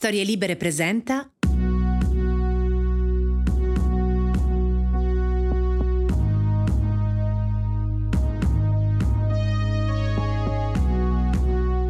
Storie 0.00 0.24
Libere 0.24 0.56
presenta 0.56 1.30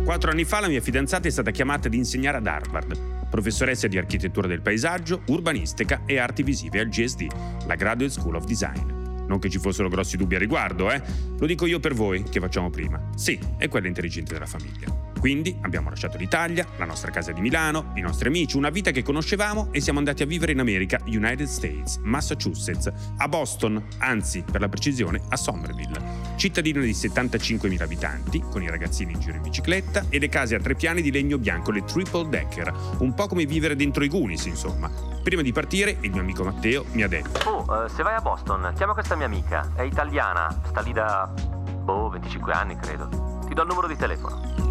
Quattro 0.04 0.32
anni 0.32 0.42
fa 0.42 0.58
la 0.58 0.66
mia 0.66 0.80
fidanzata 0.80 1.28
è 1.28 1.30
stata 1.30 1.52
chiamata 1.52 1.86
ad 1.86 1.94
insegnare 1.94 2.38
ad 2.38 2.48
Harvard, 2.48 3.28
professoressa 3.30 3.86
di 3.86 3.96
architettura 3.96 4.48
del 4.48 4.60
paesaggio, 4.60 5.22
urbanistica 5.26 6.02
e 6.04 6.18
arti 6.18 6.42
visive 6.42 6.80
al 6.80 6.88
GSD, 6.88 7.28
la 7.68 7.76
Graduate 7.76 8.12
School 8.12 8.34
of 8.34 8.44
Design. 8.44 8.90
Non 9.28 9.38
che 9.38 9.48
ci 9.48 9.60
fossero 9.60 9.88
grossi 9.88 10.16
dubbi 10.16 10.34
a 10.34 10.40
riguardo, 10.40 10.90
eh? 10.90 11.00
Lo 11.38 11.46
dico 11.46 11.64
io 11.64 11.78
per 11.78 11.94
voi, 11.94 12.24
che 12.24 12.40
facciamo 12.40 12.70
prima. 12.70 13.10
Sì, 13.14 13.38
è 13.56 13.68
quella 13.68 13.86
intelligente 13.86 14.32
della 14.32 14.46
famiglia. 14.46 15.09
Quindi 15.20 15.54
abbiamo 15.60 15.90
lasciato 15.90 16.16
l'Italia, 16.16 16.66
la 16.78 16.86
nostra 16.86 17.10
casa 17.10 17.30
di 17.32 17.42
Milano, 17.42 17.92
i 17.94 18.00
nostri 18.00 18.28
amici, 18.28 18.56
una 18.56 18.70
vita 18.70 18.90
che 18.90 19.02
conoscevamo 19.02 19.68
e 19.70 19.80
siamo 19.82 19.98
andati 19.98 20.22
a 20.22 20.26
vivere 20.26 20.52
in 20.52 20.60
America, 20.60 20.98
United 21.04 21.46
States, 21.46 21.98
Massachusetts, 21.98 22.90
a 23.18 23.28
Boston, 23.28 23.84
anzi 23.98 24.42
per 24.50 24.62
la 24.62 24.68
precisione 24.70 25.20
a 25.28 25.36
Somerville. 25.36 26.00
Cittadino 26.36 26.80
di 26.80 26.92
75.000 26.92 27.82
abitanti, 27.82 28.42
con 28.50 28.62
i 28.62 28.70
ragazzini 28.70 29.12
in 29.12 29.20
giro 29.20 29.36
in 29.36 29.42
bicicletta 29.42 30.06
e 30.08 30.18
le 30.18 30.30
case 30.30 30.54
a 30.54 30.60
tre 30.60 30.74
piani 30.74 31.02
di 31.02 31.12
legno 31.12 31.36
bianco, 31.36 31.70
le 31.70 31.84
triple 31.84 32.26
decker, 32.26 32.72
un 33.00 33.12
po' 33.12 33.26
come 33.26 33.44
vivere 33.44 33.76
dentro 33.76 34.02
i 34.02 34.08
Goonies 34.08 34.46
insomma. 34.46 34.90
Prima 35.22 35.42
di 35.42 35.52
partire 35.52 35.98
il 36.00 36.12
mio 36.12 36.22
amico 36.22 36.44
Matteo 36.44 36.86
mi 36.92 37.02
ha 37.02 37.08
detto 37.08 37.46
Oh, 37.46 37.84
eh, 37.84 37.90
se 37.90 38.02
vai 38.02 38.14
a 38.14 38.22
Boston, 38.22 38.72
chiama 38.74 38.94
questa 38.94 39.16
mia 39.16 39.26
amica, 39.26 39.70
è 39.74 39.82
italiana, 39.82 40.48
sta 40.64 40.80
lì 40.80 40.94
da... 40.94 41.30
boh, 41.34 42.08
25 42.08 42.52
anni 42.54 42.76
credo. 42.76 43.38
Ti 43.46 43.52
do 43.52 43.62
il 43.62 43.68
numero 43.68 43.86
di 43.86 43.96
telefono. 43.96 44.69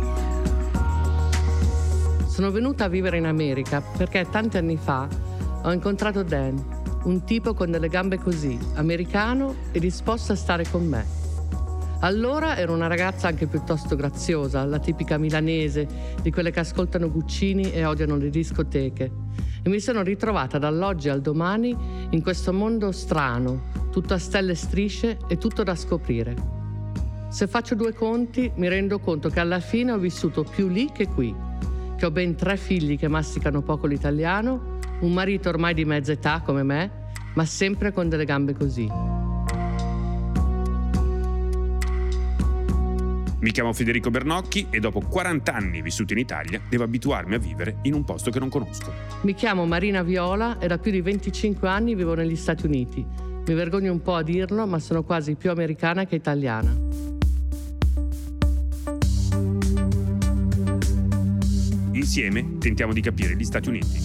Sono 2.40 2.52
venuta 2.52 2.86
a 2.86 2.88
vivere 2.88 3.18
in 3.18 3.26
America 3.26 3.82
perché 3.82 4.26
tanti 4.32 4.56
anni 4.56 4.78
fa 4.78 5.10
ho 5.62 5.74
incontrato 5.74 6.24
Dan, 6.24 6.56
un 7.04 7.26
tipo 7.26 7.54
con 7.54 7.70
delle 7.70 7.90
gambe 7.90 8.18
così, 8.18 8.58
americano 8.76 9.56
e 9.74 9.80
disposto 9.82 10.32
a 10.32 10.36
stare 10.36 10.64
con 10.72 10.88
me. 10.88 11.06
Allora 12.00 12.56
ero 12.56 12.72
una 12.74 12.88
ragazza 12.88 13.28
anche 13.28 13.46
piuttosto 13.46 13.98
graziosa, 13.98 14.64
la 14.64 14.80
tipica 14.80 15.18
milanese, 15.18 15.86
di 16.22 16.32
quelle 16.32 16.52
che 16.52 16.62
ascoltano 16.62 17.12
Guccini 17.12 17.74
e 17.74 17.84
odiano 17.84 18.16
le 18.16 18.30
discoteche. 18.30 19.12
E 19.62 19.70
mi 19.70 19.82
sono 19.82 20.02
ritrovata 20.02 20.58
dall'oggi 20.58 21.10
al 21.10 21.20
domani 21.20 21.76
in 22.12 22.22
questo 22.22 22.54
mondo 22.54 22.94
strano, 22.94 23.64
tutto 23.92 24.14
a 24.14 24.18
stelle 24.18 24.54
e 24.54 24.56
strisce 24.56 25.18
e 25.28 25.38
tutto 25.38 25.64
da 25.64 25.76
scoprire. 25.76 26.36
Se 27.28 27.48
faccio 27.48 27.76
due 27.76 27.94
conti 27.94 28.50
mi 28.56 28.70
rendo 28.70 29.00
conto 29.00 29.28
che 29.28 29.42
alla 29.42 29.60
fine 29.60 29.92
ho 29.92 29.98
vissuto 29.98 30.44
più 30.46 30.70
lì 30.70 30.90
che 30.94 31.06
qui 31.10 31.48
che 32.00 32.06
ho 32.06 32.12
ben 32.12 32.34
tre 32.34 32.56
figli 32.56 32.98
che 32.98 33.10
masticano 33.10 33.62
poco 33.62 33.86
l'italiano, 33.86 34.80
un 35.02 35.12
marito 35.12 35.50
ormai 35.50 35.74
di 35.74 35.84
mezza 35.84 36.14
età 36.14 36.42
come 36.46 36.64
me, 36.64 37.10
ma 37.34 37.44
sempre 37.44 37.92
con 37.92 38.08
delle 38.08 38.24
gambe 38.24 38.54
così. 38.54 38.90
Mi 43.42 43.52
chiamo 43.52 43.74
Federico 43.74 44.10
Bernocchi 44.10 44.68
e 44.70 44.80
dopo 44.80 45.02
40 45.02 45.54
anni 45.54 45.82
vissuti 45.82 46.14
in 46.14 46.20
Italia 46.20 46.62
devo 46.70 46.84
abituarmi 46.84 47.36
a 47.36 47.38
vivere 47.38 47.80
in 47.82 47.94
un 47.94 48.06
posto 48.06 48.32
che 48.32 48.40
non 48.40 48.48
conosco. 48.48 48.94
Mi 49.24 49.34
chiamo 49.34 49.66
Marina 49.66 50.02
Viola 50.02 50.58
e 50.58 50.68
da 50.68 50.78
più 50.78 50.92
di 50.92 51.02
25 51.02 51.68
anni 51.68 51.96
vivo 51.96 52.14
negli 52.14 52.38
Stati 52.38 52.66
Uniti. 52.66 53.06
Mi 53.46 53.54
vergogno 53.54 53.92
un 53.92 54.02
po' 54.02 54.16
a 54.16 54.24
dirlo, 54.24 54.66
ma 54.66 54.80
sono 54.80 55.04
quasi 55.04 55.36
più 55.36 55.52
americana 55.52 56.06
che 56.06 56.16
italiana. 56.16 57.09
Insieme 62.00 62.58
tentiamo 62.60 62.94
di 62.94 63.02
capire 63.02 63.36
gli 63.36 63.44
Stati 63.44 63.68
Uniti. 63.68 64.00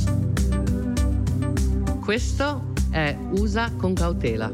Questo 2.01 2.73
è 2.91 3.17
USA 3.31 3.71
con 3.77 3.95
cautela. 3.95 4.51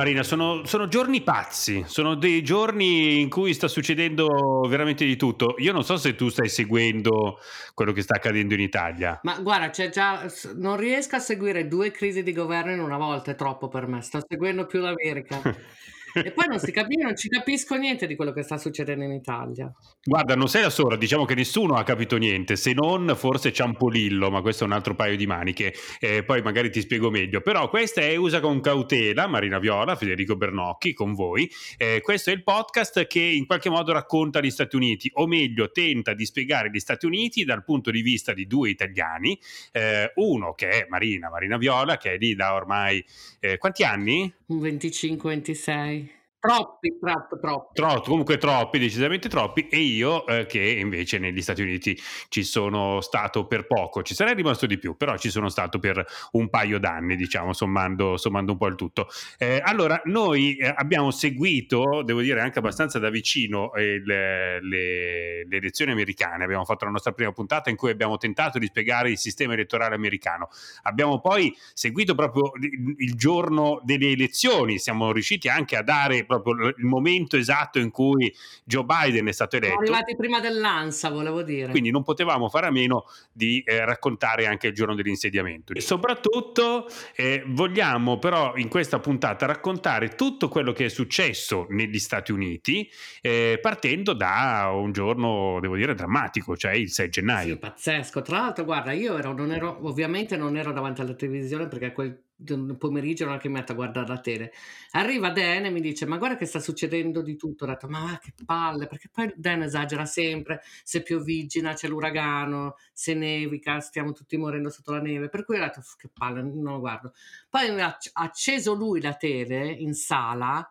Marina, 0.00 0.22
sono, 0.22 0.64
sono, 0.64 0.88
giorni 0.88 1.20
pazzi, 1.20 1.84
sono 1.86 2.14
dei 2.14 2.42
giorni 2.42 3.20
in 3.20 3.28
cui 3.28 3.52
sta 3.52 3.68
succedendo 3.68 4.62
veramente 4.66 5.04
di 5.04 5.14
tutto. 5.14 5.56
Io 5.58 5.74
non 5.74 5.84
so 5.84 5.98
se 5.98 6.14
tu 6.14 6.30
stai 6.30 6.48
seguendo 6.48 7.38
quello 7.74 7.92
che 7.92 8.00
sta 8.00 8.14
accadendo 8.14 8.54
in 8.54 8.60
Italia. 8.60 9.20
Ma 9.24 9.38
guarda, 9.40 9.68
c'è 9.68 9.90
già, 9.90 10.24
non 10.54 10.78
riesco 10.78 11.16
a 11.16 11.18
seguire 11.18 11.68
due 11.68 11.90
crisi 11.90 12.22
di 12.22 12.32
governo 12.32 12.72
in 12.72 12.80
una 12.80 12.96
volta, 12.96 13.32
è 13.32 13.34
troppo 13.34 13.68
per 13.68 13.86
me. 13.88 14.00
Sto 14.00 14.20
seguendo 14.26 14.64
più 14.64 14.80
l'America. 14.80 15.42
E 16.12 16.32
poi 16.32 16.46
non 16.48 16.58
si 16.58 16.72
capisce, 16.72 17.02
non 17.02 17.16
ci 17.16 17.28
capisco 17.28 17.74
niente 17.76 18.06
di 18.06 18.16
quello 18.16 18.32
che 18.32 18.42
sta 18.42 18.58
succedendo 18.58 19.04
in 19.04 19.12
Italia. 19.12 19.72
Guarda, 20.02 20.34
non 20.34 20.48
sei 20.48 20.62
da 20.62 20.70
sola, 20.70 20.96
diciamo 20.96 21.24
che 21.24 21.34
nessuno 21.34 21.74
ha 21.74 21.82
capito 21.82 22.16
niente, 22.16 22.56
se 22.56 22.72
non 22.72 23.14
forse 23.16 23.52
Ciampolillo, 23.52 24.30
ma 24.30 24.40
questo 24.40 24.64
è 24.64 24.66
un 24.66 24.72
altro 24.72 24.94
paio 24.94 25.16
di 25.16 25.26
maniche, 25.26 25.74
eh, 25.98 26.22
poi 26.24 26.42
magari 26.42 26.70
ti 26.70 26.80
spiego 26.80 27.10
meglio. 27.10 27.40
Però 27.40 27.68
questa 27.68 28.00
è 28.00 28.16
Usa 28.16 28.40
con 28.40 28.60
cautela, 28.60 29.26
Marina 29.26 29.58
Viola, 29.58 29.96
Federico 29.96 30.36
Bernocchi 30.36 30.92
con 30.92 31.14
voi. 31.14 31.50
Eh, 31.76 32.00
questo 32.02 32.30
è 32.30 32.32
il 32.32 32.42
podcast 32.42 33.06
che 33.06 33.20
in 33.20 33.46
qualche 33.46 33.70
modo 33.70 33.92
racconta 33.92 34.40
gli 34.40 34.50
Stati 34.50 34.76
Uniti, 34.76 35.10
o 35.14 35.26
meglio 35.26 35.70
tenta 35.70 36.14
di 36.14 36.24
spiegare 36.24 36.70
gli 36.70 36.80
Stati 36.80 37.06
Uniti 37.06 37.44
dal 37.44 37.64
punto 37.64 37.90
di 37.90 38.02
vista 38.02 38.32
di 38.32 38.46
due 38.46 38.70
italiani, 38.70 39.38
eh, 39.72 40.12
uno 40.16 40.54
che 40.54 40.68
è 40.68 40.86
Marina, 40.88 41.30
Marina 41.30 41.56
Viola, 41.56 41.96
che 41.96 42.14
è 42.14 42.18
lì 42.18 42.34
da 42.34 42.54
ormai 42.54 43.04
eh, 43.40 43.58
quanti 43.58 43.84
anni? 43.84 44.32
25-26. 44.50 46.19
Troppi, 46.40 46.96
troppo, 46.98 47.38
troppi. 47.38 47.74
Troppi, 47.74 48.08
comunque 48.08 48.38
troppi, 48.38 48.78
decisamente 48.78 49.28
troppi. 49.28 49.68
E 49.68 49.76
io 49.76 50.26
eh, 50.26 50.46
che 50.46 50.58
invece 50.58 51.18
negli 51.18 51.42
Stati 51.42 51.60
Uniti 51.60 52.00
ci 52.30 52.44
sono 52.44 53.02
stato 53.02 53.46
per 53.46 53.66
poco, 53.66 54.02
ci 54.02 54.14
sarei 54.14 54.34
rimasto 54.34 54.64
di 54.64 54.78
più, 54.78 54.96
però 54.96 55.18
ci 55.18 55.28
sono 55.28 55.50
stato 55.50 55.78
per 55.78 56.02
un 56.32 56.48
paio 56.48 56.78
d'anni, 56.78 57.16
diciamo, 57.16 57.52
sommando, 57.52 58.16
sommando 58.16 58.52
un 58.52 58.58
po' 58.58 58.68
il 58.68 58.74
tutto. 58.74 59.08
Eh, 59.36 59.60
allora, 59.62 60.00
noi 60.06 60.56
eh, 60.56 60.72
abbiamo 60.74 61.10
seguito, 61.10 62.00
devo 62.02 62.22
dire 62.22 62.40
anche 62.40 62.58
abbastanza 62.58 62.98
da 62.98 63.10
vicino, 63.10 63.74
eh, 63.74 64.00
le, 64.02 64.62
le, 64.62 65.44
le, 65.46 65.56
elezioni 65.58 65.92
americane. 65.92 66.44
Abbiamo 66.44 66.64
fatto 66.64 66.86
la 66.86 66.90
nostra 66.90 67.12
prima 67.12 67.32
puntata 67.32 67.68
in 67.68 67.76
cui 67.76 67.90
abbiamo 67.90 68.16
tentato 68.16 68.58
di 68.58 68.64
spiegare 68.64 69.10
il 69.10 69.18
sistema 69.18 69.52
elettorale 69.52 69.94
americano. 69.94 70.48
Abbiamo 70.84 71.20
poi 71.20 71.54
seguito 71.74 72.14
proprio 72.14 72.52
il 72.96 73.14
giorno 73.14 73.82
delle 73.84 74.12
elezioni, 74.12 74.78
siamo 74.78 75.12
riusciti 75.12 75.46
anche 75.46 75.76
a 75.76 75.82
dare 75.82 76.28
proprio 76.38 76.68
il 76.68 76.84
momento 76.84 77.36
esatto 77.36 77.78
in 77.78 77.90
cui 77.90 78.32
Joe 78.64 78.84
Biden 78.84 79.26
è 79.26 79.32
stato 79.32 79.56
eletto. 79.56 79.72
Siamo 79.72 79.86
arrivati 79.86 80.16
prima 80.16 80.40
dell'ANSA, 80.40 81.10
volevo 81.10 81.42
dire. 81.42 81.70
Quindi 81.70 81.90
non 81.90 82.02
potevamo 82.02 82.48
fare 82.48 82.66
a 82.66 82.70
meno 82.70 83.04
di 83.32 83.62
eh, 83.66 83.84
raccontare 83.84 84.46
anche 84.46 84.68
il 84.68 84.74
giorno 84.74 84.94
dell'insediamento. 84.94 85.72
E 85.72 85.80
soprattutto 85.80 86.86
eh, 87.14 87.42
vogliamo 87.46 88.18
però 88.18 88.56
in 88.56 88.68
questa 88.68 88.98
puntata 89.00 89.46
raccontare 89.46 90.10
tutto 90.10 90.48
quello 90.48 90.72
che 90.72 90.86
è 90.86 90.88
successo 90.88 91.66
negli 91.70 91.98
Stati 91.98 92.32
Uniti, 92.32 92.88
eh, 93.20 93.58
partendo 93.60 94.12
da 94.12 94.70
un 94.72 94.92
giorno, 94.92 95.58
devo 95.60 95.76
dire, 95.76 95.94
drammatico, 95.94 96.56
cioè 96.56 96.72
il 96.72 96.90
6 96.90 97.08
gennaio. 97.08 97.54
Sì, 97.54 97.58
pazzesco. 97.58 98.22
Tra 98.22 98.38
l'altro, 98.38 98.64
guarda, 98.64 98.92
io 98.92 99.16
ero, 99.16 99.32
non 99.32 99.52
ero, 99.52 99.78
ovviamente 99.82 100.36
non 100.36 100.56
ero 100.56 100.72
davanti 100.72 101.00
alla 101.00 101.14
televisione 101.14 101.68
perché 101.68 101.92
quel 101.92 102.28
un 102.48 102.76
pomeriggio 102.78 103.24
non 103.26 103.34
è 103.34 103.38
che 103.38 103.48
mi 103.48 103.54
metto 103.54 103.72
a 103.72 103.74
guardare 103.74 104.06
la 104.08 104.20
tele. 104.20 104.52
Arriva 104.92 105.30
Dan 105.30 105.66
e 105.66 105.70
mi 105.70 105.80
dice: 105.80 106.06
Ma 106.06 106.16
guarda 106.16 106.36
che 106.36 106.46
sta 106.46 106.60
succedendo 106.60 107.22
di 107.22 107.36
tutto. 107.36 107.64
Ho 107.64 107.66
detto: 107.68 107.88
Ma 107.88 108.18
che 108.20 108.32
palle, 108.44 108.86
perché 108.86 109.08
poi 109.10 109.32
Dan 109.36 109.62
esagera 109.62 110.04
sempre. 110.04 110.60
Se 110.82 111.02
pioviggina, 111.02 111.74
c'è 111.74 111.88
l'uragano, 111.88 112.76
se 112.92 113.14
nevica, 113.14 113.80
stiamo 113.80 114.12
tutti 114.12 114.36
morendo 114.36 114.70
sotto 114.70 114.92
la 114.92 115.00
neve. 115.00 115.28
Per 115.28 115.44
cui 115.44 115.56
ho 115.56 115.60
detto: 115.60 115.82
Che 115.96 116.08
palle, 116.12 116.42
non 116.42 116.72
lo 116.74 116.80
guardo. 116.80 117.12
Poi 117.48 117.68
ha 117.80 117.96
acceso 118.14 118.74
lui 118.74 119.00
la 119.00 119.14
tele 119.14 119.66
in 119.70 119.94
sala 119.94 120.68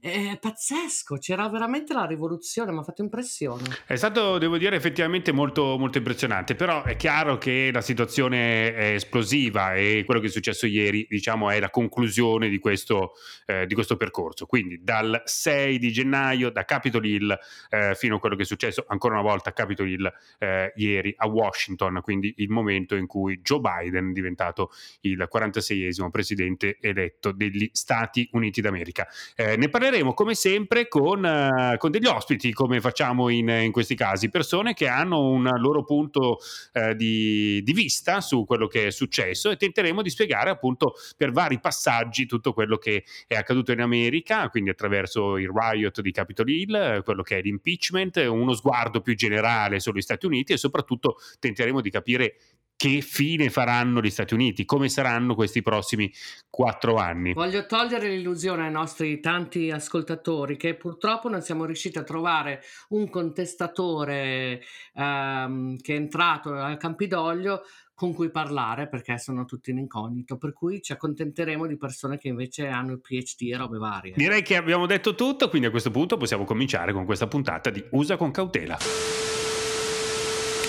è 0.00 0.38
pazzesco, 0.38 1.16
c'era 1.16 1.48
veramente 1.48 1.92
la 1.92 2.04
rivoluzione, 2.04 2.70
mi 2.70 2.78
ha 2.78 2.82
fatto 2.82 3.02
impressione. 3.02 3.62
È 3.86 3.96
stato, 3.96 4.38
devo 4.38 4.58
dire, 4.58 4.76
effettivamente 4.76 5.32
molto, 5.32 5.76
molto 5.78 5.98
impressionante, 5.98 6.54
però 6.54 6.84
è 6.84 6.96
chiaro 6.96 7.38
che 7.38 7.70
la 7.72 7.80
situazione 7.80 8.74
è 8.74 8.94
esplosiva 8.94 9.74
e 9.74 10.04
quello 10.04 10.20
che 10.20 10.26
è 10.26 10.30
successo 10.30 10.66
ieri, 10.66 11.06
diciamo, 11.08 11.50
è 11.50 11.58
la 11.58 11.70
conclusione 11.70 12.48
di 12.48 12.58
questo, 12.58 13.12
eh, 13.46 13.66
di 13.66 13.74
questo 13.74 13.96
percorso. 13.96 14.46
Quindi 14.46 14.80
dal 14.82 15.22
6 15.24 15.78
di 15.78 15.90
gennaio, 15.90 16.50
da 16.50 16.64
Capitol 16.64 17.04
Hill 17.04 17.36
eh, 17.70 17.94
fino 17.94 18.16
a 18.16 18.20
quello 18.20 18.36
che 18.36 18.42
è 18.42 18.46
successo 18.46 18.84
ancora 18.86 19.14
una 19.14 19.22
volta 19.22 19.50
a 19.50 19.52
Capitol 19.52 19.88
Hill 19.88 20.12
eh, 20.38 20.72
ieri 20.76 21.12
a 21.16 21.26
Washington, 21.26 22.00
quindi 22.02 22.34
il 22.36 22.50
momento 22.50 22.94
in 22.94 23.06
cui 23.06 23.40
Joe 23.40 23.60
Biden 23.60 24.10
è 24.10 24.12
diventato 24.12 24.70
il 25.00 25.28
46esimo 25.32 26.10
presidente 26.10 26.78
eletto 26.80 27.32
degli 27.32 27.68
Stati 27.72 28.28
Uniti 28.32 28.60
d'America. 28.60 29.08
Eh, 29.34 29.56
ne 29.56 29.68
parleremo 29.68 29.85
parleremo 29.86 30.14
come 30.14 30.34
sempre 30.34 30.88
con, 30.88 31.22
uh, 31.22 31.76
con 31.76 31.92
degli 31.92 32.06
ospiti, 32.06 32.52
come 32.52 32.80
facciamo 32.80 33.28
in, 33.28 33.48
in, 33.48 33.70
questi 33.70 33.94
casi, 33.94 34.28
persone 34.28 34.74
che 34.74 34.88
hanno 34.88 35.28
un 35.28 35.48
loro 35.58 35.84
punto 35.84 36.38
uh, 36.72 36.92
di, 36.94 37.62
di, 37.62 37.72
vista 37.72 38.20
su 38.20 38.44
quello 38.44 38.66
che 38.66 38.88
è 38.88 38.90
successo 38.90 39.48
e 39.50 39.56
tenteremo 39.56 40.02
di 40.02 40.10
spiegare 40.10 40.50
appunto 40.50 40.94
per 41.16 41.30
vari 41.30 41.60
passaggi 41.60 42.26
tutto 42.26 42.52
quello 42.52 42.78
che 42.78 43.04
è 43.28 43.36
accaduto 43.36 43.70
in 43.70 43.80
America, 43.80 44.48
quindi 44.48 44.70
attraverso 44.70 45.36
il 45.36 45.50
riot 45.54 46.00
di 46.00 46.10
Capitol 46.10 46.48
Hill, 46.48 47.02
quello 47.04 47.22
che 47.22 47.38
è 47.38 47.42
l'impeachment, 47.42 48.16
uno 48.16 48.54
sguardo 48.54 49.00
più 49.00 49.14
generale 49.14 49.78
sugli 49.78 50.00
Stati 50.00 50.26
Uniti 50.26 50.52
e 50.52 50.56
soprattutto 50.56 51.18
tenteremo 51.38 51.80
di 51.80 51.90
capire 51.90 52.34
che 52.76 53.00
fine 53.00 53.48
faranno 53.48 54.00
gli 54.00 54.10
Stati 54.10 54.34
Uniti, 54.34 54.66
come 54.66 54.88
saranno 54.88 55.34
questi 55.34 55.62
prossimi 55.62 56.12
quattro 56.50 56.96
anni. 56.96 57.32
Voglio 57.32 57.64
togliere 57.66 58.08
l'illusione 58.10 58.66
ai 58.66 58.70
nostri 58.70 59.18
tanti 59.20 59.70
ascoltatori 59.70 60.56
che 60.56 60.74
purtroppo 60.74 61.28
non 61.30 61.40
siamo 61.40 61.64
riusciti 61.64 61.98
a 61.98 62.02
trovare 62.02 62.62
un 62.90 63.08
contestatore 63.08 64.60
um, 64.94 65.76
che 65.78 65.94
è 65.94 65.96
entrato 65.96 66.52
al 66.52 66.76
Campidoglio 66.76 67.62
con 67.94 68.12
cui 68.12 68.30
parlare 68.30 68.88
perché 68.88 69.16
sono 69.18 69.46
tutti 69.46 69.70
in 69.70 69.78
incognito, 69.78 70.36
per 70.36 70.52
cui 70.52 70.82
ci 70.82 70.92
accontenteremo 70.92 71.66
di 71.66 71.78
persone 71.78 72.18
che 72.18 72.28
invece 72.28 72.66
hanno 72.66 72.92
il 72.92 73.00
PhD 73.00 73.50
e 73.50 73.56
robe 73.56 73.78
varie. 73.78 74.12
Direi 74.14 74.42
che 74.42 74.56
abbiamo 74.56 74.84
detto 74.84 75.14
tutto, 75.14 75.48
quindi 75.48 75.68
a 75.68 75.70
questo 75.70 75.90
punto 75.90 76.18
possiamo 76.18 76.44
cominciare 76.44 76.92
con 76.92 77.06
questa 77.06 77.26
puntata 77.26 77.70
di 77.70 77.82
Usa 77.92 78.18
con 78.18 78.30
cautela. 78.30 79.35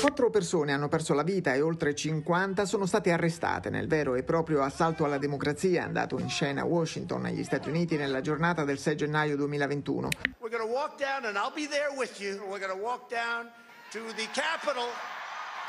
Quattro 0.07 0.30
persone 0.30 0.71
hanno 0.71 0.88
perso 0.88 1.13
la 1.13 1.21
vita 1.21 1.54
e 1.54 1.59
oltre 1.59 1.94
50 1.94 2.63
sono 2.63 2.86
state 2.86 3.12
arrestate 3.12 3.69
nel 3.69 3.88
vero 3.88 4.15
e 4.15 4.24
proprio 4.24 4.63
assalto 4.63 5.04
alla 5.04 5.18
democrazia 5.18 5.83
andato 5.83 6.18
in 6.18 6.30
scena 6.30 6.62
a 6.62 6.63
Washington, 6.63 7.24
negli 7.24 7.44
Stati 7.44 7.68
Uniti, 7.68 7.98
nella 7.98 8.21
giornata 8.21 8.63
del 8.63 8.80
6 8.80 8.95
gennaio 8.95 9.36
2021. 9.36 10.07
We're 10.39 10.50
going 10.50 10.65
to 10.65 10.74
walk 10.74 10.98
down 10.98 11.25
and 11.25 11.36
I'll 11.36 11.51
be 11.54 11.68
there 11.68 11.92
with 11.94 12.21
you. 12.21 12.38
We're 12.48 12.65
going 12.65 12.74
to 12.74 12.81
walk 12.81 13.09
down 13.09 13.51
to 13.92 14.00
the 14.15 14.30
Capitol 14.31 14.88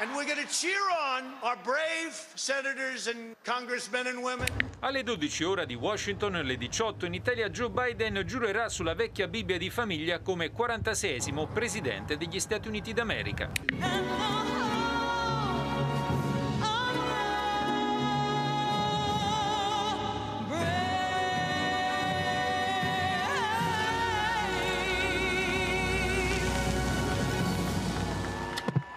and 0.00 0.10
we're 0.14 0.24
going 0.24 0.38
to 0.38 0.46
cheer 0.46 0.78
on 1.12 1.24
our 1.42 1.56
brave 1.64 2.14
senators 2.34 3.08
and 3.08 3.34
congressmen 3.44 4.06
and 4.06 4.22
women. 4.22 4.46
Alle 4.80 5.02
12 5.02 5.44
ora 5.44 5.64
di 5.64 5.74
Washington, 5.74 6.36
alle 6.36 6.56
18 6.56 7.06
in 7.06 7.14
Italia, 7.14 7.48
Joe 7.50 7.70
Biden 7.70 8.22
giurerà 8.24 8.68
sulla 8.68 8.94
vecchia 8.94 9.26
Bibbia 9.26 9.58
di 9.58 9.70
famiglia 9.70 10.20
come 10.20 10.52
46esimo 10.52 11.48
presidente 11.52 12.16
degli 12.16 12.38
Stati 12.38 12.68
Uniti 12.68 12.92
d'America. 12.92 14.67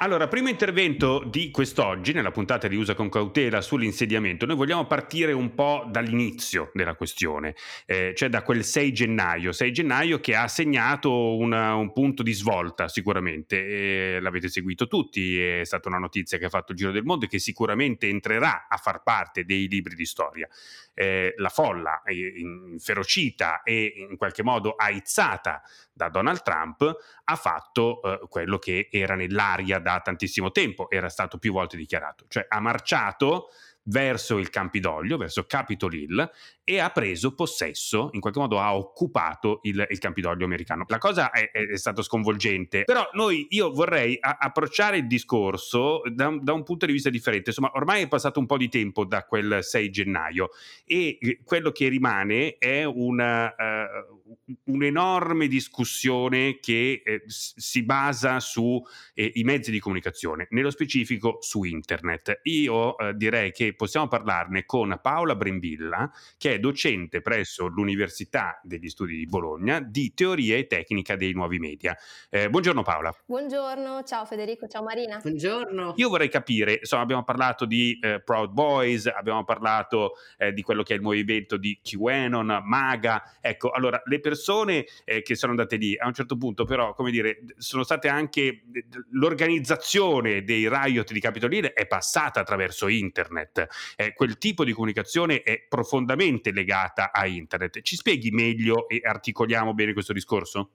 Allora, 0.03 0.27
primo 0.27 0.50
intervento 0.50 1.24
di 1.24 1.51
quest'oggi, 1.51 2.12
nella 2.12 2.31
puntata 2.31 2.68
di 2.68 2.75
Usa 2.75 2.95
con 2.95 3.07
cautela 3.07 3.62
sull'insediamento, 3.62 4.48
noi 4.48 4.56
vogliamo 4.56 4.88
partire 4.88 5.31
un 5.31 5.53
po' 5.53 5.86
dall'inizio 5.92 6.71
della 6.74 6.95
questione, 6.95 7.53
eh, 7.86 8.12
cioè 8.15 8.27
da 8.27 8.42
quel 8.42 8.63
6 8.63 8.94
gennaio, 8.94 9.51
6 9.51 9.71
gennaio 9.71 10.19
che 10.19 10.36
ha 10.36 10.48
segnato 10.48 11.38
una, 11.38 11.75
un 11.75 11.94
punto 11.94 12.24
di 12.24 12.33
svolta 12.33 12.88
sicuramente, 12.88 14.19
l'avete 14.19 14.50
seguito 14.50 14.88
tutti, 14.88 15.39
è 15.39 15.63
stata 15.65 15.88
una 15.88 16.00
notizia 16.00 16.39
che 16.39 16.45
ha 16.45 16.50
fatto 16.50 16.71
il 16.71 16.80
giro 16.80 16.92
del 16.92 17.04
mondo 17.04 17.25
e 17.25 17.27
che 17.27 17.38
sicuramente 17.38 18.07
entrerà 18.07 18.65
a 18.68 18.77
far 18.77 19.04
parte 19.04 19.45
dei 19.45 19.68
libri 19.68 19.94
di 19.94 20.06
storia. 20.07 20.47
Eh, 20.94 21.34
la 21.38 21.50
folla 21.50 22.02
inferocita 22.06 23.64
e 23.64 24.06
in 24.10 24.18
qualche 24.18 24.44
modo 24.44 24.76
aizzata 24.76 25.62
da 25.94 26.10
Donald 26.10 26.42
Trump 26.42 26.96
ha 27.24 27.36
fatto 27.36 28.02
eh, 28.02 28.28
quello 28.28 28.58
che 28.58 28.90
era 28.92 29.16
nell'aria 29.16 29.80
da 29.80 30.02
tantissimo 30.02 30.52
tempo, 30.52 30.90
era 30.90 31.10
stato 31.10 31.38
più 31.38 31.54
volte 31.54 31.78
dichiarato, 31.78 32.26
cioè 32.28 32.46
ha 32.48 32.60
marciato 32.60 33.50
verso 33.84 34.38
il 34.38 34.50
Campidoglio, 34.50 35.18
verso 35.18 35.46
Capitol 35.46 35.94
Hill 35.94 36.32
e 36.71 36.79
ha 36.79 36.89
preso 36.89 37.35
possesso, 37.35 38.12
in 38.13 38.21
qualche 38.21 38.39
modo 38.39 38.57
ha 38.57 38.73
occupato 38.73 39.59
il, 39.63 39.85
il 39.89 40.00
Campidoglio 40.00 40.45
americano. 40.45 40.85
La 40.88 41.00
cosa 41.00 41.29
è, 41.31 41.51
è, 41.51 41.68
è 41.68 41.77
stata 41.77 42.01
sconvolgente, 42.01 42.85
però 42.85 43.09
noi, 43.12 43.47
io 43.50 43.73
vorrei 43.73 44.18
a, 44.21 44.38
approcciare 44.39 44.95
il 44.95 45.07
discorso 45.07 46.01
da, 46.09 46.33
da, 46.41 46.53
un 46.53 46.63
punto 46.63 46.85
di 46.85 46.94
vista 46.94 47.09
differente. 47.09 47.50
Insomma, 47.50 47.71
ormai 47.73 48.03
è 48.03 48.07
passato 48.07 48.39
un 48.39 48.45
po' 48.45 48.56
di 48.56 48.69
tempo 48.69 49.03
da 49.03 49.25
quel 49.25 49.57
6 49.62 49.89
gennaio 49.89 50.51
e 50.85 51.18
eh, 51.19 51.41
quello 51.44 51.71
che 51.71 51.89
rimane 51.89 52.56
è 52.57 52.85
una, 52.85 53.47
uh, 53.47 54.21
un'enorme 54.65 55.47
discussione 55.47 56.59
che 56.62 57.01
eh, 57.03 57.23
si 57.25 57.83
basa 57.83 58.39
sui 58.39 58.81
eh, 59.13 59.33
mezzi 59.44 59.71
di 59.71 59.79
comunicazione, 59.79 60.47
nello 60.51 60.69
specifico 60.69 61.39
su 61.41 61.63
internet. 61.63 62.39
Io 62.44 62.97
eh, 62.97 63.13
direi 63.15 63.51
che 63.51 63.73
possiamo 63.75 64.07
parlarne 64.07 64.65
con 64.65 64.97
Paola 65.01 65.35
Brembilla, 65.35 66.09
che 66.38 66.53
è 66.53 66.59
docente 66.62 67.19
presso 67.19 67.68
l'Università 67.68 68.62
degli 68.63 68.88
Studi 68.88 69.18
di 69.18 69.25
Bologna 69.25 69.81
di 69.81 70.13
teoria 70.13 70.56
e 70.56 70.68
tecnica 70.68 71.18
dei 71.18 71.34
nuovi 71.34 71.60
media. 71.60 71.98
Eh, 72.30 72.50
buongiorno 72.50 72.84
Paola. 72.84 73.13
Buongiorno, 73.25 74.04
ciao 74.04 74.24
Federico, 74.25 74.68
ciao 74.68 74.84
Marina. 74.84 75.18
Buongiorno. 75.18 75.96
Io 75.98 76.08
vorrei 76.08 76.30
capire, 76.30 76.78
insomma, 76.80 77.02
abbiamo 77.02 77.25
parlato 77.25 77.66
di 77.66 78.00
eh, 78.02 78.22
Proud 78.22 78.52
Boys, 78.52 79.08
abbiamo 79.08 79.44
parlato 79.44 80.13
eh, 80.38 80.54
di 80.54 80.62
quello 80.62 80.84
che 80.84 80.94
è 80.94 80.96
il 80.96 81.02
movimento 81.02 81.58
di 81.58 81.78
QAnon, 81.84 82.62
MAGA. 82.64 83.40
Ecco, 83.42 83.72
allora, 83.72 84.02
le 84.06 84.22
persone 84.22 84.86
eh, 85.04 85.22
che 85.22 85.36
sono 85.36 85.52
andate 85.52 85.75
lì, 85.75 85.98
a 85.98 86.07
un 86.07 86.14
certo 86.14 86.38
punto 86.38 86.64
però, 86.64 86.94
come 86.94 87.12
dire, 87.12 87.44
sono 87.57 87.84
state 87.84 88.07
anche 88.07 88.64
l'organizzazione 89.12 90.44
dei 90.44 90.69
riot 90.69 91.12
di 91.12 91.19
Capitol 91.19 91.54
Hill 91.54 91.66
è 91.74 91.88
passata 91.88 92.40
attraverso 92.40 92.88
internet. 92.88 93.68
Eh, 93.96 94.14
quel 94.14 94.38
tipo 94.38 94.64
di 94.64 94.74
comunicazione 94.74 95.42
è 95.42 95.66
profondamente 95.68 96.50
legata 96.51 97.12
a 97.12 97.25
internet. 97.25 97.81
Ci 97.81 97.95
spieghi 97.95 98.31
meglio 98.31 98.88
e 98.88 99.01
articoliamo 99.03 99.74
bene 99.74 99.94
questo 99.94 100.13
discorso? 100.13 100.71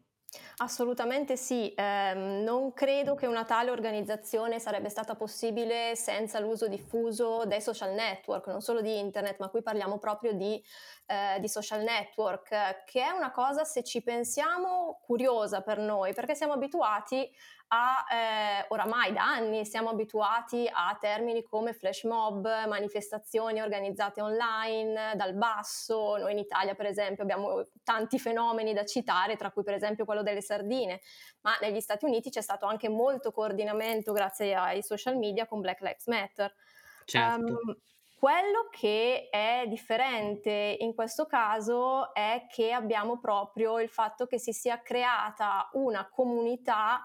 Assolutamente 0.59 1.37
sì, 1.37 1.73
eh, 1.75 2.15
non 2.15 2.73
credo 2.73 3.15
che 3.15 3.27
una 3.27 3.45
tale 3.45 3.71
organizzazione 3.71 4.59
sarebbe 4.59 4.89
stata 4.89 5.15
possibile 5.15 5.95
senza 5.97 6.41
l'uso 6.41 6.67
diffuso 6.67 7.45
dei 7.45 7.61
social 7.61 7.93
network, 7.93 8.47
non 8.47 8.63
solo 8.63 8.81
di 8.81 8.99
internet, 8.99 9.39
ma 9.39 9.49
qui 9.49 9.63
parliamo 9.63 9.99
proprio 9.99 10.33
di, 10.33 10.63
eh, 11.07 11.39
di 11.41 11.49
social 11.49 11.83
network, 11.83 12.85
che 12.85 13.03
è 13.03 13.11
una 13.11 13.31
cosa, 13.31 13.65
se 13.65 13.83
ci 13.85 14.03
pensiamo, 14.03 14.99
curiosa 15.03 15.61
per 15.61 15.79
noi, 15.79 16.15
perché 16.15 16.35
siamo 16.35 16.55
abituati 16.55 17.31
a, 17.69 18.05
eh, 18.11 18.67
oramai 18.69 19.13
da 19.13 19.25
anni 19.25 19.65
siamo 19.65 19.91
abituati 19.91 20.69
a 20.73 20.97
termini 21.01 21.43
come 21.43 21.73
flash 21.73 22.05
mob, 22.05 22.47
manifestazioni 22.67 23.61
organizzate 23.61 24.21
online, 24.21 25.15
dal 25.17 25.35
basso, 25.35 26.17
noi 26.17 26.33
in 26.33 26.39
Italia 26.39 26.75
per 26.75 26.87
esempio 26.87 27.25
abbiamo 27.25 27.65
tanti 27.83 28.19
fenomeni 28.19 28.73
da 28.73 28.85
citare, 28.85 29.37
tra 29.37 29.51
cui 29.51 29.65
per 29.65 29.75
esempio 29.75 30.05
quello 30.05 30.23
delle 30.23 30.43
sardine, 30.43 31.01
ma 31.41 31.57
negli 31.61 31.81
Stati 31.81 32.05
Uniti 32.05 32.31
c'è 32.31 32.41
stato 32.41 32.67
anche 32.67 32.89
molto 32.89 33.33
coordinamento 33.33 34.13
grazie 34.13 34.55
ai 34.55 34.83
social 34.83 35.17
media 35.17 35.47
con 35.47 35.61
Black 35.61 35.81
Lives 35.81 36.07
Matter. 36.07 36.55
Certo. 37.05 37.45
Um, 37.45 37.77
quello 38.19 38.69
che 38.71 39.29
è 39.31 39.65
differente 39.69 40.77
in 40.81 40.95
questo 40.95 41.27
caso 41.27 42.15
è 42.15 42.47
che 42.49 42.73
abbiamo 42.73 43.21
proprio 43.21 43.79
il 43.79 43.91
fatto 43.91 44.27
che 44.27 44.39
si 44.39 44.53
sia 44.53 44.81
creata 44.81 45.69
una 45.75 46.09
comunità 46.09 47.05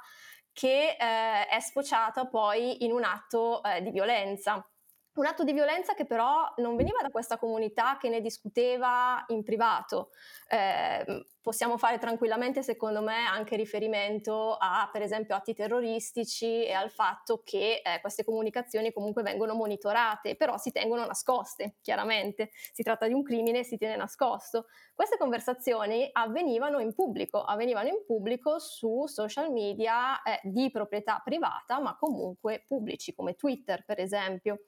che 0.53 0.98
eh, 1.00 1.48
è 1.48 1.60
sfociata 1.60 2.25
poi 2.27 2.84
in 2.84 2.91
un 2.91 3.03
atto 3.03 3.63
eh, 3.63 3.81
di 3.81 3.91
violenza. 3.91 4.65
un 5.13 5.25
atto 5.25 5.43
di 5.43 5.53
violenza 5.53 5.93
che 5.93 6.05
però 6.05 6.53
non 6.58 6.75
veniva 6.75 7.01
da 7.01 7.10
questa 7.10 7.38
comunità 7.38 7.98
che 7.98 8.10
ne 8.10 8.22
discuteva 8.22 9.24
in 9.27 9.43
privato. 9.43 10.12
Eh, 10.48 11.25
possiamo 11.41 11.77
fare 11.77 11.98
tranquillamente, 11.98 12.62
secondo 12.62 13.01
me, 13.01 13.25
anche 13.25 13.55
riferimento 13.55 14.55
a, 14.60 14.88
per 14.91 15.01
esempio, 15.01 15.36
atti 15.36 15.53
terroristici 15.53 16.63
e 16.63 16.71
al 16.71 16.91
fatto 16.91 17.41
che 17.43 17.81
eh, 17.83 18.00
queste 18.00 18.24
comunicazioni 18.24 18.93
comunque 18.93 19.24
vengono 19.24 19.53
monitorate, 19.55 20.36
però 20.36 20.57
si 20.57 20.71
tengono 20.71 21.05
nascoste, 21.05 21.77
chiaramente. 21.81 22.51
Si 22.71 22.83
tratta 22.83 23.07
di 23.07 23.13
un 23.13 23.24
crimine 23.24 23.63
si 23.63 23.77
tiene 23.77 23.95
nascosto. 23.95 24.67
Queste 24.93 25.17
conversazioni 25.17 26.07
avvenivano 26.12 26.79
in 26.79 26.93
pubblico, 26.93 27.43
avvenivano 27.43 27.88
in 27.89 28.03
pubblico 28.05 28.60
su 28.60 29.07
social 29.07 29.51
media 29.51 30.21
eh, 30.21 30.39
di 30.43 30.69
proprietà 30.69 31.21
privata, 31.24 31.79
ma 31.79 31.95
comunque 31.98 32.63
pubblici, 32.67 33.13
come 33.13 33.36
Twitter, 33.36 33.83
per 33.83 34.00
esempio. 34.00 34.65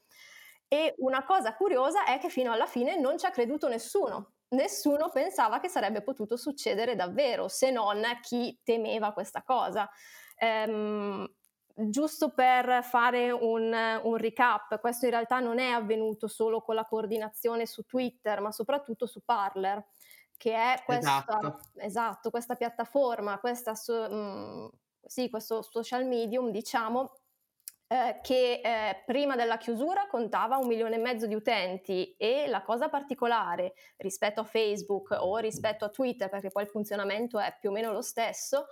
E 0.68 0.96
una 0.98 1.24
cosa 1.24 1.54
curiosa 1.54 2.04
è 2.06 2.18
che 2.18 2.30
fino 2.30 2.52
alla 2.52 2.66
fine 2.66 3.00
non 3.00 3.20
ci 3.20 3.28
ha 3.28 3.30
creduto 3.30 3.68
nessuno. 3.68 4.32
Nessuno 4.54 5.10
pensava 5.10 5.60
che 5.60 5.68
sarebbe 5.68 6.02
potuto 6.02 6.38
succedere 6.38 6.96
davvero, 6.96 7.48
se 7.48 7.72
non 7.72 8.02
chi 8.22 8.60
temeva 8.64 9.14
questa 9.14 9.44
cosa. 9.44 9.90
Ehm, 10.38 11.28
giusto 11.76 12.34
per 12.34 12.84
fare 12.84 13.32
un, 13.32 13.74
un, 14.04 14.16
recap, 14.18 14.80
questo 14.80 15.06
in 15.06 15.12
realtà 15.12 15.40
non 15.40 15.60
è 15.60 15.70
avvenuto 15.70 16.28
solo 16.28 16.62
con 16.62 16.76
la 16.76 16.86
coordinazione 16.86 17.66
su 17.66 17.84
Twitter, 17.84 18.42
ma 18.42 18.52
soprattutto 18.52 19.08
su 19.08 19.22
Parler, 19.24 19.84
che 20.38 20.54
è 20.54 20.84
questa, 20.86 21.26
esatto. 21.28 21.60
Esatto, 21.76 22.30
questa 22.30 22.56
piattaforma, 22.56 23.40
questa, 23.40 23.72
mh, 23.72 24.14
mm, 24.14 24.68
sì, 25.06 25.30
questo 25.30 25.62
social 25.64 26.06
medium, 26.06 26.52
diciamo, 26.52 27.14
eh, 27.94 28.22
che 28.24 28.60
eh, 28.64 29.04
prima 29.06 29.36
della 29.36 29.58
chiusura 29.58 30.08
contava 30.08 30.58
un 30.58 30.66
milione 30.66 30.96
e 30.96 31.00
mezzo 31.00 31.28
di 31.28 31.36
utenti 31.36 32.16
e 32.18 32.48
la 32.48 32.64
cosa 32.64 32.90
particolare 32.90 33.76
rispetto 33.98 34.42
a 34.42 34.44
Facebook 34.44 35.16
o 35.20 35.38
rispetto 35.38 35.86
a 35.86 35.90
Twitter, 35.90 36.28
perché 36.28 36.50
poi 36.50 36.64
il 36.64 36.70
funzionamento 36.70 37.38
è 37.38 37.56
più 37.60 37.70
o 37.70 37.72
meno 37.72 37.92
lo 37.92 38.02
stesso, 38.02 38.66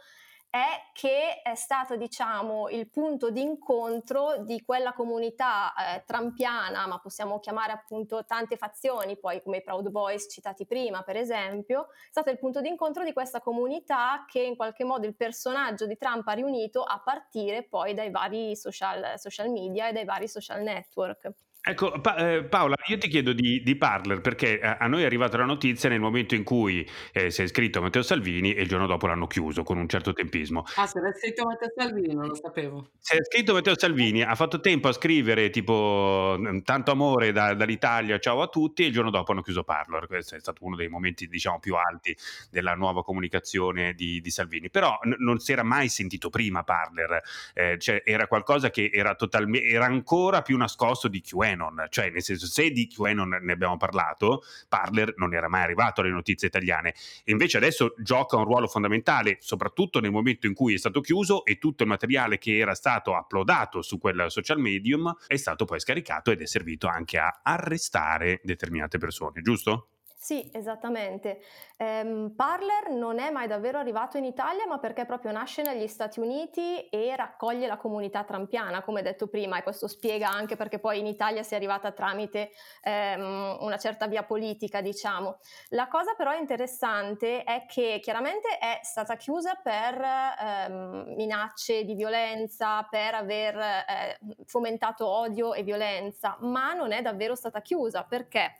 è 0.52 0.90
che 0.92 1.42
è 1.42 1.56
stato 1.56 1.96
diciamo 1.96 2.68
il 2.68 2.90
punto 2.90 3.32
di 3.32 3.42
incontro 3.42 4.36
di 4.40 4.62
quella 4.62 4.92
comunità 4.92 5.74
eh, 5.74 6.04
trampiana, 6.06 6.86
ma 6.88 7.00
possiamo 7.00 7.40
chiamare 7.40 7.72
appunto 7.72 8.26
tante 8.26 8.58
fazioni, 8.58 9.18
poi 9.18 9.42
come 9.42 9.58
i 9.58 9.64
Proud 9.64 9.88
Boys 9.88 10.28
citati 10.30 10.66
prima 10.66 11.04
per 11.04 11.16
esempio, 11.16 11.86
è 11.86 12.10
stato 12.10 12.30
il 12.30 12.38
punto 12.38 12.60
di 12.60 12.68
incontro 12.68 13.06
di 13.06 13.14
questa 13.14 13.40
comunità 13.40 14.26
che 14.28 14.42
in 14.42 14.58
qualche 14.58 14.84
modo 14.84 15.08
il 15.08 15.16
personaggio 15.16 15.86
di 15.86 15.96
Trump 15.96 16.28
ha 16.28 16.34
riunito 16.34 16.84
a 16.84 17.00
partire 17.00 17.64
poi 17.64 17.94
dai 17.94 18.12
vari 18.12 18.54
social, 18.58 19.14
social 19.18 19.50
media 19.50 19.88
e 19.88 19.94
dai 19.94 20.04
vari 20.04 20.28
social 20.28 20.62
network. 20.62 21.32
Ecco, 21.64 21.92
pa- 22.02 22.16
eh, 22.16 22.44
Paola, 22.44 22.74
io 22.88 22.98
ti 22.98 23.08
chiedo 23.08 23.34
di, 23.34 23.62
di 23.62 23.76
Parler 23.76 24.20
perché 24.20 24.60
a-, 24.60 24.78
a 24.80 24.88
noi 24.88 25.04
è 25.04 25.06
arrivata 25.06 25.38
la 25.38 25.46
notizia 25.46 25.90
nel 25.90 26.00
momento 26.00 26.34
in 26.34 26.44
cui 26.44 26.84
eh, 27.14 27.30
si 27.30 27.42
è 27.42 27.44
iscritto 27.44 27.80
Matteo 27.84 28.02
Salvini 28.02 28.56
e 28.56 28.64
il 28.64 28.68
giorno 28.68 28.88
dopo 28.88 29.06
l'hanno 29.06 29.28
chiuso 29.28 29.62
con 29.62 29.78
un 29.78 29.88
certo 29.88 30.12
tempismo. 30.12 30.64
Ah, 30.78 30.88
si 30.88 30.98
era 30.98 31.10
iscritto 31.10 31.46
Matteo 31.46 31.72
Salvini, 31.76 32.16
non 32.16 32.30
lo 32.30 32.34
sapevo. 32.34 32.90
Si 32.98 33.16
è 33.16 33.20
iscritto 33.20 33.54
Matteo 33.54 33.78
Salvini, 33.78 34.24
ha 34.24 34.34
fatto 34.34 34.60
tempo 34.60 34.88
a 34.88 34.92
scrivere 34.92 35.52
tipo 35.52 36.36
tanto 36.64 36.90
amore 36.90 37.32
da, 37.32 37.54
dall'Italia, 37.54 38.18
ciao 38.18 38.42
a 38.42 38.48
tutti, 38.48 38.82
e 38.82 38.88
il 38.88 38.94
giorno 38.94 39.12
dopo 39.12 39.32
hanno 39.32 39.44
chiuso 39.44 39.64
Parler. 39.64 40.08
Questo 40.08 40.34
è 40.34 40.40
stato 40.40 40.66
uno 40.66 40.76
dei 40.76 40.88
momenti, 40.88 41.28
diciamo, 41.28 41.60
più 41.60 41.76
alti 41.76 42.18
della 42.50 42.74
nuova 42.74 43.04
comunicazione 43.04 43.94
di, 43.94 44.20
di 44.20 44.30
Salvini. 44.32 44.72
Però 44.72 44.98
n- 45.04 45.14
non 45.20 45.38
si 45.38 45.52
era 45.52 45.62
mai 45.62 45.90
sentito 45.90 46.32
prima 46.32 46.64
Parler, 46.64 47.22
eh, 47.54 47.78
cioè 47.78 48.02
era 48.04 48.26
qualcosa 48.26 48.72
che 48.72 48.90
era 48.92 49.14
totalmente, 49.14 49.68
era 49.68 49.86
ancora 49.86 50.42
più 50.42 50.58
nascosto 50.58 51.08
di 51.08 51.22
QA 51.22 51.50
QAnon, 51.52 51.88
cioè 51.90 52.10
nel 52.10 52.22
senso 52.22 52.46
se 52.46 52.72
di 52.72 52.88
QAnon 52.88 53.40
ne 53.42 53.52
abbiamo 53.52 53.78
parlato, 53.78 54.44
Parler 54.68 55.14
non 55.18 55.34
era 55.34 55.48
mai 55.50 55.64
arrivato 55.64 56.02
alle 56.02 56.10
notizie 56.10 56.48
italiane 56.48 56.94
e 57.24 57.32
invece 57.32 57.58
adesso 57.58 57.94
gioca 57.98 58.38
un 58.38 58.46
ruolo 58.46 58.68
fondamentale, 58.68 59.38
soprattutto 59.40 60.00
nel 60.00 60.12
momento 60.12 60.48
in 60.48 60.54
cui 60.54 60.74
è 60.74 60.78
stato 60.78 61.02
chiuso 61.02 61.46
e 61.46 61.58
tutto 61.58 61.84
il 61.84 61.90
materiale 61.90 62.38
che 62.38 62.58
era 62.58 62.76
stato 62.76 63.12
uploadato 63.12 63.82
su 63.82 63.98
quel 63.98 64.26
social 64.30 64.60
medium 64.60 65.16
è 65.28 65.36
stato 65.36 65.66
poi 65.66 65.80
scaricato 65.80 66.32
ed 66.32 66.42
è 66.42 66.46
servito 66.46 66.88
anche 66.88 67.18
a 67.18 67.42
arrestare 67.44 68.40
determinate 68.44 68.98
persone, 68.98 69.42
giusto? 69.42 69.88
Sì, 70.24 70.48
esattamente. 70.54 71.42
Ehm, 71.78 72.34
Parler 72.36 72.92
non 72.92 73.18
è 73.18 73.32
mai 73.32 73.48
davvero 73.48 73.80
arrivato 73.80 74.18
in 74.18 74.24
Italia, 74.24 74.68
ma 74.68 74.78
perché 74.78 75.04
proprio 75.04 75.32
nasce 75.32 75.64
negli 75.64 75.88
Stati 75.88 76.20
Uniti 76.20 76.88
e 76.90 77.16
raccoglie 77.16 77.66
la 77.66 77.78
comunità 77.78 78.24
trampiana, 78.24 78.84
come 78.84 79.02
detto 79.02 79.28
prima, 79.28 79.58
e 79.58 79.64
questo 79.64 79.88
spiega 79.88 80.30
anche 80.30 80.56
perché 80.56 80.78
poi 80.78 81.00
in 81.00 81.08
Italia 81.08 81.42
si 81.42 81.54
è 81.54 81.58
arrivata 81.58 81.92
tramite 81.92 82.52
ehm, 82.84 83.58
una 83.62 83.78
certa 83.80 84.06
via 84.06 84.22
politica, 84.22 84.80
diciamo. 84.82 85.40
La 85.70 85.88
cosa 85.88 86.14
però 86.14 86.36
interessante 86.36 87.44
è 87.44 87.66
che 87.66 87.98
chiaramente 88.00 88.60
è 88.60 88.78
stata 88.84 89.16
chiusa 89.16 89.56
per 89.56 90.00
ehm, 90.00 91.14
minacce 91.16 91.84
di 91.84 91.96
violenza, 91.96 92.84
per 92.88 93.16
aver 93.16 93.56
eh, 93.58 94.20
fomentato 94.46 95.08
odio 95.08 95.56
e 95.56 95.64
violenza, 95.64 96.38
ma 96.42 96.74
non 96.74 96.92
è 96.92 97.02
davvero 97.02 97.34
stata 97.34 97.60
chiusa 97.62 98.04
perché 98.04 98.58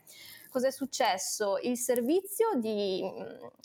cos'è 0.52 0.70
successo? 0.70 1.58
Il 1.62 1.78
servizio 1.78 2.54
di, 2.56 3.02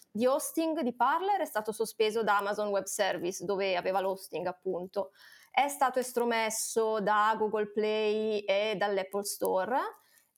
di, 0.09 0.25
hosting 0.25 0.79
di 0.79 0.95
Parler 0.95 1.41
è 1.41 1.45
stato 1.45 1.71
sospeso 1.71 2.23
da 2.23 2.37
Amazon 2.37 2.69
Web 2.69 2.85
Service, 2.85 3.45
dove 3.45 3.75
aveva 3.75 3.99
l'hosting 3.99 4.47
appunto. 4.47 5.11
È 5.51 5.67
stato 5.67 5.99
estromesso 5.99 7.01
da 7.01 7.35
Google 7.37 7.71
Play 7.71 8.39
e 8.39 8.75
dall'Apple 8.77 9.23
Store, 9.23 9.77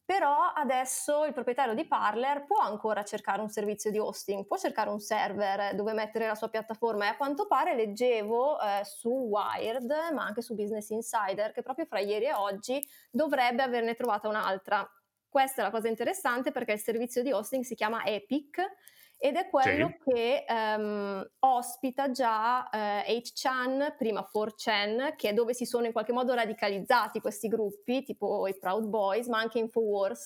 però 0.03 0.51
adesso 0.55 1.23
il 1.25 1.33
proprietario 1.33 1.75
di 1.75 1.85
Parler 1.85 2.45
può 2.47 2.57
ancora 2.57 3.03
cercare 3.03 3.41
un 3.41 3.49
servizio 3.49 3.91
di 3.91 3.99
hosting, 3.99 4.47
può 4.47 4.57
cercare 4.57 4.89
un 4.89 4.99
server 4.99 5.75
dove 5.75 5.93
mettere 5.93 6.25
la 6.25 6.33
sua 6.33 6.49
piattaforma 6.49 7.05
e 7.05 7.09
a 7.09 7.15
quanto 7.15 7.45
pare 7.45 7.75
leggevo 7.75 8.59
eh, 8.59 8.83
su 8.85 9.09
Wired, 9.09 9.91
ma 10.13 10.23
anche 10.23 10.41
su 10.41 10.55
Business 10.55 10.89
Insider, 10.89 11.51
che 11.51 11.61
proprio 11.61 11.85
fra 11.85 11.99
ieri 11.99 12.25
e 12.25 12.33
oggi 12.33 12.83
dovrebbe 13.11 13.61
averne 13.61 13.93
trovata 13.93 14.27
un'altra. 14.27 14.89
Questa 15.29 15.61
è 15.61 15.63
la 15.63 15.69
cosa 15.69 15.87
interessante 15.87 16.51
perché 16.51 16.71
il 16.73 16.79
servizio 16.79 17.21
di 17.21 17.31
hosting 17.31 17.63
si 17.63 17.75
chiama 17.75 18.03
Epic 18.03 18.59
ed 19.21 19.35
è 19.35 19.49
quello 19.49 19.91
sì. 20.05 20.11
che 20.11 20.45
um, 20.47 21.29
ospita 21.39 22.09
già 22.09 22.69
eh, 22.69 23.21
8chan, 23.21 23.97
prima 23.97 24.25
4chan, 24.33 25.15
che 25.17 25.29
è 25.29 25.33
dove 25.33 25.53
si 25.53 25.65
sono 25.65 25.85
in 25.85 25.91
qualche 25.91 26.13
modo 26.13 26.33
radicalizzati 26.33 27.19
questi 27.19 27.49
gruppi, 27.49 28.01
tipo 28.03 28.47
i 28.47 28.57
Proud 28.57 28.85
Boys, 28.85 29.27
ma 29.27 29.39
anche 29.39 29.59
Infowars, 29.59 30.23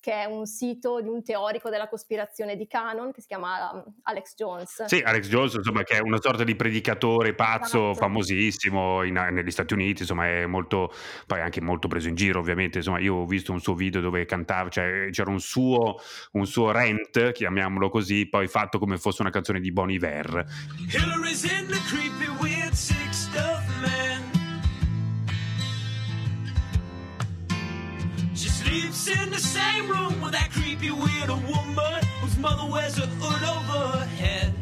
che 0.00 0.12
è 0.12 0.24
un 0.24 0.46
sito 0.46 1.00
di 1.00 1.08
un 1.08 1.22
teorico 1.22 1.70
della 1.70 1.88
cospirazione 1.88 2.56
di 2.56 2.66
Canon 2.66 3.12
che 3.12 3.20
si 3.20 3.28
chiama 3.28 3.70
um, 3.74 3.84
Alex 4.02 4.34
Jones. 4.34 4.86
Sì, 4.86 4.98
Alex 4.98 5.28
Jones, 5.28 5.54
insomma, 5.54 5.84
che 5.84 5.98
è 5.98 6.00
una 6.00 6.20
sorta 6.20 6.42
di 6.42 6.56
predicatore 6.56 7.34
pazzo, 7.34 7.90
esatto. 7.90 8.06
famosissimo 8.06 9.04
in, 9.04 9.24
negli 9.30 9.52
Stati 9.52 9.72
Uniti, 9.72 10.02
insomma, 10.02 10.26
è 10.26 10.46
molto, 10.46 10.92
poi 11.28 11.40
anche 11.40 11.60
molto 11.60 11.86
preso 11.86 12.08
in 12.08 12.16
giro, 12.16 12.40
ovviamente, 12.40 12.78
insomma, 12.78 12.98
io 12.98 13.14
ho 13.14 13.26
visto 13.26 13.52
un 13.52 13.60
suo 13.60 13.74
video 13.74 14.00
dove 14.00 14.24
cantava, 14.24 14.68
cioè 14.68 15.10
c'era 15.12 15.30
un 15.30 15.38
suo, 15.38 16.00
un 16.32 16.46
suo 16.46 16.72
rant, 16.72 17.30
chiamiamolo 17.30 17.88
così, 17.88 18.30
poi 18.32 18.48
fatto 18.48 18.78
come 18.78 18.96
fosse 18.96 19.20
una 19.20 19.30
canzone 19.30 19.60
di 19.60 19.70
Bon 19.72 19.90
Iver. 19.90 20.46
Hillary's 20.88 21.44
in 21.44 21.66
the 21.66 21.78
creepy 21.86 22.30
weird 22.40 22.72
sick 22.72 23.12
stuff 23.12 23.62
man 23.82 24.22
She 28.32 28.48
sleeps 28.48 29.06
in 29.08 29.28
the 29.28 29.38
same 29.38 29.86
room 29.86 30.18
with 30.22 30.32
that 30.32 30.48
creepy 30.50 30.88
weird 30.88 31.28
woman 31.28 32.00
whose 32.22 32.38
mother 32.38 32.64
wears 32.70 32.96
a 32.96 33.06
hood 33.20 33.42
over 33.42 33.98
her 33.98 34.06
head 34.16 34.54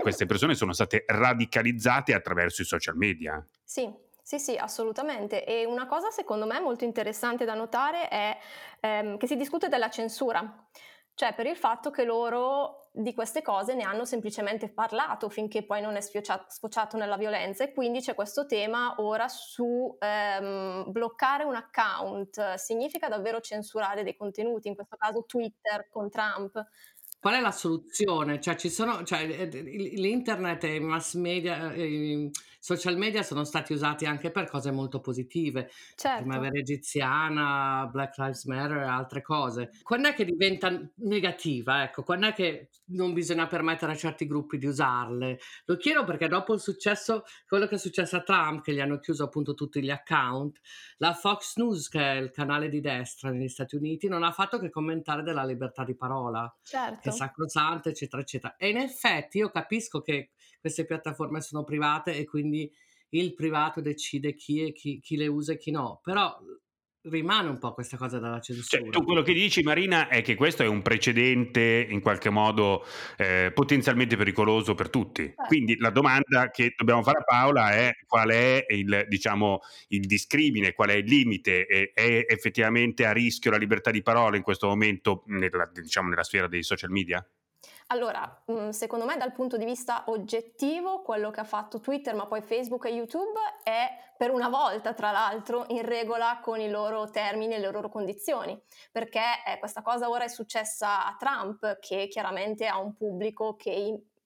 Queste 0.00 0.26
persone 0.26 0.54
sono 0.54 0.72
state 0.72 1.04
radicalizzate 1.08 2.14
attraverso 2.14 2.62
i 2.62 2.64
social 2.64 2.96
media. 2.96 3.44
Sì, 3.64 3.92
sì, 4.22 4.38
sì, 4.38 4.56
assolutamente. 4.56 5.44
E 5.44 5.64
una 5.64 5.86
cosa 5.86 6.10
secondo 6.10 6.46
me 6.46 6.60
molto 6.60 6.84
interessante 6.84 7.44
da 7.44 7.54
notare 7.54 8.08
è 8.08 8.38
ehm, 8.80 9.16
che 9.18 9.26
si 9.26 9.36
discute 9.36 9.68
della 9.68 9.90
censura, 9.90 10.68
cioè 11.14 11.34
per 11.34 11.46
il 11.46 11.56
fatto 11.56 11.90
che 11.90 12.04
loro 12.04 12.88
di 12.94 13.14
queste 13.14 13.42
cose 13.42 13.74
ne 13.74 13.82
hanno 13.84 14.04
semplicemente 14.04 14.68
parlato 14.70 15.28
finché 15.28 15.64
poi 15.64 15.80
non 15.80 15.96
è 15.96 16.00
sfociato, 16.00 16.44
sfociato 16.48 16.96
nella 16.96 17.16
violenza 17.16 17.64
e 17.64 17.72
quindi 17.72 18.00
c'è 18.00 18.14
questo 18.14 18.46
tema 18.46 18.94
ora 18.98 19.28
su 19.28 19.96
ehm, 19.98 20.92
bloccare 20.92 21.44
un 21.44 21.54
account 21.54 22.54
significa 22.54 23.08
davvero 23.08 23.40
censurare 23.40 24.04
dei 24.04 24.16
contenuti, 24.16 24.68
in 24.68 24.74
questo 24.74 24.96
caso 24.96 25.24
Twitter 25.26 25.88
con 25.90 26.10
Trump. 26.10 26.62
Qual 27.20 27.34
è 27.34 27.40
la 27.40 27.52
soluzione? 27.52 28.40
Cioè, 28.40 28.56
ci 28.56 28.68
sono, 28.68 29.04
cioè, 29.04 29.24
l'internet 29.24 30.64
e 30.64 30.74
i 30.74 30.80
mass 30.80 31.14
media, 31.14 31.72
eh, 31.72 32.30
social 32.62 32.96
media 32.96 33.24
sono 33.24 33.42
stati 33.42 33.72
usati 33.72 34.06
anche 34.06 34.30
per 34.30 34.48
cose 34.48 34.70
molto 34.70 35.00
positive, 35.00 35.68
certo. 35.96 36.22
primavera 36.22 36.56
egiziana, 36.56 37.88
Black 37.90 38.16
Lives 38.18 38.44
Matter 38.44 38.76
e 38.76 38.84
altre 38.84 39.20
cose. 39.20 39.70
Quando 39.82 40.06
è 40.06 40.14
che 40.14 40.24
diventa 40.24 40.70
negativa? 40.98 41.82
Ecco, 41.82 42.04
quando 42.04 42.28
è 42.28 42.32
che 42.32 42.68
non 42.92 43.12
bisogna 43.14 43.48
permettere 43.48 43.90
a 43.90 43.96
certi 43.96 44.28
gruppi 44.28 44.58
di 44.58 44.66
usarle? 44.66 45.40
Lo 45.64 45.76
chiedo 45.76 46.04
perché 46.04 46.28
dopo 46.28 46.54
il 46.54 46.60
successo, 46.60 47.24
quello 47.48 47.66
che 47.66 47.74
è 47.74 47.78
successo 47.78 48.14
a 48.14 48.22
Trump, 48.22 48.62
che 48.62 48.72
gli 48.72 48.80
hanno 48.80 49.00
chiuso 49.00 49.24
appunto 49.24 49.54
tutti 49.54 49.82
gli 49.82 49.90
account, 49.90 50.60
la 50.98 51.14
Fox 51.14 51.56
News, 51.56 51.88
che 51.88 51.98
è 51.98 52.14
il 52.14 52.30
canale 52.30 52.68
di 52.68 52.80
destra 52.80 53.30
negli 53.30 53.48
Stati 53.48 53.74
Uniti, 53.74 54.06
non 54.06 54.22
ha 54.22 54.30
fatto 54.30 54.60
che 54.60 54.70
commentare 54.70 55.24
della 55.24 55.44
libertà 55.44 55.82
di 55.82 55.96
parola, 55.96 56.54
certo. 56.62 57.00
che 57.02 57.08
è 57.08 57.12
sacrosanta, 57.12 57.88
eccetera, 57.88 58.22
eccetera. 58.22 58.54
E 58.54 58.68
in 58.68 58.76
effetti 58.76 59.38
io 59.38 59.50
capisco 59.50 60.00
che 60.00 60.30
queste 60.62 60.86
piattaforme 60.86 61.40
sono 61.40 61.64
private 61.64 62.16
e 62.16 62.24
quindi 62.24 62.70
il 63.10 63.34
privato 63.34 63.80
decide 63.80 64.34
chi, 64.34 64.62
è, 64.62 64.72
chi, 64.72 65.00
chi 65.00 65.16
le 65.16 65.26
usa 65.26 65.52
e 65.52 65.58
chi 65.58 65.72
no, 65.72 66.00
però 66.02 66.38
rimane 67.06 67.48
un 67.48 67.58
po' 67.58 67.74
questa 67.74 67.96
cosa 67.96 68.20
della 68.20 68.38
censura. 68.38 68.80
Cioè, 68.80 68.90
tu 68.90 69.02
quello 69.02 69.22
che 69.22 69.32
dici, 69.32 69.62
Marina, 69.62 70.06
è 70.06 70.22
che 70.22 70.36
questo 70.36 70.62
è 70.62 70.68
un 70.68 70.82
precedente 70.82 71.86
in 71.90 72.00
qualche 72.00 72.30
modo 72.30 72.84
eh, 73.16 73.50
potenzialmente 73.52 74.16
pericoloso 74.16 74.74
per 74.74 74.88
tutti. 74.88 75.22
Eh. 75.22 75.34
Quindi 75.48 75.76
la 75.78 75.90
domanda 75.90 76.50
che 76.52 76.74
dobbiamo 76.76 77.02
fare 77.02 77.18
a 77.18 77.24
Paola 77.24 77.72
è 77.72 77.90
qual 78.06 78.30
è 78.30 78.64
il, 78.68 79.06
diciamo, 79.08 79.58
il 79.88 80.06
discrimine, 80.06 80.74
qual 80.74 80.90
è 80.90 80.94
il 80.94 81.06
limite? 81.06 81.66
È, 81.66 81.92
è 81.92 82.24
effettivamente 82.28 83.04
a 83.04 83.12
rischio 83.12 83.50
la 83.50 83.56
libertà 83.56 83.90
di 83.90 84.02
parola 84.02 84.36
in 84.36 84.42
questo 84.42 84.68
momento 84.68 85.24
nella, 85.26 85.68
diciamo, 85.72 86.08
nella 86.08 86.22
sfera 86.22 86.46
dei 86.46 86.62
social 86.62 86.90
media? 86.90 87.26
Allora, 87.92 88.42
mm, 88.50 88.70
secondo 88.70 89.04
me 89.04 89.18
dal 89.18 89.32
punto 89.32 89.58
di 89.58 89.66
vista 89.66 90.04
oggettivo, 90.06 91.02
quello 91.02 91.30
che 91.30 91.40
ha 91.40 91.44
fatto 91.44 91.78
Twitter, 91.78 92.14
ma 92.14 92.26
poi 92.26 92.40
Facebook 92.40 92.86
e 92.86 92.88
YouTube, 92.88 93.38
è 93.62 93.86
per 94.16 94.30
una 94.30 94.48
volta, 94.48 94.94
tra 94.94 95.10
l'altro, 95.10 95.66
in 95.68 95.82
regola 95.82 96.40
con 96.42 96.58
i 96.58 96.70
loro 96.70 97.10
termini 97.10 97.52
e 97.52 97.58
le 97.58 97.70
loro 97.70 97.90
condizioni, 97.90 98.58
perché 98.90 99.20
eh, 99.46 99.58
questa 99.58 99.82
cosa 99.82 100.08
ora 100.08 100.24
è 100.24 100.28
successa 100.28 101.04
a 101.04 101.16
Trump, 101.18 101.80
che 101.80 102.08
chiaramente 102.08 102.66
ha 102.66 102.78
un 102.78 102.94
pubblico 102.94 103.56
che 103.56 103.70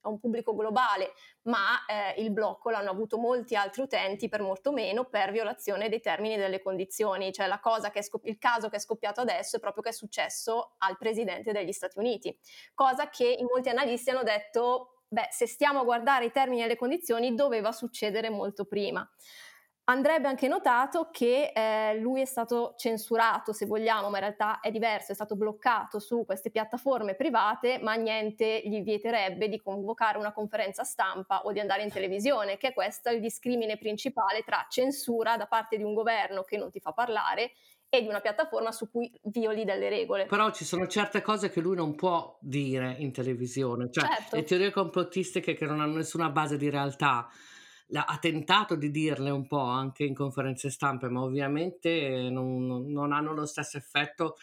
a 0.06 0.10
un 0.10 0.18
pubblico 0.18 0.54
globale, 0.54 1.12
ma 1.42 1.84
eh, 1.86 2.20
il 2.22 2.32
blocco 2.32 2.70
l'hanno 2.70 2.90
avuto 2.90 3.18
molti 3.18 3.54
altri 3.54 3.82
utenti 3.82 4.28
per 4.28 4.42
molto 4.42 4.72
meno 4.72 5.04
per 5.04 5.32
violazione 5.32 5.88
dei 5.88 6.00
termini 6.00 6.34
e 6.34 6.38
delle 6.38 6.62
condizioni. 6.62 7.32
Cioè 7.32 7.48
scoppi- 8.02 8.28
il 8.28 8.38
caso 8.38 8.68
che 8.68 8.76
è 8.76 8.80
scoppiato 8.80 9.20
adesso 9.20 9.56
è 9.56 9.60
proprio 9.60 9.82
che 9.82 9.90
è 9.90 9.92
successo 9.92 10.74
al 10.78 10.96
presidente 10.96 11.52
degli 11.52 11.72
Stati 11.72 11.98
Uniti, 11.98 12.36
cosa 12.74 13.08
che 13.08 13.26
in 13.26 13.46
molti 13.46 13.68
analisti 13.68 14.10
hanno 14.10 14.22
detto, 14.22 15.02
beh, 15.08 15.28
se 15.30 15.46
stiamo 15.46 15.80
a 15.80 15.84
guardare 15.84 16.26
i 16.26 16.30
termini 16.30 16.62
e 16.62 16.66
le 16.66 16.76
condizioni 16.76 17.34
doveva 17.34 17.72
succedere 17.72 18.30
molto 18.30 18.64
prima. 18.64 19.08
Andrebbe 19.88 20.26
anche 20.26 20.48
notato 20.48 21.10
che 21.12 21.52
eh, 21.54 21.96
lui 22.00 22.20
è 22.20 22.24
stato 22.24 22.74
censurato, 22.76 23.52
se 23.52 23.66
vogliamo, 23.66 24.10
ma 24.10 24.16
in 24.16 24.24
realtà 24.24 24.58
è 24.58 24.72
diverso, 24.72 25.12
è 25.12 25.14
stato 25.14 25.36
bloccato 25.36 26.00
su 26.00 26.24
queste 26.26 26.50
piattaforme 26.50 27.14
private, 27.14 27.78
ma 27.80 27.94
niente 27.94 28.62
gli 28.64 28.82
vieterebbe 28.82 29.48
di 29.48 29.60
convocare 29.60 30.18
una 30.18 30.32
conferenza 30.32 30.82
stampa 30.82 31.42
o 31.44 31.52
di 31.52 31.60
andare 31.60 31.84
in 31.84 31.92
televisione, 31.92 32.56
che 32.56 32.68
è 32.68 32.74
questo 32.74 33.10
il 33.10 33.20
discrimine 33.20 33.78
principale 33.78 34.42
tra 34.42 34.66
censura 34.68 35.36
da 35.36 35.46
parte 35.46 35.76
di 35.76 35.84
un 35.84 35.94
governo 35.94 36.42
che 36.42 36.56
non 36.56 36.72
ti 36.72 36.80
fa 36.80 36.90
parlare 36.90 37.52
e 37.88 38.02
di 38.02 38.08
una 38.08 38.18
piattaforma 38.18 38.72
su 38.72 38.90
cui 38.90 39.08
violi 39.22 39.64
delle 39.64 39.88
regole. 39.88 40.26
Però 40.26 40.50
ci 40.50 40.64
sono 40.64 40.88
certe 40.88 41.22
cose 41.22 41.48
che 41.48 41.60
lui 41.60 41.76
non 41.76 41.94
può 41.94 42.36
dire 42.40 42.96
in 42.98 43.12
televisione, 43.12 43.88
cioè 43.92 44.04
certo. 44.04 44.34
le 44.34 44.42
teorie 44.42 44.72
complottistiche 44.72 45.54
che 45.54 45.64
non 45.64 45.80
hanno 45.80 45.94
nessuna 45.94 46.28
base 46.28 46.56
di 46.56 46.68
realtà 46.70 47.28
ha 47.92 48.18
tentato 48.18 48.74
di 48.74 48.90
dirle 48.90 49.30
un 49.30 49.46
po' 49.46 49.60
anche 49.60 50.04
in 50.04 50.14
conferenze 50.14 50.70
stampe, 50.70 51.08
ma 51.08 51.22
ovviamente 51.22 52.28
non, 52.30 52.90
non 52.90 53.12
hanno 53.12 53.32
lo 53.32 53.46
stesso 53.46 53.76
effetto 53.76 54.36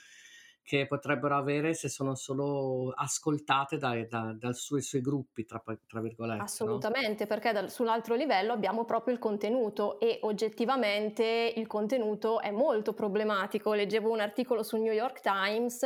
che 0.63 0.88
potrebbero 0.88 1.35
avere 1.35 1.73
se 1.73 1.89
sono 1.89 2.15
solo 2.15 2.91
ascoltate 2.95 3.77
dai, 3.77 4.07
da, 4.07 4.33
dai 4.33 4.53
suoi, 4.53 4.81
suoi, 4.81 5.01
gruppi, 5.01 5.45
tra, 5.45 5.62
tra 5.85 6.00
virgolette. 6.00 6.41
Assolutamente, 6.41 7.23
no? 7.23 7.29
perché 7.29 7.51
dal, 7.51 7.69
sull'altro 7.69 8.15
livello 8.15 8.53
abbiamo 8.53 8.85
proprio 8.85 9.13
il 9.13 9.19
contenuto 9.19 10.00
e 10.00 10.19
oggettivamente 10.21 11.53
il 11.57 11.67
contenuto 11.67 12.39
è 12.39 12.51
molto 12.51 12.93
problematico. 12.93 13.73
Leggevo 13.73 14.09
un 14.09 14.21
articolo 14.21 14.63
sul 14.63 14.79
New 14.79 14.93
York 14.93 15.19
Times 15.19 15.85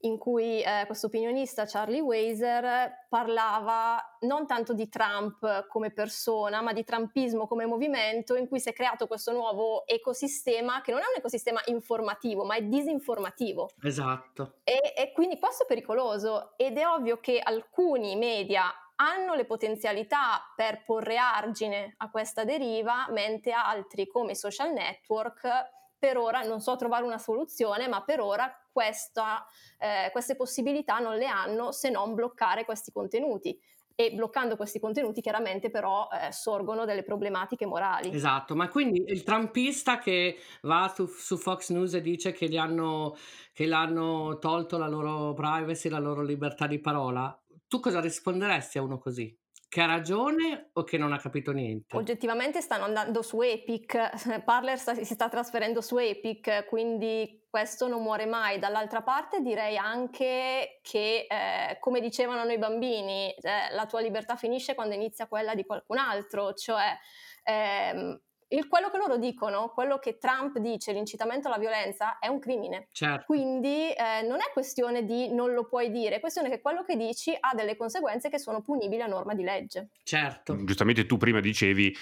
in 0.00 0.18
cui 0.18 0.60
eh, 0.60 0.84
questo 0.86 1.06
opinionista 1.06 1.64
Charlie 1.66 2.00
Weiser 2.00 3.06
parlava 3.08 4.16
non 4.20 4.46
tanto 4.46 4.72
di 4.72 4.88
Trump 4.88 5.66
come 5.66 5.90
persona, 5.90 6.60
ma 6.60 6.72
di 6.72 6.84
Trumpismo 6.84 7.46
come 7.46 7.66
movimento 7.66 8.36
in 8.36 8.46
cui 8.46 8.60
si 8.60 8.68
è 8.68 8.72
creato 8.72 9.06
questo 9.06 9.32
nuovo 9.32 9.86
ecosistema 9.86 10.80
che 10.82 10.92
non 10.92 11.00
è 11.00 11.04
un 11.04 11.16
ecosistema 11.16 11.60
informativo, 11.66 12.44
ma 12.44 12.54
è 12.54 12.62
disinformativo. 12.62 13.70
Esatto. 13.82 14.58
E, 14.62 14.94
e 14.96 15.12
quindi 15.12 15.38
questo 15.38 15.64
è 15.64 15.66
pericoloso 15.66 16.52
ed 16.56 16.78
è 16.78 16.86
ovvio 16.86 17.18
che 17.18 17.40
alcuni 17.42 18.14
media 18.16 18.72
hanno 19.00 19.34
le 19.34 19.44
potenzialità 19.44 20.52
per 20.54 20.84
porre 20.84 21.16
argine 21.16 21.94
a 21.98 22.10
questa 22.10 22.44
deriva, 22.44 23.06
mentre 23.10 23.52
altri 23.52 24.06
come 24.06 24.32
i 24.32 24.36
social 24.36 24.72
network 24.72 25.76
per 25.98 26.16
ora 26.16 26.42
non 26.42 26.60
so 26.60 26.76
trovare 26.76 27.04
una 27.04 27.18
soluzione, 27.18 27.88
ma 27.88 28.02
per 28.02 28.20
ora 28.20 28.52
questa, 28.78 29.44
eh, 29.76 30.08
queste 30.12 30.36
possibilità 30.36 31.00
non 31.00 31.16
le 31.16 31.26
hanno 31.26 31.72
se 31.72 31.90
non 31.90 32.14
bloccare 32.14 32.64
questi 32.64 32.92
contenuti 32.92 33.58
e 33.96 34.12
bloccando 34.12 34.54
questi 34.54 34.78
contenuti 34.78 35.20
chiaramente 35.20 35.68
però 35.68 36.06
eh, 36.12 36.30
sorgono 36.30 36.84
delle 36.84 37.02
problematiche 37.02 37.66
morali. 37.66 38.14
Esatto, 38.14 38.54
ma 38.54 38.68
quindi 38.68 39.02
il 39.04 39.24
trumpista 39.24 39.98
che 39.98 40.36
va 40.62 40.92
su, 40.94 41.06
su 41.06 41.36
Fox 41.36 41.70
News 41.70 41.94
e 41.94 42.00
dice 42.00 42.30
che, 42.30 42.56
hanno, 42.56 43.16
che 43.52 43.66
l'hanno 43.66 44.38
tolto 44.38 44.78
la 44.78 44.86
loro 44.86 45.32
privacy, 45.32 45.88
la 45.88 45.98
loro 45.98 46.22
libertà 46.22 46.68
di 46.68 46.78
parola, 46.78 47.36
tu 47.66 47.80
cosa 47.80 48.00
risponderesti 48.00 48.78
a 48.78 48.82
uno 48.82 48.98
così? 48.98 49.36
Che 49.68 49.82
ha 49.82 49.86
ragione 49.86 50.70
o 50.72 50.82
che 50.82 50.96
non 50.96 51.12
ha 51.12 51.18
capito 51.18 51.52
niente? 51.52 51.96
Oggettivamente 51.96 52.62
stanno 52.62 52.84
andando 52.84 53.20
su 53.22 53.40
Epic, 53.42 54.10
Parler 54.44 54.78
sta, 54.78 54.94
si 54.94 55.04
sta 55.04 55.28
trasferendo 55.28 55.82
su 55.82 55.98
Epic, 55.98 56.64
quindi 56.66 57.46
questo 57.50 57.86
non 57.86 58.02
muore 58.02 58.24
mai. 58.24 58.58
Dall'altra 58.58 59.02
parte 59.02 59.40
direi 59.40 59.76
anche 59.76 60.78
che, 60.82 61.26
eh, 61.28 61.78
come 61.80 62.00
dicevano 62.00 62.44
noi 62.44 62.58
bambini, 62.58 63.32
eh, 63.34 63.74
la 63.74 63.86
tua 63.86 64.00
libertà 64.00 64.36
finisce 64.36 64.74
quando 64.74 64.94
inizia 64.94 65.26
quella 65.28 65.54
di 65.54 65.64
qualcun 65.64 65.98
altro, 65.98 66.54
cioè 66.54 66.96
ehm, 67.44 68.18
il, 68.48 68.68
quello 68.68 68.90
che 68.90 68.96
loro 68.96 69.16
dicono, 69.18 69.68
quello 69.68 69.98
che 69.98 70.18
Trump 70.18 70.58
dice, 70.58 70.92
l'incitamento 70.92 71.48
alla 71.48 71.58
violenza, 71.58 72.18
è 72.18 72.28
un 72.28 72.38
crimine. 72.38 72.88
Certo. 72.92 73.24
Quindi 73.26 73.90
eh, 73.92 74.22
non 74.26 74.38
è 74.40 74.50
questione 74.52 75.04
di 75.04 75.32
non 75.32 75.52
lo 75.52 75.66
puoi 75.66 75.90
dire, 75.90 76.16
è 76.16 76.20
questione 76.20 76.48
che 76.48 76.60
quello 76.60 76.82
che 76.82 76.96
dici 76.96 77.36
ha 77.38 77.54
delle 77.54 77.76
conseguenze 77.76 78.30
che 78.30 78.38
sono 78.38 78.62
punibili 78.62 79.02
a 79.02 79.06
norma 79.06 79.34
di 79.34 79.42
legge. 79.42 79.88
Certo. 80.02 80.56
Giustamente 80.64 81.06
tu 81.06 81.16
prima 81.16 81.40
dicevi 81.40 81.94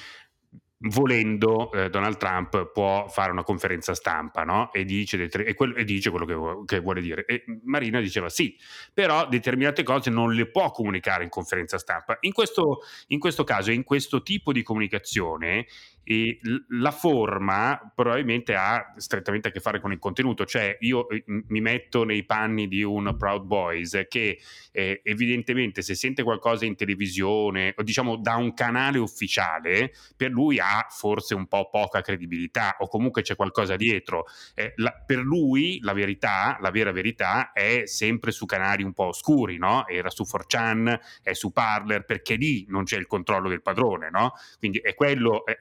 volendo 0.79 1.73
eh, 1.73 1.89
Donald 1.89 2.19
Trump 2.19 2.71
può 2.71 3.09
fare 3.09 3.31
una 3.31 3.43
conferenza 3.43 3.95
stampa 3.95 4.43
no? 4.43 4.71
e, 4.73 4.85
dice 4.85 5.23
e, 5.23 5.55
quello, 5.55 5.75
e, 5.75 5.85
dice 5.85 6.11
quello 6.11 6.27
che, 6.27 6.35
vuole, 6.35 6.65
che 6.67 6.81
vuole 6.81 7.01
dire. 7.01 7.25
E 7.25 7.45
Marina 7.65 8.01
diceva 8.01 8.29
sì, 8.29 8.57
però 8.93 9.27
determinate 9.27 9.83
cose 9.83 10.11
non 10.11 10.35
le 10.35 10.51
può 10.51 10.71
comunicare 10.71 11.25
in 11.25 11.31
conferenza 11.31 11.79
stampa. 11.79 12.19
In 12.21 12.33
questo, 12.33 12.81
in 13.09 13.19
questo 13.19 13.45
caso, 13.45 13.71
in 13.71 13.85
questo 13.85 14.23
tipo 14.23 14.53
di 14.53 14.63
comunicazione, 14.63 15.67
e 16.09 16.39
la 16.69 16.93
forma 16.93 17.93
probabilmente 17.93 18.55
ha 18.55 18.95
strettamente 18.97 19.49
a 19.49 19.51
che 19.51 19.59
fare 19.59 19.81
con 19.81 19.91
il 19.91 19.99
contenuto, 19.99 20.45
cioè 20.47 20.77
io 20.83 21.09
eh, 21.09 21.25
mi 21.27 21.61
metto 21.61 22.05
nei 22.05 22.25
panni 22.25 22.69
di 22.69 22.85
un 22.85 23.17
Proud 23.19 23.45
Boys 23.45 24.05
che 24.09 24.39
eh, 24.71 25.01
evidentemente 25.03 25.83
se 25.83 25.97
sente 25.97 26.23
qualcosa 26.23 26.65
in 26.65 26.77
televisione 26.77 27.75
o 27.77 27.83
diciamo 27.83 28.19
da 28.19 28.37
un 28.37 28.55
canale 28.55 28.99
ufficiale, 28.99 29.93
per 30.17 30.31
lui 30.31 30.61
ha 30.61 30.87
forse 30.89 31.35
un 31.35 31.49
po' 31.49 31.69
poca 31.71 32.03
credibilità 32.03 32.77
o 32.79 32.87
comunque 32.87 33.23
c'è 33.23 33.35
qualcosa 33.35 33.75
dietro. 33.75 34.27
Eh, 34.55 34.75
la, 34.77 34.93
per 34.93 35.19
lui 35.19 35.81
la 35.83 35.93
verità, 35.93 36.57
la 36.61 36.71
vera 36.71 36.93
verità 36.93 37.51
è 37.51 37.83
sempre 37.87 38.31
su 38.31 38.47
canali 38.47 38.85
un 38.85 38.93
po' 38.93 39.07
oscuri, 39.07 39.59
no? 39.59 39.89
Era 39.89 40.11
su 40.11 40.23
4chan, 40.23 41.01
è 41.21 41.33
su 41.33 41.51
Parler, 41.51 42.05
perché 42.05 42.37
lì 42.37 42.65
non 42.69 42.85
c'è 42.85 42.97
il 42.97 43.09
controllo 43.09 43.49
del 43.49 43.63
padrone, 43.63 44.09
no? 44.09 44.35
Quindi 44.61 44.79
è 44.79 44.95
quello... 44.95 45.45
Eh, 45.45 45.59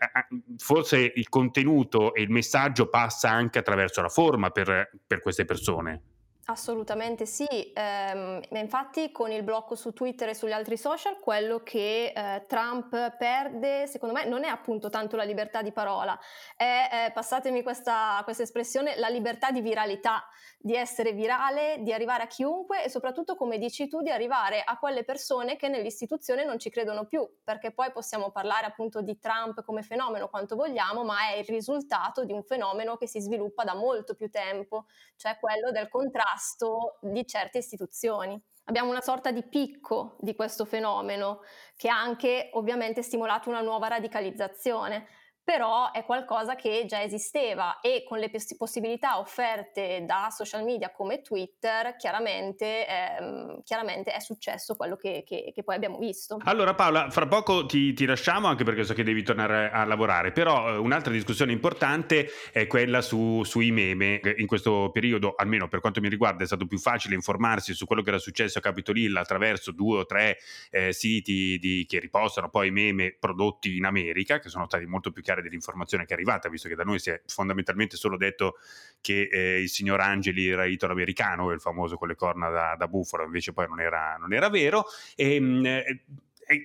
forse 0.57 1.11
il 1.15 1.29
contenuto 1.29 2.13
e 2.13 2.21
il 2.21 2.29
messaggio 2.29 2.89
passa 2.89 3.29
anche 3.29 3.59
attraverso 3.59 4.01
la 4.01 4.09
forma 4.09 4.49
per, 4.49 4.89
per 5.05 5.19
queste 5.19 5.45
persone. 5.45 6.01
Assolutamente 6.47 7.25
sì, 7.25 7.47
ehm, 7.73 8.39
infatti 8.51 9.11
con 9.11 9.31
il 9.31 9.41
blocco 9.41 9.73
su 9.73 9.93
Twitter 9.93 10.29
e 10.29 10.35
sugli 10.35 10.51
altri 10.51 10.77
social 10.77 11.17
quello 11.17 11.63
che 11.63 12.13
eh, 12.15 12.45
Trump 12.47 13.15
perde 13.17 13.87
secondo 13.87 14.13
me 14.13 14.25
non 14.25 14.43
è 14.43 14.47
appunto 14.47 14.91
tanto 14.91 15.15
la 15.15 15.23
libertà 15.23 15.63
di 15.63 15.71
parola, 15.71 16.15
è, 16.55 17.07
eh, 17.07 17.11
passatemi 17.13 17.63
questa, 17.63 18.21
questa 18.25 18.43
espressione, 18.43 18.95
la 18.97 19.07
libertà 19.07 19.49
di 19.49 19.61
viralità, 19.61 20.23
di 20.59 20.75
essere 20.75 21.13
virale, 21.13 21.77
di 21.79 21.91
arrivare 21.91 22.21
a 22.21 22.27
chiunque 22.27 22.83
e 22.83 22.89
soprattutto 22.91 23.35
come 23.35 23.57
dici 23.57 23.87
tu 23.87 24.01
di 24.03 24.11
arrivare 24.11 24.61
a 24.63 24.77
quelle 24.77 25.03
persone 25.03 25.55
che 25.55 25.67
nell'istituzione 25.67 26.45
non 26.45 26.59
ci 26.59 26.69
credono 26.69 27.05
più, 27.07 27.27
perché 27.43 27.71
poi 27.73 27.91
possiamo 27.91 28.29
parlare 28.29 28.67
appunto 28.67 29.01
di 29.01 29.17
Trump 29.17 29.63
come 29.63 29.81
fenomeno 29.81 30.29
quanto 30.29 30.55
vogliamo, 30.55 31.03
ma 31.03 31.31
è 31.31 31.37
il 31.37 31.45
risultato 31.45 32.23
di 32.23 32.33
un 32.33 32.43
fenomeno 32.43 32.97
che 32.97 33.07
si 33.07 33.19
sviluppa 33.19 33.63
da 33.63 33.73
molto 33.73 34.13
più 34.13 34.29
tempo, 34.29 34.85
cioè 35.15 35.39
quello 35.39 35.71
del 35.71 35.87
contrasto 35.89 36.33
contrasto 36.35 36.97
di 37.01 37.25
certe 37.25 37.59
istituzioni. 37.59 38.39
Abbiamo 38.65 38.89
una 38.89 39.01
sorta 39.01 39.31
di 39.31 39.43
picco 39.43 40.17
di 40.19 40.35
questo 40.35 40.65
fenomeno 40.65 41.41
che 41.75 41.87
ha 41.87 41.99
anche 41.99 42.49
ovviamente 42.53 43.01
stimolato 43.03 43.49
una 43.49 43.61
nuova 43.61 43.87
radicalizzazione 43.87 45.07
però 45.45 45.91
è 45.91 46.03
qualcosa 46.03 46.55
che 46.55 46.85
già 46.87 47.03
esisteva 47.03 47.79
e 47.79 48.03
con 48.03 48.17
le 48.17 48.31
poss- 48.31 48.57
possibilità 48.57 49.19
offerte 49.19 50.03
da 50.03 50.29
social 50.31 50.63
media 50.63 50.91
come 50.91 51.21
Twitter, 51.21 51.95
chiaramente, 51.97 52.87
ehm, 52.87 53.61
chiaramente 53.63 54.11
è 54.11 54.19
successo 54.19 54.75
quello 54.75 54.95
che, 54.95 55.23
che, 55.23 55.51
che, 55.53 55.63
poi 55.63 55.75
abbiamo 55.75 55.99
visto. 55.99 56.39
Allora 56.45 56.73
Paola, 56.73 57.11
fra 57.11 57.27
poco 57.27 57.67
ti, 57.67 57.93
ti, 57.93 58.05
lasciamo 58.05 58.47
anche 58.47 58.63
perché 58.63 58.83
so 58.83 58.95
che 58.95 59.03
devi 59.03 59.21
tornare 59.21 59.69
a 59.69 59.85
lavorare, 59.85 60.31
però 60.31 60.73
eh, 60.73 60.77
un'altra 60.77 61.13
discussione 61.13 61.51
importante 61.51 62.27
è 62.51 62.65
quella 62.65 63.01
su, 63.01 63.43
sui 63.43 63.69
meme. 63.69 64.19
In 64.37 64.47
questo 64.47 64.89
periodo, 64.91 65.35
almeno 65.35 65.67
per 65.67 65.79
quanto 65.79 66.01
mi 66.01 66.09
riguarda, 66.09 66.43
è 66.43 66.47
stato 66.47 66.65
più 66.65 66.79
facile 66.79 67.13
informarsi 67.13 67.75
su 67.75 67.85
quello 67.85 68.01
che 68.01 68.09
era 68.09 68.17
successo 68.17 68.57
a 68.57 68.61
Capitol 68.61 68.97
Hill 68.97 69.15
attraverso 69.15 69.71
due 69.71 69.99
o 69.99 70.05
tre 70.07 70.39
eh, 70.71 70.91
siti 70.91 71.59
di, 71.59 71.85
che 71.87 71.99
ripostano 71.99 72.49
poi 72.49 72.71
meme 72.71 73.15
prodotti 73.19 73.77
in 73.77 73.85
America, 73.85 74.39
che 74.39 74.49
sono 74.49 74.65
stati 74.65 74.87
molto 74.87 75.11
più 75.11 75.21
chiari 75.21 75.33
dell'informazione 75.41 76.05
che 76.05 76.11
è 76.11 76.15
arrivata, 76.15 76.49
visto 76.49 76.67
che 76.67 76.75
da 76.75 76.83
noi 76.83 76.99
si 76.99 77.09
è 77.09 77.21
fondamentalmente 77.25 77.97
solo 77.97 78.17
detto 78.17 78.57
che 79.01 79.29
eh, 79.31 79.61
il 79.61 79.69
signor 79.69 79.99
Angeli 79.99 80.47
era 80.47 80.65
italo-americano, 80.65 81.51
il 81.51 81.59
famoso 81.61 81.97
con 81.97 82.07
le 82.07 82.15
corna 82.15 82.49
da, 82.49 82.75
da 82.77 82.87
bufalo, 82.87 83.23
invece 83.23 83.53
poi 83.53 83.67
non 83.67 83.79
era, 83.79 84.17
non 84.19 84.33
era 84.33 84.49
vero. 84.49 84.85
E, 85.15 85.35
ehm, 85.35 85.65
eh, 85.65 86.03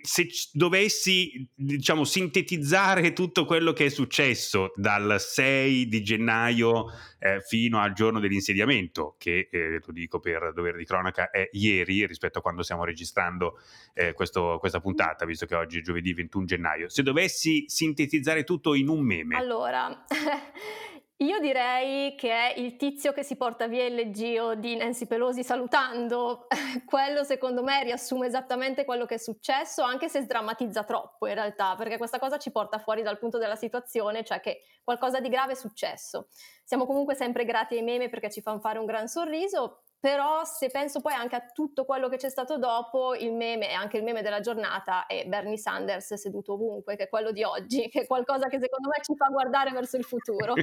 se 0.03 0.29
dovessi 0.53 1.49
diciamo 1.55 2.05
sintetizzare 2.05 3.13
tutto 3.13 3.45
quello 3.45 3.73
che 3.73 3.87
è 3.87 3.89
successo 3.89 4.73
dal 4.77 5.17
6 5.19 5.87
di 5.87 6.03
gennaio 6.03 6.87
eh, 7.19 7.41
fino 7.41 7.81
al 7.81 7.93
giorno 7.93 8.21
dell'insediamento 8.21 9.17
che 9.19 9.49
eh, 9.51 9.81
lo 9.85 9.93
dico 9.93 10.21
per 10.21 10.53
dovere 10.55 10.79
di 10.79 10.85
cronaca 10.85 11.31
è 11.31 11.49
ieri 11.53 12.07
rispetto 12.07 12.39
a 12.39 12.43
quando 12.43 12.63
stiamo 12.63 12.85
registrando 12.85 13.59
eh, 13.95 14.13
questo, 14.13 14.59
questa 14.59 14.81
puntata 14.81 15.25
visto 15.25 15.47
che 15.47 15.55
oggi 15.55 15.79
è 15.79 15.83
giovedì 15.83 16.13
21 16.13 16.45
gennaio. 16.45 16.89
Se 16.89 17.03
dovessi 17.03 17.65
sintetizzare 17.67 18.45
tutto 18.45 18.75
in 18.75 18.89
un 18.89 19.01
meme. 19.01 19.37
Allora 19.37 20.05
Io 21.23 21.39
direi 21.39 22.15
che 22.15 22.31
è 22.31 22.59
il 22.59 22.77
tizio 22.77 23.13
che 23.13 23.23
si 23.23 23.37
porta 23.37 23.67
via 23.67 23.85
il 23.85 24.11
giro 24.11 24.55
di 24.55 24.75
Nancy 24.75 25.05
Pelosi 25.05 25.45
salutando. 25.45 26.47
Quello 26.87 27.25
secondo 27.25 27.63
me 27.63 27.85
riassume 27.85 28.27
esattamente 28.27 28.87
quello 28.87 29.05
che 29.05 29.17
è 29.17 29.19
successo, 29.19 29.83
anche 29.83 30.09
se 30.09 30.23
sdrammatizza 30.23 30.83
troppo 30.85 31.27
in 31.27 31.35
realtà, 31.35 31.75
perché 31.77 31.99
questa 31.99 32.19
cosa 32.19 32.39
ci 32.39 32.51
porta 32.51 32.79
fuori 32.79 33.03
dal 33.03 33.19
punto 33.19 33.37
della 33.37 33.55
situazione, 33.55 34.25
cioè 34.25 34.41
che 34.41 34.63
qualcosa 34.83 35.21
di 35.21 35.29
grave 35.29 35.53
è 35.53 35.57
successo. 35.57 36.29
Siamo 36.65 36.87
comunque 36.87 37.15
sempre 37.15 37.45
grati 37.45 37.75
ai 37.77 37.83
meme 37.83 38.09
perché 38.09 38.31
ci 38.31 38.41
fanno 38.41 38.61
fare 38.61 38.79
un 38.79 38.87
gran 38.87 39.07
sorriso, 39.07 39.83
però 40.01 40.45
se 40.45 40.71
penso 40.71 41.01
poi 41.01 41.13
anche 41.13 41.37
a 41.37 41.45
tutto 41.53 41.85
quello 41.85 42.09
che 42.09 42.17
c'è 42.17 42.31
stato 42.31 42.57
dopo, 42.57 43.15
il 43.15 43.35
meme 43.35 43.69
e 43.69 43.75
anche 43.75 43.99
il 43.99 44.03
meme 44.03 44.23
della 44.23 44.41
giornata 44.41 45.05
è 45.07 45.27
Bernie 45.27 45.59
Sanders 45.59 46.15
seduto 46.15 46.55
ovunque, 46.55 46.97
che 46.97 47.05
è 47.05 47.09
quello 47.11 47.33
di 47.33 47.43
oggi, 47.43 47.87
che 47.91 48.01
è 48.03 48.07
qualcosa 48.07 48.49
che 48.49 48.59
secondo 48.59 48.89
me 48.89 49.03
ci 49.05 49.15
fa 49.15 49.27
guardare 49.27 49.73
verso 49.73 49.99
il 49.99 50.05
futuro. 50.05 50.55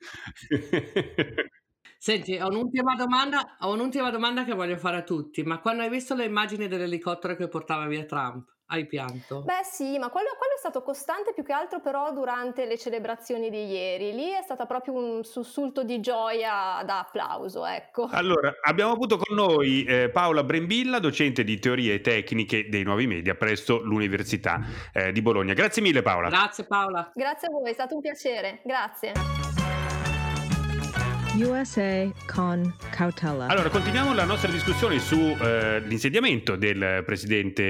Senti, 1.98 2.36
ho 2.36 2.46
un'ultima, 2.46 2.94
domanda, 2.94 3.56
ho 3.60 3.72
un'ultima 3.72 4.10
domanda 4.10 4.44
che 4.44 4.54
voglio 4.54 4.76
fare 4.76 4.98
a 4.98 5.02
tutti, 5.02 5.42
ma 5.42 5.60
quando 5.60 5.82
hai 5.82 5.88
visto 5.88 6.14
le 6.14 6.24
immagini 6.24 6.68
dell'elicottero 6.68 7.34
che 7.34 7.48
portava 7.48 7.86
via 7.86 8.04
Trump, 8.04 8.55
hai 8.66 8.86
pianto? 8.86 9.42
Beh 9.42 9.62
sì, 9.64 9.98
ma 9.98 10.08
quello, 10.08 10.30
quello, 10.38 10.54
è 10.54 10.58
stato 10.58 10.82
costante 10.82 11.32
più 11.32 11.44
che 11.44 11.52
altro 11.52 11.80
però 11.80 12.12
durante 12.12 12.66
le 12.66 12.76
celebrazioni 12.76 13.50
di 13.50 13.66
ieri. 13.66 14.12
Lì 14.12 14.30
è 14.30 14.42
stato 14.42 14.66
proprio 14.66 14.94
un 14.94 15.24
sussulto 15.24 15.84
di 15.84 16.00
gioia 16.00 16.82
da 16.84 17.00
applauso, 17.00 17.64
ecco. 17.64 18.08
Allora, 18.10 18.52
abbiamo 18.62 18.92
avuto 18.92 19.16
con 19.16 19.36
noi 19.36 19.84
eh, 19.84 20.10
Paola 20.10 20.42
Brembilla, 20.42 20.98
docente 20.98 21.44
di 21.44 21.58
teorie 21.58 22.00
tecniche 22.00 22.68
dei 22.68 22.82
nuovi 22.82 23.06
media 23.06 23.34
presso 23.34 23.82
l'Università 23.82 24.60
eh, 24.92 25.12
di 25.12 25.22
Bologna. 25.22 25.52
Grazie 25.52 25.82
mille 25.82 26.02
Paola. 26.02 26.28
Grazie 26.28 26.64
Paola. 26.64 27.10
Grazie 27.14 27.48
a 27.48 27.50
voi, 27.50 27.70
è 27.70 27.74
stato 27.74 27.94
un 27.94 28.00
piacere. 28.00 28.60
Grazie. 28.64 29.65
USA 31.44 32.10
con 32.26 32.74
cautela. 32.90 33.46
Allora, 33.46 33.68
continuiamo 33.68 34.14
la 34.14 34.24
nostra 34.24 34.50
discussione 34.50 34.98
sull'insediamento 34.98 36.54
eh, 36.54 36.58
del 36.58 37.02
presidente, 37.04 37.62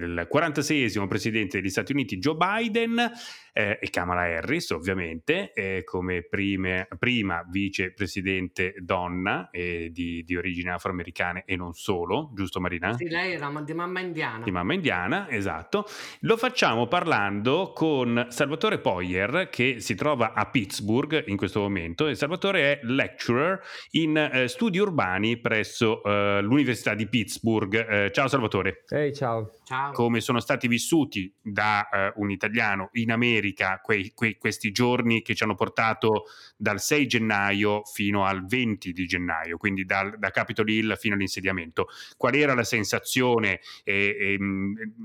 del 0.00 0.28
46esimo 0.32 1.06
presidente 1.06 1.60
degli 1.60 1.70
Stati 1.70 1.92
Uniti, 1.92 2.18
Joe 2.18 2.36
Biden 2.36 3.12
eh, 3.56 3.78
e 3.80 3.88
Kamala 3.88 4.22
Harris, 4.22 4.68
ovviamente, 4.70 5.52
eh, 5.54 5.82
come 5.82 6.22
prime, 6.22 6.86
prima 6.98 7.42
vicepresidente 7.48 8.74
donna 8.80 9.48
eh, 9.50 9.88
di, 9.90 10.22
di, 10.24 10.36
origini 10.36 10.68
afroamericane 10.68 11.44
e 11.46 11.56
non 11.56 11.72
solo, 11.72 12.32
giusto 12.34 12.60
Marina? 12.60 12.92
Sì, 12.92 13.08
lei 13.08 13.32
era 13.32 13.50
di 13.64 13.72
mamma 13.72 14.00
indiana. 14.00 14.44
Di 14.44 14.50
mamma 14.50 14.74
indiana, 14.74 15.30
esatto. 15.30 15.86
Lo 16.20 16.36
facciamo 16.36 16.86
parlando 16.86 17.72
con 17.74 18.26
Salvatore 18.28 18.78
Poyer, 18.78 19.48
che 19.50 19.80
si 19.80 19.94
trova 19.94 20.34
a 20.34 20.44
Pittsburgh 20.44 21.24
in 21.28 21.38
questo 21.38 21.60
momento, 21.60 22.08
e 22.08 22.14
Salvatore 22.14 22.60
è 22.60 22.80
lecturer 22.96 23.60
in 23.92 24.16
eh, 24.16 24.48
studi 24.48 24.78
urbani 24.78 25.38
presso 25.38 26.02
eh, 26.02 26.40
l'Università 26.42 26.94
di 26.94 27.06
Pittsburgh. 27.06 27.74
Eh, 27.74 28.10
ciao 28.12 28.26
Salvatore. 28.26 28.82
Ehi, 28.88 29.06
hey, 29.06 29.14
ciao. 29.14 29.52
ciao. 29.64 29.92
Come 29.92 30.20
sono 30.20 30.40
stati 30.40 30.66
vissuti 30.66 31.32
da 31.40 31.88
un 32.16 32.30
italiano 32.30 32.88
in 32.92 33.12
America 33.12 33.80
quei, 33.82 34.12
quei, 34.14 34.36
questi 34.38 34.72
giorni 34.72 35.22
che 35.22 35.34
ci 35.34 35.42
hanno 35.42 35.54
portato 35.54 36.24
dal 36.56 36.80
6 36.80 37.06
gennaio 37.06 37.82
fino 37.84 38.24
al 38.24 38.46
20 38.46 38.92
di 38.92 39.06
gennaio, 39.06 39.56
quindi 39.56 39.84
dal, 39.84 40.18
da 40.18 40.30
Capitol 40.30 40.68
Hill 40.68 40.96
fino 40.96 41.14
all'insediamento. 41.14 41.88
Qual 42.16 42.34
era 42.34 42.54
la 42.54 42.64
sensazione 42.64 43.60
eh, 43.84 44.16
eh, 44.18 44.38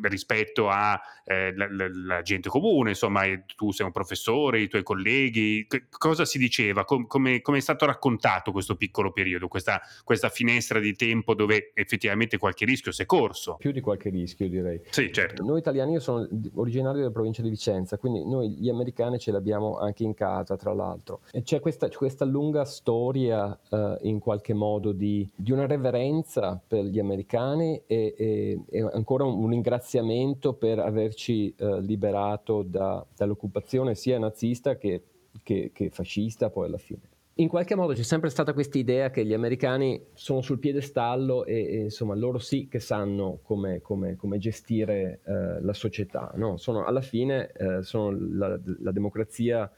rispetto 0.03 0.69
alla 0.69 0.99
eh, 1.23 1.53
gente 2.23 2.49
comune? 2.49 2.89
Insomma, 2.89 3.23
tu 3.55 3.71
sei 3.71 3.85
un 3.85 3.91
professore, 3.91 4.61
i 4.61 4.67
tuoi 4.67 4.83
colleghi, 4.83 5.65
che, 5.67 5.87
cosa 5.89 6.25
si 6.25 6.37
diceva? 6.37 6.85
Com, 6.85 7.07
come, 7.07 7.41
come, 7.41 7.57
è 7.57 7.61
stato 7.61 7.80
raccontato 7.85 8.51
questo 8.51 8.75
piccolo 8.75 9.11
periodo, 9.11 9.47
questa, 9.47 9.81
questa 10.03 10.29
finestra 10.29 10.79
di 10.79 10.93
tempo 10.93 11.33
dove 11.33 11.71
effettivamente 11.73 12.37
qualche 12.37 12.65
rischio 12.65 12.91
si 12.91 13.03
è 13.03 13.05
corso? 13.05 13.55
Più 13.59 13.71
di 13.71 13.81
qualche 13.81 14.09
rischio, 14.09 14.47
direi. 14.49 14.81
Sì, 14.89 15.11
certo. 15.11 15.43
Noi 15.43 15.59
italiani, 15.59 15.93
io 15.93 15.99
sono 15.99 16.27
originario 16.55 16.99
della 16.99 17.11
provincia 17.11 17.41
di 17.41 17.49
Vicenza, 17.49 17.97
quindi 17.97 18.27
noi 18.27 18.49
gli 18.51 18.69
americani 18.69 19.19
ce 19.19 19.31
l'abbiamo 19.31 19.77
anche 19.77 20.03
in 20.03 20.13
casa, 20.13 20.55
tra 20.55 20.73
l'altro. 20.73 21.21
E 21.31 21.41
c'è 21.43 21.59
questa, 21.59 21.89
questa 21.89 22.25
lunga 22.25 22.65
storia 22.65 23.57
uh, 23.69 23.97
in 24.01 24.19
qualche 24.19 24.53
modo 24.53 24.91
di, 24.91 25.29
di, 25.35 25.51
una 25.51 25.65
reverenza 25.65 26.61
per 26.65 26.85
gli 26.85 26.99
americani 26.99 27.81
e, 27.85 28.13
e, 28.17 28.59
e 28.69 28.89
ancora 28.93 29.23
un, 29.23 29.43
un, 29.43 29.49
ringraziamento 29.49 30.53
per 30.53 30.79
averci 30.79 31.53
uh, 31.59 31.79
liberato 31.79 32.63
da, 32.63 33.05
dall'occupazione 33.15 33.95
sia 33.95 34.17
nazista 34.19 34.77
che, 34.77 35.03
che, 35.43 35.71
che 35.73 35.89
fascista 35.89 36.49
poi 36.49 36.67
alla 36.67 36.77
fine 36.77 37.10
in 37.35 37.47
qualche 37.47 37.75
modo 37.75 37.93
c'è 37.93 38.03
sempre 38.03 38.29
stata 38.29 38.53
questa 38.53 38.77
idea 38.77 39.09
che 39.09 39.25
gli 39.25 39.33
americani 39.33 40.07
sono 40.13 40.41
sul 40.41 40.59
piedestallo 40.59 41.45
e, 41.45 41.65
e 41.65 41.77
insomma 41.83 42.13
loro 42.13 42.39
sì 42.39 42.67
che 42.67 42.79
sanno 42.79 43.39
come, 43.41 43.81
come, 43.81 44.15
come 44.17 44.37
gestire 44.37 45.21
eh, 45.23 45.61
la 45.61 45.73
società. 45.73 46.31
No? 46.35 46.57
Sono, 46.57 46.85
alla 46.85 47.01
fine 47.01 47.51
eh, 47.53 47.83
sono 47.83 48.11
la, 48.11 48.59
la 48.79 48.91
democrazia 48.91 49.71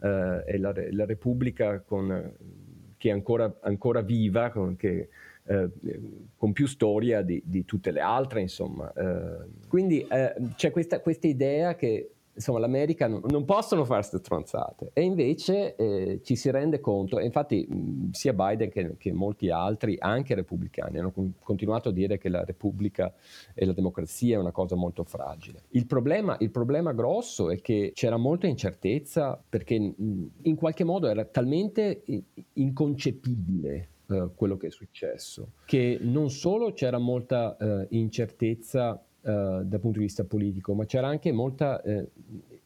eh, 0.00 0.44
e 0.46 0.58
la, 0.58 0.74
la 0.90 1.06
Repubblica 1.06 1.80
con, 1.80 2.32
che 2.98 3.08
è 3.08 3.12
ancora, 3.12 3.56
ancora 3.60 4.02
viva, 4.02 4.50
con, 4.50 4.76
che, 4.76 5.08
eh, 5.44 5.70
con 6.36 6.52
più 6.52 6.66
storia 6.66 7.22
di, 7.22 7.42
di, 7.44 7.64
tutte 7.64 7.90
le 7.90 8.00
altre, 8.00 8.42
insomma. 8.42 8.92
Eh, 8.92 9.66
quindi 9.66 10.06
eh, 10.06 10.34
c'è 10.56 10.70
questa, 10.70 11.00
questa 11.00 11.26
idea 11.26 11.74
che 11.74 12.10
insomma 12.38 12.60
l'America 12.60 13.08
non, 13.08 13.20
non 13.28 13.44
possono 13.44 13.84
fare 13.84 14.00
queste 14.00 14.18
stronzate 14.18 14.90
e 14.92 15.02
invece 15.02 15.74
eh, 15.74 16.20
ci 16.22 16.36
si 16.36 16.50
rende 16.50 16.80
conto, 16.80 17.18
e 17.18 17.24
infatti 17.24 17.66
mh, 17.68 18.10
sia 18.12 18.32
Biden 18.32 18.70
che, 18.70 18.96
che, 18.96 19.12
molti 19.12 19.50
altri, 19.50 19.96
anche 19.98 20.34
repubblicani, 20.34 20.98
hanno 20.98 21.10
con, 21.10 21.34
continuato 21.42 21.88
a 21.88 21.92
dire 21.92 22.16
che 22.16 22.28
la 22.28 22.44
Repubblica 22.44 23.12
e 23.54 23.66
la 23.66 23.72
democrazia 23.72 24.36
è 24.36 24.40
una 24.40 24.52
cosa 24.52 24.76
molto 24.76 25.04
fragile. 25.04 25.64
Il 25.70 25.86
problema, 25.86 26.36
il 26.40 26.50
problema 26.50 26.92
grosso 26.92 27.50
è 27.50 27.60
che 27.60 27.90
c'era 27.92 28.16
molta 28.16 28.46
incertezza 28.46 29.40
perché 29.48 29.78
mh, 29.78 30.30
in 30.42 30.54
qualche 30.54 30.84
modo 30.84 31.08
era 31.08 31.24
talmente 31.24 32.02
inconcepibile 32.54 33.88
eh, 34.10 34.30
quello 34.34 34.56
che 34.56 34.68
è 34.68 34.70
successo, 34.70 35.52
che 35.66 35.98
non 36.00 36.30
solo 36.30 36.72
c'era 36.72 36.98
molta 36.98 37.56
eh, 37.56 37.86
incertezza 37.90 39.02
eh, 39.22 39.60
dal 39.64 39.80
punto 39.80 39.98
di 39.98 40.04
vista 40.04 40.24
politico, 40.24 40.74
ma 40.74 40.84
c'era 40.84 41.08
anche 41.08 41.32
molta 41.32 41.80
eh, 41.82 42.08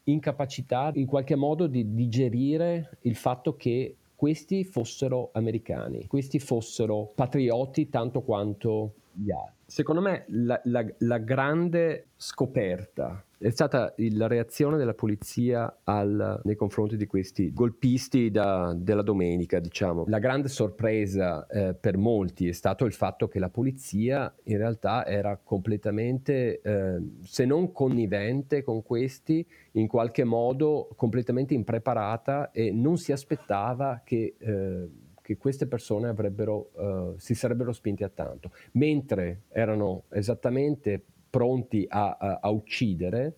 incapacità 0.03 0.91
in 0.95 1.05
qualche 1.05 1.35
modo 1.35 1.67
di 1.67 1.93
digerire 1.93 2.97
il 3.01 3.15
fatto 3.15 3.55
che 3.55 3.95
questi 4.15 4.63
fossero 4.63 5.29
americani, 5.33 6.07
questi 6.07 6.39
fossero 6.39 7.11
patrioti 7.13 7.89
tanto 7.89 8.21
quanto 8.21 8.93
gli 9.11 9.31
altri. 9.31 9.61
Secondo 9.65 10.01
me 10.01 10.25
la, 10.27 10.59
la, 10.65 10.85
la 10.99 11.17
grande 11.17 12.07
scoperta 12.15 13.23
è 13.43 13.49
stata 13.49 13.93
la 13.97 14.27
reazione 14.27 14.77
della 14.77 14.93
polizia 14.93 15.79
al, 15.83 16.39
nei 16.45 16.55
confronti 16.55 16.95
di 16.95 17.05
questi 17.05 17.51
golpisti 17.51 18.31
da, 18.31 18.73
della 18.73 19.01
domenica, 19.01 19.59
diciamo. 19.59 20.05
La 20.07 20.19
grande 20.19 20.47
sorpresa 20.47 21.45
eh, 21.47 21.73
per 21.73 21.97
molti 21.97 22.47
è 22.47 22.53
stato 22.53 22.85
il 22.85 22.93
fatto 22.93 23.27
che 23.27 23.39
la 23.39 23.49
polizia 23.49 24.33
in 24.43 24.57
realtà 24.57 25.05
era 25.05 25.37
completamente, 25.43 26.61
eh, 26.61 27.01
se 27.21 27.43
non 27.43 27.73
connivente 27.73 28.63
con 28.63 28.81
questi, 28.81 29.45
in 29.73 29.87
qualche 29.87 30.23
modo 30.23 30.87
completamente 30.95 31.53
impreparata 31.53 32.51
e 32.51 32.71
non 32.71 32.97
si 32.97 33.11
aspettava 33.11 34.01
che... 34.05 34.35
Eh, 34.37 34.89
che 35.23 35.37
queste 35.37 35.67
persone 35.67 36.09
uh, 36.09 37.15
si 37.15 37.33
sarebbero 37.33 37.71
spinti 37.71 38.03
a 38.03 38.09
tanto, 38.09 38.51
mentre 38.73 39.43
erano 39.53 40.03
esattamente 40.09 41.01
pronti 41.33 41.83
a, 41.89 42.15
a, 42.19 42.39
a 42.43 42.49
uccidere 42.51 43.37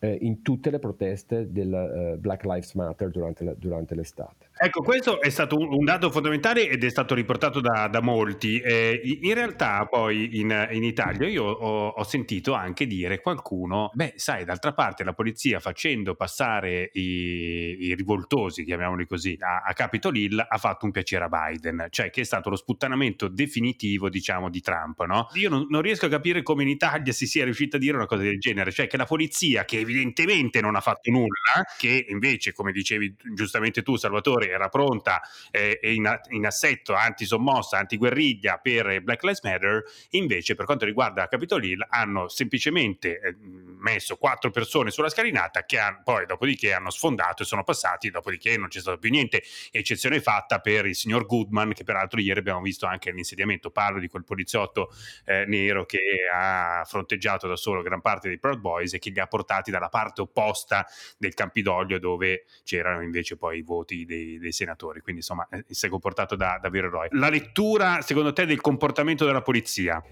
eh, 0.00 0.18
in 0.22 0.42
tutte 0.42 0.68
le 0.70 0.80
proteste 0.80 1.52
del 1.52 2.14
uh, 2.16 2.18
Black 2.18 2.44
Lives 2.44 2.74
Matter 2.74 3.08
durante, 3.08 3.44
la, 3.44 3.54
durante 3.54 3.94
l'estate. 3.94 4.49
Ecco, 4.62 4.82
questo 4.82 5.22
è 5.22 5.30
stato 5.30 5.56
un, 5.56 5.86
dato 5.86 6.10
fondamentale 6.10 6.68
ed 6.68 6.84
è 6.84 6.90
stato 6.90 7.14
riportato 7.14 7.60
da, 7.60 7.88
da 7.88 8.02
molti. 8.02 8.60
Eh, 8.60 9.00
in 9.22 9.32
realtà 9.32 9.86
poi 9.86 10.38
in, 10.38 10.68
in 10.72 10.84
Italia 10.84 11.26
io 11.26 11.44
ho, 11.44 11.88
ho, 11.88 12.04
sentito 12.04 12.52
anche 12.52 12.86
dire 12.86 13.22
qualcuno, 13.22 13.90
beh 13.94 14.12
sai, 14.16 14.44
d'altra 14.44 14.74
parte 14.74 15.02
la 15.02 15.14
polizia 15.14 15.60
facendo 15.60 16.14
passare 16.14 16.90
i, 16.92 17.76
i 17.80 17.94
rivoltosi, 17.94 18.62
chiamiamoli 18.64 19.06
così, 19.06 19.34
a, 19.40 19.62
a, 19.66 19.72
Capitol 19.72 20.14
Hill 20.14 20.44
ha 20.46 20.58
fatto 20.58 20.84
un 20.84 20.90
piacere 20.90 21.24
a 21.24 21.28
Biden, 21.30 21.86
cioè 21.88 22.10
che 22.10 22.20
è 22.20 22.24
stato 22.24 22.50
lo 22.50 22.56
sputtanamento 22.56 23.28
definitivo, 23.28 24.10
diciamo, 24.10 24.50
di 24.50 24.60
Trump, 24.60 25.02
no? 25.06 25.28
Io 25.36 25.48
non, 25.48 25.68
non 25.70 25.80
riesco 25.80 26.04
a 26.04 26.10
capire 26.10 26.42
come 26.42 26.64
in 26.64 26.68
Italia 26.68 27.14
si 27.14 27.26
sia 27.26 27.44
riuscito 27.44 27.76
a 27.76 27.78
dire 27.78 27.96
una 27.96 28.04
cosa 28.04 28.24
del 28.24 28.38
genere, 28.38 28.72
cioè 28.72 28.88
che 28.88 28.98
la 28.98 29.06
polizia, 29.06 29.64
che 29.64 29.78
evidentemente 29.78 30.60
non 30.60 30.76
ha 30.76 30.80
fatto 30.82 31.10
nulla, 31.10 31.64
che 31.78 32.04
invece, 32.10 32.52
come 32.52 32.72
dicevi 32.72 33.16
giustamente 33.34 33.82
tu 33.82 33.96
Salvatore, 33.96 34.48
era 34.50 34.68
pronta 34.68 35.20
eh, 35.50 35.78
in, 35.82 36.20
in, 36.30 36.46
assetto 36.46 36.94
anti-sommossa, 36.94 37.78
anti-guerriglia 37.78 38.58
per 38.58 39.02
Black 39.02 39.22
Lives 39.22 39.42
Matter, 39.42 39.82
invece 40.10 40.54
per 40.54 40.64
quanto 40.64 40.84
riguarda 40.84 41.28
Capitol 41.28 41.64
Hill 41.64 41.86
hanno 41.88 42.28
semplicemente 42.28 43.20
eh, 43.20 43.36
messo 43.40 44.16
quattro 44.16 44.50
persone 44.50 44.90
sulla 44.90 45.08
scalinata 45.08 45.64
che 45.64 45.78
hanno, 45.78 46.00
poi 46.04 46.26
dopodiché 46.26 46.72
hanno 46.72 46.90
sfondato 46.90 47.42
e 47.42 47.46
sono 47.46 47.64
passati, 47.64 48.10
dopodiché 48.10 48.56
non 48.56 48.68
c'è 48.68 48.80
stato 48.80 48.98
più 48.98 49.10
niente, 49.10 49.42
eccezione 49.70 50.20
fatta 50.20 50.60
per 50.60 50.86
il 50.86 50.94
signor 50.94 51.26
Goodman 51.26 51.72
che 51.72 51.84
peraltro 51.84 52.20
ieri 52.20 52.38
abbiamo 52.38 52.60
visto 52.60 52.86
anche 52.86 53.10
all'insediamento, 53.10 53.70
parlo 53.70 54.00
di 54.00 54.08
quel 54.08 54.24
poliziotto 54.24 54.92
eh, 55.24 55.44
nero 55.46 55.86
che 55.86 55.98
ha 56.32 56.84
fronteggiato 56.84 57.46
da 57.46 57.56
solo 57.56 57.82
gran 57.82 58.00
parte 58.00 58.28
dei 58.28 58.38
Proud 58.38 58.58
Boys 58.58 58.94
e 58.94 58.98
che 58.98 59.10
li 59.10 59.20
ha 59.20 59.26
portati 59.26 59.70
dalla 59.70 59.88
parte 59.88 60.20
opposta 60.20 60.86
del 61.18 61.34
Campidoglio 61.34 61.98
dove 61.98 62.44
c'erano 62.64 63.02
invece 63.02 63.36
poi 63.36 63.58
i 63.58 63.62
voti 63.62 64.04
dei, 64.04 64.38
dei 64.40 64.52
senatori, 64.52 65.00
quindi 65.00 65.20
insomma 65.20 65.46
eh, 65.50 65.64
si 65.68 65.86
è 65.86 65.88
comportato 65.88 66.36
da, 66.36 66.58
da 66.60 66.68
vero 66.68 66.88
eroe. 66.88 67.08
La 67.12 67.28
lettura, 67.28 68.00
secondo 68.00 68.32
te, 68.32 68.46
del 68.46 68.60
comportamento 68.60 69.24
della 69.24 69.42
polizia? 69.42 70.02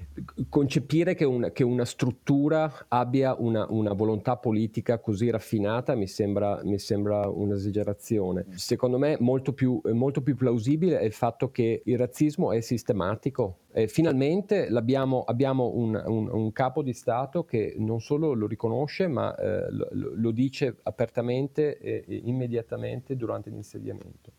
Concepire 0.49 1.15
che, 1.15 1.25
un, 1.25 1.51
che 1.53 1.65
una 1.65 1.85
struttura 1.85 2.87
abbia 2.89 3.35
una, 3.39 3.67
una, 3.69 3.93
volontà 3.93 4.37
politica 4.37 4.99
così 4.99 5.31
raffinata 5.31 5.95
mi 5.95 6.07
sembra, 6.07 6.61
mi 6.65 6.79
sembra 6.79 7.29
un'esagerazione. 7.29 8.47
Secondo 8.55 8.99
me 8.99 9.17
molto 9.21 9.53
più, 9.53 9.81
molto 9.93 10.21
più 10.23 10.37
plausibile 10.37 10.99
è 10.99 11.05
il 11.05 11.13
fatto 11.13 11.51
che 11.51 11.83
il 11.85 11.99
razzismo 11.99 12.53
è 12.53 12.61
sistematico, 12.61 13.59
e 13.79 13.87
finalmente 13.87 14.67
abbiamo 14.67 15.71
un, 15.73 16.03
un, 16.05 16.29
un, 16.29 16.53
capo 16.53 16.83
di 16.83 16.93
Stato 16.93 17.45
che 17.45 17.77
non 17.79 18.01
solo 18.01 18.33
lo 18.33 18.49
riconosce, 18.49 19.07
ma 19.07 19.37
eh, 19.37 19.71
lo, 19.71 19.89
lo, 19.93 20.31
dice 20.33 20.79
apertamente 20.83 21.79
e, 21.79 22.05
e 22.05 22.23
immediatamente 22.25 23.15
durante 23.15 23.51
l'insediamento. 23.51 24.33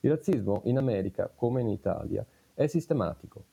Il 0.00 0.12
razzismo 0.12 0.62
in 0.64 0.78
America, 0.78 1.30
come 1.34 1.60
in 1.60 1.68
Italia, 1.68 2.24
è 2.54 2.66
sistematico. 2.68 3.44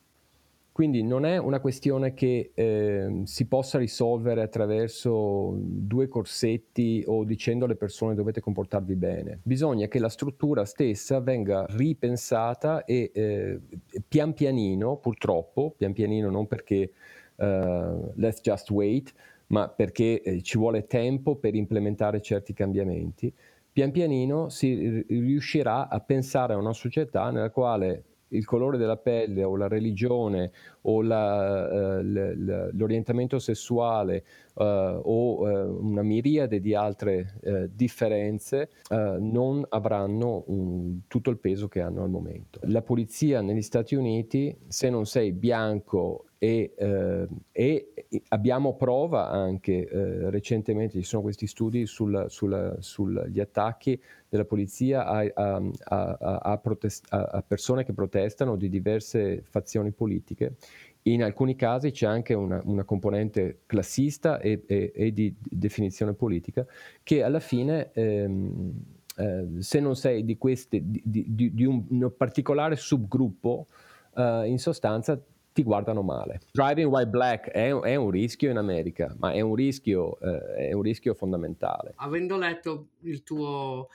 Quindi 0.74 1.04
non 1.04 1.24
è 1.24 1.38
una 1.38 1.60
questione 1.60 2.16
che 2.16 2.50
eh, 2.56 3.22
si 3.26 3.46
possa 3.46 3.78
risolvere 3.78 4.42
attraverso 4.42 5.54
due 5.56 6.08
corsetti 6.08 7.04
o 7.06 7.24
dicendo 7.26 7.66
alle 7.66 7.76
persone 7.76 8.16
dovete 8.16 8.42
comportarvi 8.42 8.96
bene. 8.96 9.40
Bisogna 9.44 9.88
che 9.88 10.00
la 10.00 10.10
struttura 10.10 10.66
stessa 10.66 11.20
venga 11.20 11.68
ripensata 11.70 12.86
e 12.86 13.12
eh, 13.14 13.60
pian 14.08 14.34
pianino, 14.34 14.98
purtroppo, 14.98 15.76
pian 15.78 15.94
pianino 15.94 16.32
non 16.32 16.48
perché 16.48 16.92
uh, 17.36 18.12
let's 18.16 18.42
just 18.42 18.72
wait, 18.72 19.14
ma 19.50 19.70
perché 19.70 20.24
eh, 20.24 20.42
ci 20.42 20.58
vuole 20.58 20.88
tempo 20.88 21.36
per 21.36 21.54
implementare 21.54 22.20
certi 22.20 22.52
cambiamenti, 22.54 23.32
pian 23.72 23.92
pianino 23.92 24.50
si 24.50 25.06
riuscirà 25.08 25.88
a 25.88 26.00
pensare 26.00 26.54
a 26.54 26.58
una 26.58 26.74
società 26.74 27.30
nella 27.30 27.52
quale 27.52 28.06
il 28.34 28.46
colore 28.46 28.78
della 28.78 28.98
pelle 28.98 29.44
o 29.44 29.56
la 29.56 29.68
religione 29.68 30.52
o 30.84 31.02
la, 31.02 32.02
l- 32.02 32.70
l'orientamento 32.74 33.40
sessuale 33.40 34.24
uh, 34.56 34.64
o 34.64 35.42
uh, 35.42 35.86
una 35.86 36.02
miriade 36.02 36.60
di 36.60 36.74
altre 36.74 37.40
differenze 37.72 38.70
non 38.90 39.66
avranno 39.70 40.44
un, 40.48 41.02
tutto 41.08 41.30
il 41.30 41.38
peso 41.38 41.68
che 41.68 41.82
hanno 41.82 42.04
al 42.04 42.10
momento. 42.10 42.60
La 42.64 42.82
polizia 42.82 43.42
negli 43.42 43.62
Stati 43.62 43.96
Uniti, 43.96 44.56
se 44.68 44.90
non 44.90 45.06
sei 45.06 45.32
bianco 45.32 46.26
e, 46.44 46.74
eh, 46.76 47.28
e, 47.54 47.94
abbiamo 48.28 48.76
prova 48.76 49.30
anche 49.30 49.88
eh, 49.88 50.30
recentemente, 50.30 50.98
ci 51.00 51.06
sono 51.06 51.22
questi 51.22 51.48
studi 51.48 51.86
sugli 51.86 53.40
attacchi 53.40 54.02
della 54.28 54.44
polizia 54.44 55.06
a, 55.06 55.26
a, 55.34 56.18
a, 56.42 56.58
protest- 56.58 57.06
a, 57.14 57.42
persone 57.48 57.86
che 57.86 57.94
protestano 57.94 58.58
di 58.58 58.68
diverse 58.68 59.42
fazioni 59.48 59.92
politiche. 59.92 60.56
In 61.04 61.24
alcuni 61.24 61.56
casi 61.56 61.92
c'è 61.92 62.06
anche 62.06 62.34
una, 62.34 62.62
una 62.64 62.84
componente 62.84 63.62
classista 63.66 64.40
e, 64.40 64.64
e, 64.66 64.92
e, 64.96 65.12
di 65.12 65.36
definizione 65.40 66.14
politica 66.14 66.66
che 67.04 67.24
alla 67.24 67.40
fine... 67.40 67.92
Ehm, 67.94 68.74
eh, 69.16 69.46
se 69.60 69.80
non 69.80 69.96
sei 69.96 70.26
di, 70.26 70.38
queste, 70.38 70.82
di, 70.84 71.02
di, 71.04 71.54
di 71.54 71.66
un, 71.66 71.84
un, 71.88 72.14
particolare 72.18 72.76
subgruppo, 72.76 73.68
eh, 74.16 74.48
in 74.48 74.58
sostanza 74.58 75.22
ti 75.54 75.64
guardano 75.64 76.02
male. 76.02 76.42
Driving 76.52 76.92
white 76.92 77.10
black 77.10 77.50
è, 77.50 77.72
è 77.72 77.96
un 77.96 78.10
rischio 78.10 78.50
in 78.50 78.58
America, 78.58 79.16
ma 79.20 79.32
è 79.32 79.42
un 79.42 79.54
rischio, 79.54 80.20
eh, 80.20 80.70
è 80.70 80.74
un 80.74 80.82
rischio 80.82 81.14
fondamentale. 81.14 81.94
Avendo 81.98 82.38
letto 82.38 82.88
il 83.02 83.22
tuo, 83.22 83.90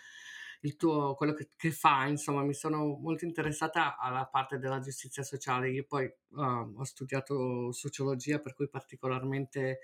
il 0.60 0.76
tuo 0.76 1.14
quello 1.14 1.34
che, 1.34 1.50
che 1.56 1.70
fa, 1.70 2.06
insomma, 2.06 2.42
mi 2.42 2.54
sono 2.54 2.98
molto 3.00 3.24
interessata 3.24 3.96
alla 3.96 4.26
parte 4.26 4.58
della 4.58 4.80
giustizia 4.80 5.22
sociale. 5.22 5.70
Io 5.70 5.84
poi 5.86 6.04
uh, 6.30 6.40
ho 6.76 6.84
studiato 6.84 7.70
sociologia, 7.72 8.38
per 8.40 8.54
cui 8.54 8.68
particolarmente 8.68 9.80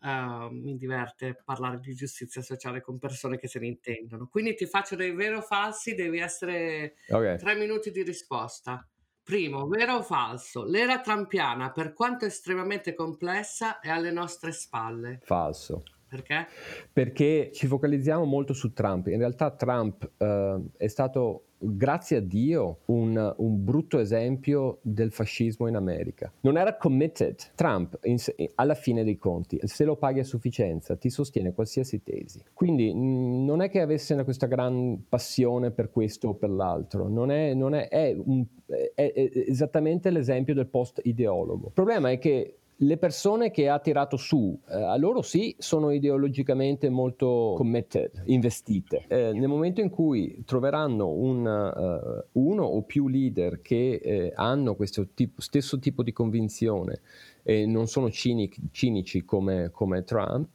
uh, 0.00 0.48
mi 0.50 0.76
diverte 0.76 1.40
parlare 1.44 1.78
di 1.80 1.94
giustizia 1.94 2.42
sociale 2.42 2.80
con 2.80 2.98
persone 2.98 3.38
che 3.38 3.48
se 3.48 3.58
ne 3.58 3.66
intendono. 3.66 4.28
Quindi 4.28 4.54
ti 4.54 4.66
faccio 4.66 4.96
dei 4.96 5.12
veri 5.12 5.34
o 5.34 5.42
falsi, 5.42 5.94
devi 5.94 6.18
essere 6.18 6.94
okay. 7.08 7.36
tre 7.36 7.54
minuti 7.54 7.90
di 7.90 8.02
risposta. 8.02 8.86
Primo, 9.22 9.66
vero 9.66 9.96
o 9.96 10.02
falso? 10.02 10.64
L'era 10.64 11.00
trampiana, 11.00 11.70
per 11.70 11.92
quanto 11.92 12.24
estremamente 12.24 12.94
complessa, 12.94 13.78
è 13.78 13.90
alle 13.90 14.10
nostre 14.10 14.52
spalle. 14.52 15.20
Falso. 15.22 15.82
Perché? 16.08 16.46
Perché 16.92 17.50
ci 17.52 17.66
focalizziamo 17.66 18.24
molto 18.24 18.54
su 18.54 18.72
Trump. 18.72 19.08
In 19.08 19.18
realtà 19.18 19.50
Trump 19.50 20.10
uh, 20.16 20.70
è 20.76 20.86
stato 20.86 21.48
grazie 21.58 22.18
a 22.18 22.20
Dio, 22.20 22.78
un, 22.86 23.34
un, 23.36 23.64
brutto 23.64 23.98
esempio 23.98 24.78
del 24.82 25.10
fascismo 25.10 25.66
in 25.66 25.74
America. 25.74 26.32
Non 26.40 26.56
era 26.56 26.76
committed. 26.76 27.36
Trump, 27.54 27.98
in, 28.04 28.16
alla 28.54 28.74
fine 28.74 29.04
dei 29.04 29.18
conti, 29.18 29.58
se 29.64 29.84
lo 29.84 29.96
paghi 29.96 30.20
a 30.20 30.24
sufficienza, 30.24 30.96
ti 30.96 31.10
sostiene 31.10 31.52
qualsiasi 31.52 32.02
tesi. 32.02 32.42
Quindi 32.52 32.94
mh, 32.94 33.44
non 33.44 33.60
è 33.60 33.68
che 33.68 33.80
avesse 33.80 34.22
questa 34.24 34.46
gran 34.46 35.04
passione 35.08 35.70
per 35.70 35.90
questo 35.90 36.28
o 36.28 36.34
per 36.34 36.50
l'altro, 36.50 37.08
non 37.08 37.30
è, 37.30 37.54
non 37.54 37.74
è, 37.74 37.88
è, 37.88 38.16
un, 38.16 38.44
è, 38.66 39.12
esattamente 39.46 40.10
l'esempio 40.10 40.54
del 40.54 40.68
post-ideologo. 40.68 41.66
Il 41.66 41.72
problema 41.72 42.10
è 42.10 42.18
che 42.18 42.58
le 42.82 42.96
persone 42.96 43.50
che 43.50 43.68
ha 43.68 43.78
tirato 43.80 44.16
su, 44.16 44.56
eh, 44.68 44.74
a 44.74 44.96
loro 44.96 45.22
sì, 45.22 45.54
sono 45.58 45.90
ideologicamente 45.90 46.88
molto 46.88 47.54
committed, 47.56 48.22
investite. 48.26 49.04
Eh, 49.08 49.32
nel 49.32 49.48
momento 49.48 49.80
in 49.80 49.90
cui 49.90 50.42
troveranno 50.44 51.08
un, 51.08 51.44
uh, 51.44 52.40
uno 52.40 52.64
o 52.64 52.82
più 52.82 53.08
leader 53.08 53.60
che 53.62 54.00
eh, 54.02 54.32
hanno 54.34 54.76
questo 54.76 55.08
tipo, 55.12 55.40
stesso 55.40 55.78
tipo 55.80 56.02
di 56.04 56.12
convinzione 56.12 57.00
e 57.42 57.66
non 57.66 57.88
sono 57.88 58.10
cinici, 58.10 58.60
cinici 58.70 59.24
come, 59.24 59.70
come 59.72 60.04
Trump, 60.04 60.48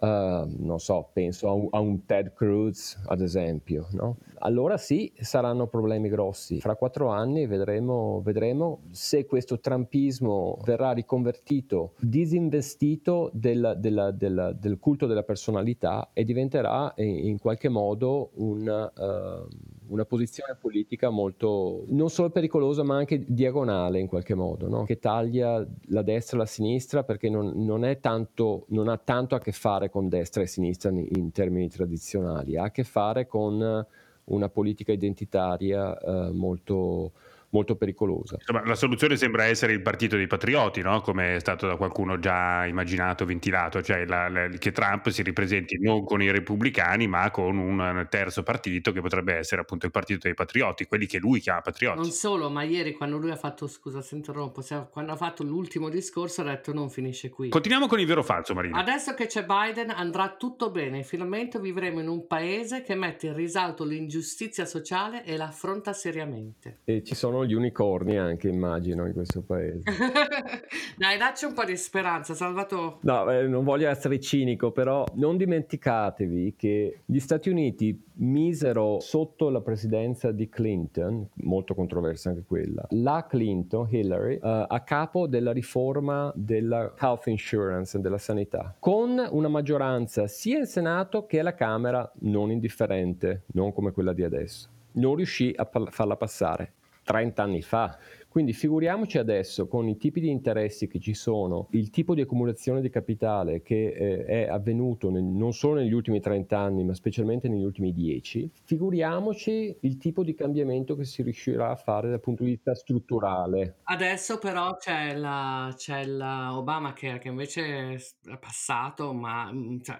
Uh, 0.00 0.48
non 0.56 0.78
so, 0.78 1.10
penso 1.12 1.48
a 1.48 1.52
un, 1.52 1.68
a 1.72 1.78
un, 1.78 2.06
Ted 2.06 2.32
Cruz 2.32 2.98
ad 3.08 3.20
esempio, 3.20 3.86
no? 3.92 4.16
allora 4.38 4.78
sì, 4.78 5.12
saranno 5.18 5.66
problemi 5.66 6.08
grossi. 6.08 6.58
Fra 6.58 6.74
quattro 6.74 7.08
anni 7.08 7.46
vedremo, 7.46 8.22
vedremo 8.22 8.84
se 8.90 9.26
questo 9.26 9.60
trumpismo 9.60 10.58
verrà 10.64 10.92
riconvertito, 10.92 11.94
disinvestito 11.98 13.30
del, 13.34 13.76
del, 13.78 14.14
del, 14.16 14.56
del 14.58 14.78
culto 14.78 15.06
della 15.06 15.22
personalità 15.22 16.10
e 16.14 16.24
diventerà 16.24 16.94
in, 16.96 17.28
in 17.28 17.38
qualche 17.38 17.68
modo 17.68 18.30
un... 18.36 18.90
Uh, 18.96 19.78
una 19.90 20.04
posizione 20.04 20.56
politica 20.58 21.10
molto 21.10 21.84
non 21.88 22.10
solo 22.10 22.30
pericolosa 22.30 22.82
ma 22.82 22.96
anche 22.96 23.24
diagonale 23.26 23.98
in 23.98 24.06
qualche 24.06 24.34
modo, 24.34 24.68
no? 24.68 24.84
che 24.84 24.98
taglia 24.98 25.64
la 25.88 26.02
destra 26.02 26.36
e 26.36 26.40
la 26.40 26.46
sinistra 26.46 27.02
perché 27.02 27.28
non, 27.28 27.52
non, 27.56 27.98
tanto, 28.00 28.66
non, 28.68 28.88
ha 28.88 28.96
tanto 28.96 29.34
a 29.34 29.40
che 29.40 29.52
fare 29.52 29.90
con 29.90 30.08
destra 30.08 30.42
e 30.42 30.46
sinistra 30.46 30.90
in, 30.90 31.06
in 31.16 31.32
termini 31.32 31.68
tradizionali, 31.68 32.56
ha 32.56 32.64
a 32.64 32.70
che 32.70 32.84
fare 32.84 33.26
con 33.26 33.86
una 34.24 34.48
politica 34.48 34.92
identitaria 34.92 35.98
eh, 35.98 36.30
molto 36.32 37.12
molto 37.50 37.76
pericolosa. 37.76 38.36
Insomma, 38.38 38.64
la 38.64 38.74
soluzione 38.74 39.16
sembra 39.16 39.44
essere 39.44 39.72
il 39.72 39.82
partito 39.82 40.16
dei 40.16 40.26
patrioti, 40.26 40.80
no? 40.82 41.00
come 41.00 41.36
è 41.36 41.40
stato 41.40 41.66
da 41.66 41.76
qualcuno 41.76 42.18
già 42.18 42.64
immaginato, 42.66 43.24
ventilato, 43.24 43.82
cioè 43.82 44.04
la, 44.06 44.28
la, 44.28 44.48
che 44.48 44.72
Trump 44.72 45.08
si 45.08 45.22
ripresenti 45.22 45.78
non 45.78 46.04
con 46.04 46.22
i 46.22 46.30
repubblicani 46.30 47.06
ma 47.06 47.30
con 47.30 47.56
un 47.58 48.06
terzo 48.08 48.42
partito 48.42 48.92
che 48.92 49.00
potrebbe 49.00 49.34
essere 49.34 49.60
appunto 49.60 49.86
il 49.86 49.92
partito 49.92 50.20
dei 50.22 50.34
patrioti, 50.34 50.86
quelli 50.86 51.06
che 51.06 51.18
lui 51.18 51.40
chiama 51.40 51.60
patrioti. 51.60 51.98
Non 51.98 52.10
solo, 52.10 52.50
ma 52.50 52.62
ieri 52.62 52.92
quando 52.92 53.18
lui 53.18 53.30
ha 53.30 53.36
fatto, 53.36 53.66
scusa 53.66 54.00
se 54.00 54.14
interrompo, 54.14 54.62
quando 54.90 55.12
ha 55.12 55.16
fatto 55.16 55.42
l'ultimo 55.42 55.88
discorso 55.88 56.42
ha 56.42 56.44
detto 56.44 56.72
non 56.72 56.90
finisce 56.90 57.28
qui. 57.28 57.48
Continuiamo 57.48 57.86
con 57.86 57.98
il 58.00 58.06
vero 58.06 58.20
o 58.20 58.24
falso 58.24 58.54
Marina. 58.54 58.78
Adesso 58.78 59.14
che 59.14 59.26
c'è 59.26 59.44
Biden 59.44 59.90
andrà 59.90 60.36
tutto 60.36 60.70
bene, 60.70 61.02
finalmente 61.02 61.58
vivremo 61.58 62.00
in 62.00 62.08
un 62.08 62.26
paese 62.26 62.82
che 62.82 62.94
mette 62.94 63.26
in 63.26 63.34
risalto 63.34 63.84
l'ingiustizia 63.84 64.64
sociale 64.64 65.24
e 65.24 65.36
la 65.36 65.46
affronta 65.46 65.92
seriamente. 65.92 66.80
E 66.84 67.02
ci 67.02 67.14
sono 67.14 67.39
gli 67.44 67.54
unicorni 67.54 68.18
anche, 68.18 68.48
immagino, 68.48 69.06
in 69.06 69.12
questo 69.12 69.42
paese. 69.42 69.82
Dai, 70.96 71.18
dacci 71.18 71.44
un 71.44 71.52
po' 71.52 71.64
di 71.64 71.76
speranza, 71.76 72.34
Salvatore. 72.34 72.96
No, 73.02 73.30
eh, 73.30 73.46
non 73.46 73.64
voglio 73.64 73.88
essere 73.88 74.20
cinico, 74.20 74.70
però 74.70 75.04
non 75.14 75.36
dimenticatevi 75.36 76.54
che 76.56 77.00
gli 77.04 77.18
Stati 77.18 77.48
Uniti 77.48 78.08
misero 78.20 78.98
sotto 79.00 79.48
la 79.48 79.60
presidenza 79.60 80.30
di 80.30 80.48
Clinton, 80.48 81.26
molto 81.42 81.74
controversa 81.74 82.30
anche 82.30 82.44
quella, 82.46 82.86
la 82.90 83.26
Clinton, 83.28 83.88
Hillary, 83.90 84.36
uh, 84.36 84.66
a 84.68 84.80
capo 84.84 85.26
della 85.26 85.52
riforma 85.52 86.32
della 86.34 86.94
health 86.98 87.26
insurance, 87.26 87.98
della 88.00 88.18
sanità, 88.18 88.74
con 88.78 89.26
una 89.30 89.48
maggioranza 89.48 90.26
sia 90.26 90.58
in 90.58 90.66
Senato 90.66 91.26
che 91.26 91.40
alla 91.40 91.54
Camera 91.54 92.10
non 92.20 92.50
indifferente, 92.50 93.44
non 93.52 93.72
come 93.72 93.92
quella 93.92 94.12
di 94.12 94.22
adesso 94.22 94.68
non 94.92 95.14
riuscì 95.14 95.52
a 95.54 95.68
farla 95.90 96.16
passare. 96.16 96.72
30 97.10 97.42
anni 97.42 97.60
fa. 97.60 97.98
Quindi 98.28 98.52
figuriamoci 98.52 99.18
adesso 99.18 99.66
con 99.66 99.88
i 99.88 99.96
tipi 99.96 100.20
di 100.20 100.30
interessi 100.30 100.86
che 100.86 101.00
ci 101.00 101.14
sono, 101.14 101.66
il 101.72 101.90
tipo 101.90 102.14
di 102.14 102.20
accumulazione 102.20 102.80
di 102.80 102.88
capitale 102.88 103.60
che 103.62 103.88
eh, 103.88 104.24
è 104.24 104.46
avvenuto 104.46 105.10
nel, 105.10 105.24
non 105.24 105.52
solo 105.52 105.80
negli 105.80 105.92
ultimi 105.92 106.20
30 106.20 106.56
anni, 106.56 106.84
ma 106.84 106.94
specialmente 106.94 107.48
negli 107.48 107.64
ultimi 107.64 107.92
10, 107.92 108.52
figuriamoci 108.62 109.78
il 109.80 109.96
tipo 109.96 110.22
di 110.22 110.34
cambiamento 110.34 110.94
che 110.94 111.04
si 111.04 111.22
riuscirà 111.22 111.70
a 111.70 111.74
fare 111.74 112.08
dal 112.08 112.20
punto 112.20 112.44
di 112.44 112.50
vista 112.50 112.72
strutturale. 112.76 113.78
Adesso 113.82 114.38
però 114.38 114.76
c'è 114.76 115.16
la, 115.16 115.74
c'è 115.76 116.04
la 116.04 116.56
Obamacare 116.56 117.18
che 117.18 117.26
invece 117.26 117.94
è 117.94 118.38
passato, 118.38 119.12
ma 119.12 119.50
mm, 119.52 119.80
cioè, 119.80 119.98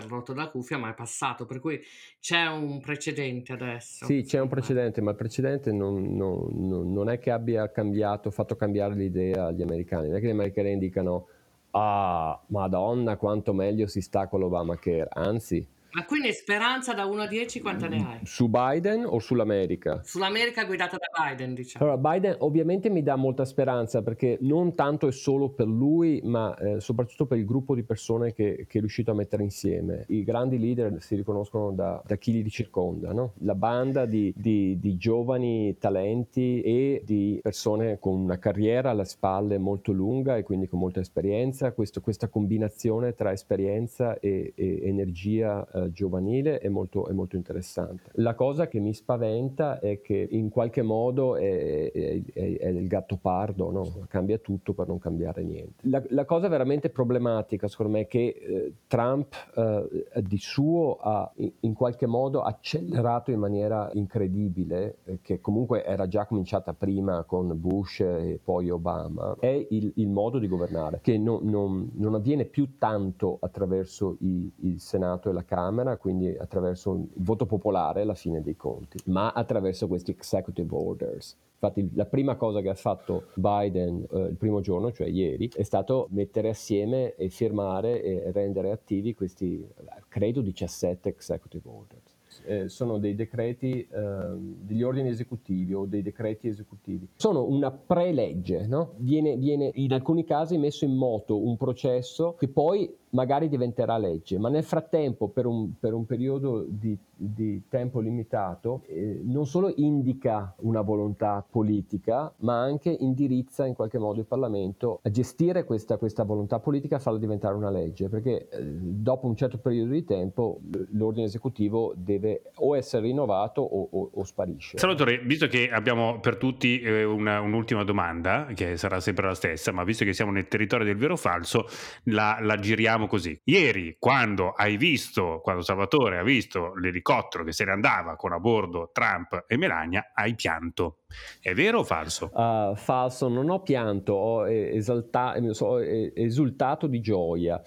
per 0.00 0.08
rotto 0.08 0.32
da 0.32 0.48
cuffia, 0.48 0.78
ma 0.78 0.90
è 0.90 0.94
passato, 0.94 1.46
per 1.46 1.60
cui 1.60 1.80
c'è 2.20 2.46
un 2.46 2.80
precedente 2.80 3.52
adesso. 3.52 4.04
Sì, 4.04 4.22
c'è 4.22 4.40
un 4.40 4.48
precedente, 4.48 5.00
ma 5.00 5.10
il 5.10 5.16
precedente 5.16 5.72
non, 5.72 6.14
non, 6.14 6.92
non 6.92 7.08
è 7.08 7.18
che 7.18 7.30
abbia 7.30 7.70
cambiato, 7.70 8.30
fatto 8.30 8.56
cambiare 8.56 8.94
l'idea 8.94 9.46
agli 9.46 9.62
americani, 9.62 10.08
non 10.08 10.16
è 10.16 10.20
che 10.20 10.26
gli 10.26 10.30
americani 10.30 10.78
dicano 10.78 11.28
ah, 11.70 12.40
madonna 12.48 13.16
quanto 13.16 13.52
meglio 13.52 13.86
si 13.86 14.00
sta 14.00 14.26
con 14.28 14.40
l'Obamacare, 14.40 15.08
anzi 15.10 15.66
ma 15.96 16.04
quindi 16.04 16.30
speranza 16.34 16.92
da 16.92 17.06
1 17.06 17.22
a 17.22 17.26
10 17.26 17.60
quanta 17.62 17.88
ne 17.88 17.96
hai? 17.96 18.18
Su 18.24 18.48
Biden 18.48 19.06
o 19.06 19.18
sull'America? 19.18 20.02
Sull'America 20.04 20.66
guidata 20.66 20.98
da 20.98 21.06
Biden, 21.24 21.54
diciamo. 21.54 21.90
Allora, 21.90 22.12
Biden 22.12 22.36
ovviamente 22.40 22.90
mi 22.90 23.02
dà 23.02 23.16
molta 23.16 23.46
speranza 23.46 24.02
perché 24.02 24.36
non 24.42 24.74
tanto 24.74 25.08
è 25.08 25.12
solo 25.12 25.48
per 25.48 25.66
lui, 25.66 26.20
ma 26.22 26.54
eh, 26.58 26.80
soprattutto 26.80 27.24
per 27.24 27.38
il 27.38 27.46
gruppo 27.46 27.74
di 27.74 27.82
persone 27.82 28.34
che, 28.34 28.66
che, 28.68 28.76
è 28.76 28.80
riuscito 28.80 29.12
a 29.12 29.14
mettere 29.14 29.42
insieme. 29.42 30.04
I 30.08 30.22
grandi 30.22 30.58
leader 30.58 31.00
si 31.00 31.14
riconoscono 31.14 31.72
da, 31.72 32.02
da 32.04 32.16
chi 32.16 32.42
li 32.42 32.50
circonda, 32.50 33.14
no? 33.14 33.32
La 33.38 33.54
banda 33.54 34.04
di, 34.04 34.34
di, 34.36 34.78
di, 34.78 34.98
giovani 34.98 35.78
talenti 35.78 36.60
e 36.60 37.00
di 37.06 37.40
persone 37.42 37.98
con 37.98 38.20
una 38.20 38.38
carriera 38.38 38.90
alle 38.90 39.06
spalle 39.06 39.56
molto 39.56 39.92
lunga 39.92 40.36
e 40.36 40.42
quindi 40.42 40.68
con 40.68 40.78
molta 40.78 41.00
esperienza. 41.00 41.72
Questo, 41.72 42.02
questa 42.02 42.28
combinazione 42.28 43.14
tra 43.14 43.32
esperienza 43.32 44.18
e, 44.20 44.52
e 44.54 44.80
energia 44.82 45.66
eh, 45.72 45.84
giovanile 45.90 46.58
è 46.58 46.68
molto, 46.68 47.06
è 47.08 47.12
molto, 47.12 47.36
interessante. 47.36 48.10
La 48.14 48.34
cosa 48.34 48.68
che 48.68 48.78
mi 48.80 48.94
spaventa 48.94 49.78
è 49.78 50.00
che 50.00 50.26
in 50.30 50.48
qualche 50.48 50.82
modo 50.82 51.36
è, 51.36 51.92
è, 51.92 52.22
è, 52.32 52.68
il 52.68 52.86
gatto 52.86 53.18
pardo, 53.20 53.70
no? 53.70 54.06
cambia 54.08 54.38
tutto 54.38 54.72
per 54.72 54.86
non 54.86 54.98
cambiare 54.98 55.42
niente. 55.42 55.88
La, 55.88 56.02
la 56.08 56.24
cosa 56.24 56.48
veramente 56.48 56.90
problematica 56.90 57.68
secondo 57.68 57.92
me 57.92 58.00
è 58.00 58.06
che 58.06 58.36
eh, 58.38 58.72
Trump 58.86 59.34
eh, 59.54 60.22
di 60.22 60.38
suo 60.38 60.96
ha 60.96 61.30
in, 61.36 61.52
in, 61.60 61.74
qualche 61.74 62.06
modo 62.06 62.42
accelerato 62.42 63.30
in 63.30 63.38
maniera 63.38 63.90
incredibile, 63.92 64.98
eh, 65.04 65.18
che 65.20 65.40
comunque 65.40 65.84
era 65.84 66.06
già 66.08 66.26
cominciata 66.26 66.72
prima 66.72 67.24
con 67.24 67.52
Bush 67.58 68.00
e 68.00 68.40
poi 68.42 68.70
Obama, 68.70 69.36
è 69.40 69.66
il, 69.70 69.92
il 69.96 70.08
modo 70.08 70.38
di 70.38 70.48
governare, 70.48 71.00
che 71.02 71.18
non, 71.18 71.40
non, 71.42 71.90
non 71.94 72.14
avviene 72.14 72.44
più 72.44 72.78
tanto 72.78 73.38
attraverso 73.40 74.16
i, 74.20 74.50
il 74.60 74.80
Senato 74.80 75.30
e 75.30 75.32
la 75.32 75.44
Camera, 75.44 75.75
Camera, 75.76 75.96
quindi 75.98 76.34
attraverso 76.34 76.94
il 76.94 77.08
voto 77.16 77.44
popolare 77.44 78.00
alla 78.00 78.14
fine 78.14 78.40
dei 78.40 78.56
conti, 78.56 78.98
ma 79.06 79.32
attraverso 79.32 79.86
questi 79.86 80.10
executive 80.10 80.74
orders. 80.74 81.36
Infatti 81.58 81.90
la 81.94 82.06
prima 82.06 82.36
cosa 82.36 82.60
che 82.62 82.70
ha 82.70 82.74
fatto 82.74 83.26
Biden 83.34 84.06
eh, 84.10 84.18
il 84.20 84.36
primo 84.36 84.60
giorno, 84.60 84.90
cioè 84.92 85.06
ieri, 85.06 85.50
è 85.54 85.62
stato 85.62 86.08
mettere 86.10 86.48
assieme 86.48 87.14
e 87.16 87.28
firmare 87.28 88.02
e 88.02 88.30
rendere 88.32 88.70
attivi 88.70 89.14
questi, 89.14 89.66
credo, 90.08 90.40
17 90.40 91.08
executive 91.10 91.68
orders 91.68 92.16
eh, 92.44 92.68
sono 92.68 92.98
dei 92.98 93.14
decreti, 93.14 93.80
eh, 93.80 93.88
degli 94.36 94.82
ordini 94.82 95.08
esecutivi 95.08 95.74
o 95.74 95.84
dei 95.84 96.02
decreti 96.02 96.48
esecutivi. 96.48 97.08
Sono 97.16 97.44
una 97.44 97.70
pre-legge, 97.70 98.66
no? 98.66 98.92
viene, 98.96 99.36
viene 99.36 99.70
in 99.74 99.92
alcuni 99.92 100.24
casi 100.24 100.58
messo 100.58 100.84
in 100.84 100.94
moto 100.94 101.44
un 101.44 101.56
processo 101.56 102.34
che 102.38 102.48
poi 102.48 102.94
magari 103.16 103.48
diventerà 103.48 103.96
legge, 103.96 104.38
ma 104.38 104.50
nel 104.50 104.62
frattempo 104.62 105.28
per 105.28 105.46
un, 105.46 105.78
per 105.80 105.94
un 105.94 106.04
periodo 106.04 106.66
di, 106.68 106.96
di, 107.14 107.62
tempo 107.70 108.00
limitato 108.00 108.82
eh, 108.88 109.22
non 109.24 109.46
solo 109.46 109.72
indica 109.76 110.54
una 110.58 110.82
volontà 110.82 111.42
politica, 111.48 112.30
ma 112.40 112.60
anche 112.60 112.90
indirizza 112.90 113.64
in 113.64 113.74
qualche 113.74 113.96
modo 113.96 114.20
il 114.20 114.26
Parlamento 114.26 115.00
a 115.02 115.10
gestire 115.10 115.64
questa, 115.64 115.96
questa 115.96 116.24
volontà 116.24 116.58
politica 116.58 116.96
e 116.96 116.98
farla 116.98 117.18
diventare 117.18 117.54
una 117.54 117.70
legge, 117.70 118.10
perché 118.10 118.48
eh, 118.50 118.62
dopo 118.62 119.26
un 119.26 119.34
certo 119.34 119.56
periodo 119.56 119.92
di 119.92 120.04
tempo 120.04 120.60
l'ordine 120.90 121.24
esecutivo 121.24 121.94
deve 121.96 122.42
o 122.56 122.76
essere 122.76 123.06
rinnovato 123.06 123.62
o, 123.62 123.88
o, 123.90 124.10
o 124.12 124.24
sparisce. 124.24 124.76
Salvatore, 124.76 125.20
visto 125.20 125.46
che 125.46 125.70
abbiamo 125.70 126.20
per 126.20 126.36
tutti 126.36 126.80
eh, 126.80 127.02
una, 127.04 127.40
un'ultima 127.40 127.82
domanda, 127.82 128.48
che 128.54 128.76
sarà 128.76 129.00
sempre 129.00 129.26
la 129.26 129.34
stessa, 129.34 129.72
ma 129.72 129.84
visto 129.84 130.04
che 130.04 130.12
siamo 130.12 130.32
nel 130.32 130.48
territorio 130.48 130.84
del 130.84 130.96
vero 130.96 131.14
o 131.14 131.16
falso, 131.16 131.66
la, 132.04 132.38
la 132.42 132.56
giriamo 132.58 133.05
diciamo 133.06 133.08
così. 133.08 133.40
Ieri, 133.44 133.96
quando 133.98 134.50
hai 134.50 134.76
visto, 134.76 135.40
quando 135.42 135.62
Salvatore 135.62 136.18
ha 136.18 136.22
visto 136.22 136.74
l'elicottero 136.74 137.44
che 137.44 137.52
se 137.52 137.64
ne 137.64 137.70
andava 137.72 138.16
con 138.16 138.32
a 138.32 138.38
bordo 138.38 138.90
Trump 138.92 139.44
e 139.46 139.56
Melania, 139.56 140.10
hai 140.12 140.34
pianto. 140.34 140.98
È 141.40 141.54
vero 141.54 141.80
o 141.80 141.84
falso? 141.84 142.30
Uh, 142.34 142.74
falso, 142.74 143.28
non 143.28 143.48
ho 143.48 143.62
pianto, 143.62 144.12
ho, 144.12 144.48
esalta- 144.48 145.36
ho 145.36 145.82
esultato 145.82 146.86
di 146.86 147.00
gioia. 147.00 147.60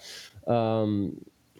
Um, 0.44 1.12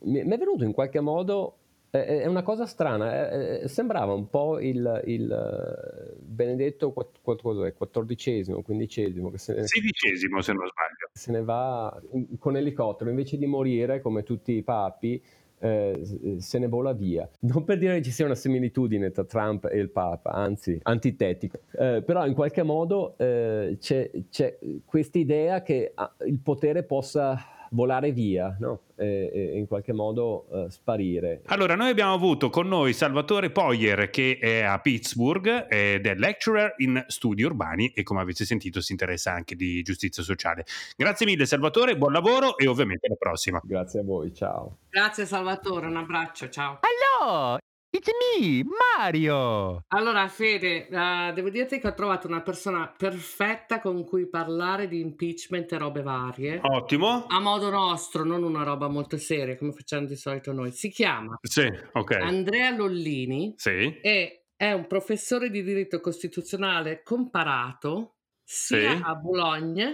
mi 0.02 0.20
è 0.20 0.38
venuto 0.38 0.64
in 0.64 0.72
qualche 0.72 1.00
modo 1.00 1.59
È 1.90 2.26
una 2.26 2.42
cosa 2.42 2.66
strana, 2.66 3.66
sembrava 3.66 4.12
un 4.12 4.28
po' 4.28 4.60
il, 4.60 5.02
il 5.06 6.16
benedetto 6.20 6.92
quattordicesimo, 6.92 8.62
quindicesimo, 8.62 9.32
sedicesimo 9.36 10.40
se 10.40 10.52
non 10.52 10.68
sbaglio. 10.68 11.08
Se 11.12 11.32
ne 11.32 11.42
va 11.42 12.00
con 12.38 12.56
elicottero, 12.56 13.10
invece 13.10 13.36
di 13.38 13.46
morire 13.46 14.00
come 14.00 14.22
tutti 14.22 14.52
i 14.52 14.62
papi, 14.62 15.20
eh, 15.58 16.36
se 16.38 16.58
ne 16.58 16.68
vola 16.68 16.92
via. 16.92 17.28
Non 17.40 17.64
per 17.64 17.78
dire 17.78 17.96
che 17.96 18.02
ci 18.02 18.10
sia 18.10 18.24
una 18.24 18.34
similitudine 18.34 19.10
tra 19.10 19.24
Trump 19.24 19.66
e 19.66 19.78
il 19.78 19.90
Papa, 19.90 20.30
anzi 20.30 20.78
antitetica, 20.82 21.58
eh, 21.72 22.02
però 22.02 22.24
in 22.26 22.34
qualche 22.34 22.62
modo 22.62 23.16
eh, 23.18 23.76
c'è, 23.80 24.10
c'è 24.30 24.58
questa 24.84 25.18
idea 25.18 25.62
che 25.62 25.92
ah, 25.94 26.14
il 26.24 26.38
potere 26.38 26.82
possa 26.84 27.36
volare 27.70 28.12
via 28.12 28.56
no? 28.60 28.82
e, 28.96 29.30
e, 29.32 29.58
in 29.58 29.66
qualche 29.66 29.92
modo 29.92 30.46
uh, 30.48 30.68
sparire. 30.68 31.42
Allora, 31.46 31.74
noi 31.74 31.90
abbiamo 31.90 32.12
avuto 32.12 32.50
con 32.50 32.68
noi 32.68 32.92
Salvatore 32.92 33.50
Poyer 33.50 34.10
che 34.10 34.38
è 34.40 34.62
a 34.62 34.78
Pittsburgh 34.80 35.66
ed 35.68 36.06
è 36.06 36.14
lecturer 36.14 36.74
in 36.78 37.02
studi 37.06 37.42
urbani 37.42 37.92
e 37.94 38.02
come 38.02 38.20
avete 38.20 38.44
sentito 38.44 38.80
si 38.80 38.92
interessa 38.92 39.32
anche 39.32 39.54
di 39.54 39.82
giustizia 39.82 40.22
sociale. 40.22 40.64
Grazie 40.96 41.26
mille 41.26 41.46
Salvatore, 41.46 41.96
buon 41.96 42.12
lavoro 42.12 42.56
e 42.56 42.66
ovviamente 42.66 43.06
alla 43.06 43.16
prossima. 43.16 43.60
Grazie 43.62 44.00
a 44.00 44.04
voi, 44.04 44.34
ciao. 44.34 44.78
Grazie 44.88 45.26
Salvatore, 45.26 45.86
un 45.86 45.96
abbraccio, 45.96 46.48
ciao. 46.48 46.80
Allora, 46.80 47.58
It's 47.92 48.08
me, 48.38 48.62
Mario! 48.64 49.84
Allora, 49.88 50.28
Fede, 50.28 50.86
uh, 50.88 51.34
devo 51.34 51.50
dirti 51.50 51.80
che 51.80 51.88
ho 51.88 51.94
trovato 51.94 52.28
una 52.28 52.40
persona 52.40 52.86
perfetta 52.86 53.80
con 53.80 54.04
cui 54.04 54.28
parlare 54.28 54.86
di 54.86 55.00
impeachment 55.00 55.72
e 55.72 55.78
robe 55.78 56.00
varie. 56.00 56.60
Ottimo. 56.62 57.26
A 57.26 57.40
modo 57.40 57.68
nostro, 57.68 58.22
non 58.22 58.44
una 58.44 58.62
roba 58.62 58.86
molto 58.86 59.16
seria 59.18 59.56
come 59.56 59.72
facciamo 59.72 60.06
di 60.06 60.14
solito 60.14 60.52
noi. 60.52 60.70
Si 60.70 60.88
chiama 60.88 61.36
sì, 61.42 61.68
okay. 61.92 62.20
Andrea 62.22 62.70
Lollini 62.70 63.54
sì. 63.56 63.98
e 64.00 64.44
è 64.54 64.70
un 64.70 64.86
professore 64.86 65.50
di 65.50 65.64
diritto 65.64 66.00
costituzionale 66.00 67.02
comparato 67.02 68.18
sia 68.44 68.96
sì. 68.96 69.02
a 69.02 69.16
Bologna 69.16 69.90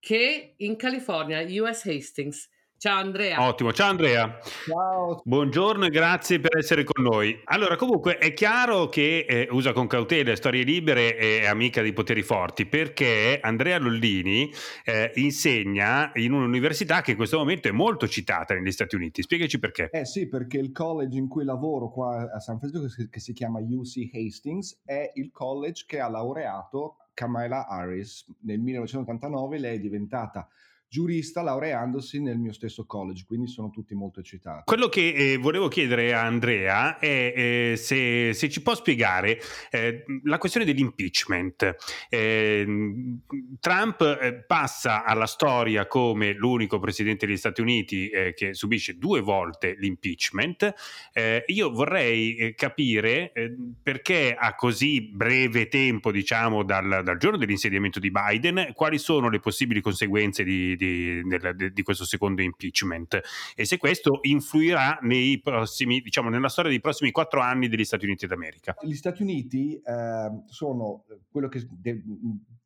che 0.00 0.54
in 0.56 0.74
California, 0.74 1.40
US 1.62 1.86
Hastings. 1.86 2.50
Ciao 2.82 2.98
Andrea. 2.98 3.46
Ottimo, 3.46 3.72
ciao 3.72 3.90
Andrea. 3.90 4.40
Ciao. 4.42 5.22
Buongiorno 5.24 5.84
e 5.84 5.88
grazie 5.88 6.40
per 6.40 6.58
essere 6.58 6.82
con 6.82 7.04
noi. 7.04 7.40
Allora, 7.44 7.76
comunque 7.76 8.18
è 8.18 8.32
chiaro 8.32 8.88
che 8.88 9.24
eh, 9.28 9.46
usa 9.52 9.72
con 9.72 9.86
cautela 9.86 10.34
storie 10.34 10.64
libere 10.64 11.16
e 11.16 11.46
amica 11.46 11.80
dei 11.80 11.92
poteri 11.92 12.22
forti 12.22 12.66
perché 12.66 13.38
Andrea 13.40 13.78
Lollini 13.78 14.50
eh, 14.84 15.12
insegna 15.14 16.10
in 16.14 16.32
un'università 16.32 17.02
che 17.02 17.12
in 17.12 17.16
questo 17.16 17.38
momento 17.38 17.68
è 17.68 17.70
molto 17.70 18.08
citata 18.08 18.52
negli 18.52 18.72
Stati 18.72 18.96
Uniti. 18.96 19.22
Spiegaci 19.22 19.60
perché. 19.60 19.88
Eh 19.92 20.04
sì, 20.04 20.26
perché 20.26 20.58
il 20.58 20.72
college 20.72 21.16
in 21.16 21.28
cui 21.28 21.44
lavoro 21.44 21.88
qua 21.88 22.32
a 22.32 22.40
San 22.40 22.58
Francisco, 22.58 23.06
che 23.08 23.20
si 23.20 23.32
chiama 23.32 23.60
UC 23.60 24.10
Hastings, 24.12 24.80
è 24.84 25.08
il 25.14 25.30
college 25.30 25.84
che 25.86 26.00
ha 26.00 26.08
laureato 26.08 26.96
Kamala 27.14 27.68
Harris. 27.68 28.26
Nel 28.40 28.58
1989 28.58 29.58
lei 29.60 29.76
è 29.76 29.78
diventata 29.78 30.48
giurista 30.92 31.40
laureandosi 31.40 32.20
nel 32.20 32.36
mio 32.36 32.52
stesso 32.52 32.84
college, 32.84 33.24
quindi 33.26 33.46
sono 33.46 33.70
tutti 33.70 33.94
molto 33.94 34.20
eccitati. 34.20 34.64
Quello 34.66 34.88
che 34.88 35.14
eh, 35.14 35.36
volevo 35.38 35.68
chiedere 35.68 36.12
a 36.12 36.22
Andrea 36.22 36.98
è 36.98 37.32
eh, 37.34 37.76
se, 37.78 38.34
se, 38.34 38.50
ci 38.50 38.60
può 38.60 38.74
spiegare 38.74 39.40
eh, 39.70 40.04
la 40.24 40.36
questione 40.36 40.66
dell'impeachment. 40.66 41.76
Ehm, 42.10 43.20
Trump 43.58 44.02
eh, 44.02 44.44
passa 44.46 45.04
alla 45.04 45.24
storia 45.26 45.86
come 45.86 46.34
l'unico 46.34 46.78
presidente 46.78 47.24
degli 47.24 47.38
Stati 47.38 47.62
Uniti 47.62 48.10
eh, 48.10 48.34
che 48.34 48.52
subisce 48.52 48.98
due 48.98 49.20
volte 49.20 49.74
l'impeachment. 49.78 50.74
Eh, 51.14 51.44
io 51.46 51.70
vorrei 51.70 52.54
capire 52.54 53.32
perché 53.82 54.36
a 54.38 54.54
così 54.54 55.00
breve 55.00 55.68
tempo, 55.68 56.12
diciamo, 56.12 56.62
dal, 56.62 57.00
dal 57.02 57.16
giorno 57.16 57.38
dell'insediamento 57.38 57.98
di 57.98 58.10
Biden, 58.10 58.72
quali 58.74 58.98
sono 58.98 59.30
le 59.30 59.40
possibili 59.40 59.80
conseguenze 59.80 60.44
di 60.44 60.76
di, 60.76 60.76
di, 60.82 61.72
di, 61.72 61.82
questo 61.82 62.04
secondo 62.04 62.42
impeachment 62.42 63.20
e 63.54 63.64
se 63.64 63.76
questo 63.76 64.18
influirà 64.22 64.98
nei 65.02 65.40
prossimi, 65.40 66.00
diciamo, 66.00 66.28
nella 66.28 66.48
storia 66.48 66.70
dei 66.70 66.80
prossimi 66.80 67.10
quattro 67.10 67.40
anni 67.40 67.68
degli 67.68 67.84
Stati 67.84 68.04
Uniti 68.04 68.26
d'America. 68.26 68.74
Gli 68.80 68.94
Stati 68.94 69.22
Uniti 69.22 69.80
eh, 69.80 70.42
sono 70.46 71.04
quello 71.30 71.48
che 71.48 71.66
de- 71.70 72.02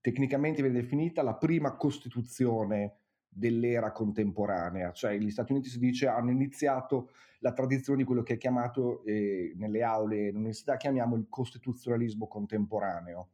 tecnicamente 0.00 0.62
viene 0.62 0.80
definita 0.80 1.22
la 1.22 1.34
prima 1.34 1.76
costituzione 1.76 2.98
dell'era 3.28 3.92
contemporanea, 3.92 4.92
cioè 4.92 5.18
gli 5.18 5.30
Stati 5.30 5.52
Uniti 5.52 5.68
si 5.68 5.78
dice 5.78 6.06
hanno 6.06 6.30
iniziato 6.30 7.10
la 7.40 7.52
tradizione 7.52 7.98
di 7.98 8.04
quello 8.04 8.22
che 8.22 8.34
è 8.34 8.38
chiamato 8.38 9.04
eh, 9.04 9.52
nelle 9.56 9.82
aule 9.82 10.28
all'università 10.28 10.78
chiamiamo 10.78 11.16
il 11.16 11.26
costituzionalismo 11.28 12.26
contemporaneo. 12.26 13.28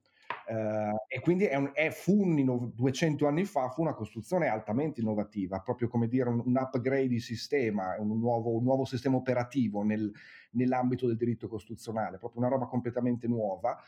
Uh, 0.53 0.97
e 1.09 1.21
quindi 1.21 1.45
è 1.47 1.55
un, 1.55 1.71
è, 1.73 1.89
fu 1.89 2.21
un, 2.21 2.73
200 2.75 3.27
anni 3.27 3.47
fa, 3.47 3.71
fu 3.71 3.81
una 3.81 3.95
costruzione 3.95 4.49
altamente 4.49 5.01
innovativa, 5.01 5.61
proprio 5.61 5.89
come 5.89 6.09
dire 6.09 6.29
un, 6.29 6.43
un 6.45 6.57
upgrade 6.57 7.09
di 7.09 7.21
sistema, 7.21 7.97
un 7.99 8.19
nuovo, 8.19 8.55
un 8.55 8.63
nuovo 8.63 8.85
sistema 8.85 9.17
operativo 9.17 9.83
nel, 9.83 10.13
nell'ambito 10.51 11.07
del 11.07 11.17
diritto 11.17 11.49
costituzionale, 11.49 12.19
proprio 12.19 12.43
una 12.43 12.51
roba 12.51 12.67
completamente 12.67 13.27
nuova. 13.27 13.83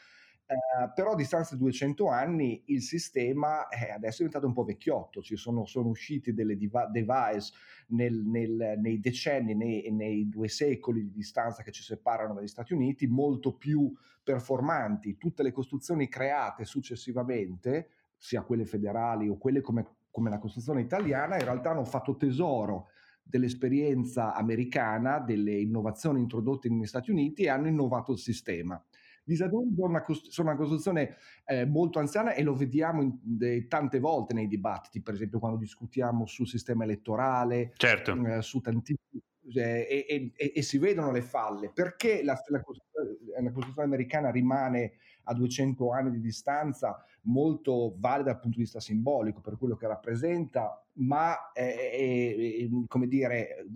Uh, 0.47 0.93
però 0.95 1.13
a 1.13 1.17
distanza 1.17 1.55
di 1.55 1.63
200 1.63 2.07
anni 2.09 2.63
il 2.67 2.83
sistema 2.83 3.67
eh, 3.69 3.93
adesso 3.93 4.17
è 4.17 4.27
diventato 4.27 4.47
un 4.47 4.53
po' 4.53 4.65
vecchiotto, 4.65 5.23
ci 5.23 5.37
sono, 5.37 5.65
sono 5.65 5.89
usciti 5.89 6.35
delle 6.35 6.59
device 6.59 7.53
nel, 7.89 8.23
nel, 8.27 8.75
nei 8.79 9.01
decenni, 9.01 9.55
nei, 9.55 9.91
nei, 9.91 10.29
due 10.29 10.49
secoli 10.49 11.03
di 11.03 11.13
distanza 11.13 11.63
che 11.63 11.73
ci 11.73 11.83
separano 11.83 12.35
dagli 12.35 12.47
Stati 12.47 12.75
Uniti, 12.75 13.07
molto 13.07 13.55
più 13.55 13.91
performanti. 14.23 15.17
Tutte 15.17 15.43
le 15.43 15.51
costruzioni 15.51 16.09
create 16.09 16.67
successivamente, 16.67 17.89
sia 18.19 18.43
quelle 18.43 18.67
federali 18.67 19.29
o 19.29 19.39
quelle 19.39 19.63
come, 19.63 19.87
come 20.11 20.29
la 20.29 20.39
Costituzione 20.39 20.83
italiana, 20.83 21.37
in 21.37 21.45
realtà 21.45 21.71
hanno 21.71 21.85
fatto 21.85 22.17
tesoro 22.17 22.89
dell'esperienza 23.23 24.35
americana, 24.35 25.19
delle 25.19 25.59
innovazioni 25.59 26.21
introdotte 26.21 26.69
negli 26.69 26.87
Stati 26.87 27.11
Uniti 27.11 27.45
e 27.45 27.49
hanno 27.49 27.69
innovato 27.69 28.13
il 28.13 28.19
sistema. 28.19 28.83
Uniti 29.25 29.37
sono 29.37 30.51
una, 30.51 30.57
Costituzione 30.57 31.17
eh, 31.47 31.65
molto 31.65 31.99
anziana 31.99 32.35
e 32.35 32.43
lo 32.43 32.55
vediamo 32.55 33.03
in, 33.03 33.19
de, 33.23 33.67
tante 33.67 33.99
volte 33.99 34.35
nei 34.35 34.47
dibattiti, 34.47 35.01
per 35.01 35.15
esempio 35.15 35.39
quando 35.39 35.59
discutiamo 35.59 36.27
sul 36.27 36.47
sistema 36.47 36.85
elettorale, 36.85 37.73
certo. 37.77 38.13
eh, 38.27 38.43
su 38.43 38.61
tantissimi 38.61 39.23
eh, 39.55 40.07
e, 40.09 40.33
e, 40.35 40.53
e, 40.55 40.63
si 40.63 40.79
vedono 40.79 41.11
le 41.11 41.23
falle. 41.23 41.71
Perché 41.73 42.23
la, 42.23 42.39
la, 42.49 42.59
la, 42.59 43.53
Costituzione 43.53 43.89
americana 43.89 44.31
rimane 44.31 44.95
a 45.25 45.35
200 45.35 45.91
anni 45.91 46.11
di 46.11 46.21
distanza 46.21 47.05
molto 47.23 47.95
valida 47.99 48.33
dal 48.33 48.41
punto 48.41 48.57
di 48.57 48.63
vista 48.65 48.81
simbolico 48.81 49.41
per 49.41 49.57
quello 49.59 49.77
che 49.77 49.87
rappresenta, 49.87 50.85
ma 50.95 51.53
è, 51.53 52.69
come 52.87 53.09
dire, 53.09 53.67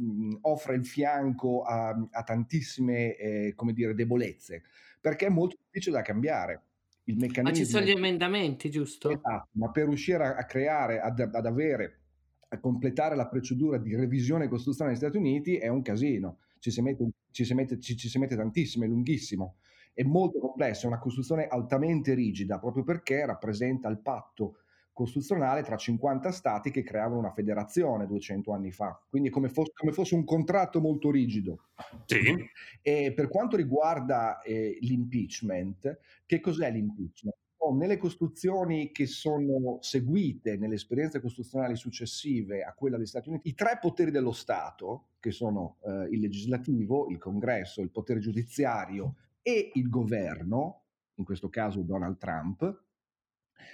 offre 0.43 0.75
il 0.75 0.87
fianco 0.87 1.63
a, 1.63 1.89
a 2.11 2.23
tantissime 2.23 3.17
eh, 3.17 3.53
come 3.55 3.73
dire, 3.73 3.95
debolezze 3.95 4.63
perché 5.01 5.27
è 5.27 5.31
molto 5.31 5.57
difficile 5.65 5.97
da 5.97 6.03
cambiare. 6.03 6.63
Il 7.05 7.17
meccanismo... 7.17 7.43
Ma 7.43 7.55
ci 7.55 7.65
sono 7.65 7.85
gli 7.85 7.91
emendamenti, 7.91 8.71
giusto? 8.71 9.09
Esatto, 9.09 9.49
ma 9.53 9.71
per 9.71 9.87
riuscire 9.87 10.25
a, 10.25 10.37
a 10.37 10.45
creare, 10.45 11.01
ad, 11.01 11.19
ad, 11.21 11.47
avere, 11.47 12.01
a 12.49 12.61
completare 12.61 13.17
la 13.17 13.29
procedura 13.29 13.79
di 13.79 13.95
revisione 13.95 14.49
costituzionale 14.49 14.95
negli 14.95 15.05
Stati 15.05 15.17
Uniti 15.17 15.57
è 15.57 15.69
un 15.69 15.83
casino. 15.83 16.41
Ci 16.59 16.71
si 16.71 16.83
mette, 16.83 17.09
ci 17.31 17.45
si 17.45 17.55
mette, 17.55 17.81
ci, 17.81 17.97
ci 17.97 18.09
si 18.09 18.19
mette 18.19 18.37
tantissimo, 18.37 18.85
è 18.85 18.89
lunghissimo. 18.89 19.57
È 19.99 20.05
molto 20.05 20.39
complesso, 20.39 20.85
è 20.85 20.89
una 20.91 21.01
costruzione 21.01 21.49
altamente 21.49 22.15
rigida, 22.15 22.61
proprio 22.61 22.85
perché 22.85 23.27
rappresenta 23.27 23.89
il 23.89 23.99
patto 23.99 24.59
costituzionale 24.93 25.65
tra 25.65 25.77
50 25.77 26.31
stati 26.31 26.71
che 26.71 26.85
creavano 26.85 27.19
una 27.19 27.33
federazione 27.33 28.07
200 28.07 28.53
anni 28.53 28.71
fa, 28.71 28.97
quindi 29.11 29.29
come 29.29 29.49
fosse, 29.49 29.73
come 29.75 29.91
fosse 29.91 30.15
un 30.15 30.23
contratto 30.23 30.81
molto 30.81 31.11
rigido. 31.11 31.71
Sì. 32.05 32.33
E 32.81 33.13
per 33.13 33.29
quanto 33.29 33.57
riguarda 33.57 34.41
eh, 34.43 34.79
l'impeachment, 34.83 35.99
che 36.25 36.39
cos'è 36.39 36.71
l'impeachment? 36.71 37.37
Oh, 37.57 37.75
nelle 37.75 37.97
costruzioni 37.97 38.93
che 38.93 39.07
sono 39.07 39.79
seguite, 39.81 40.57
nelle 40.57 40.77
esperienze 40.77 41.21
costituzionali 41.21 41.75
successive 41.75 42.63
a 42.63 42.73
quella 42.73 42.97
degli 42.97 43.07
Stati 43.07 43.31
Uniti, 43.31 43.49
i 43.49 43.55
tre 43.55 43.79
poteri 43.81 44.13
dello 44.13 44.31
Stato, 44.31 45.07
che 45.19 45.33
sono 45.33 45.79
eh, 45.85 46.07
il 46.13 46.21
legislativo, 46.21 47.09
il 47.09 47.19
congresso, 47.19 47.81
il 47.81 47.91
potere 47.91 48.21
giudiziario 48.21 49.17
e 49.49 49.71
il 49.73 49.89
governo, 49.89 50.83
in 51.15 51.25
questo 51.25 51.49
caso 51.49 51.81
Donald 51.81 52.19
Trump, 52.19 52.85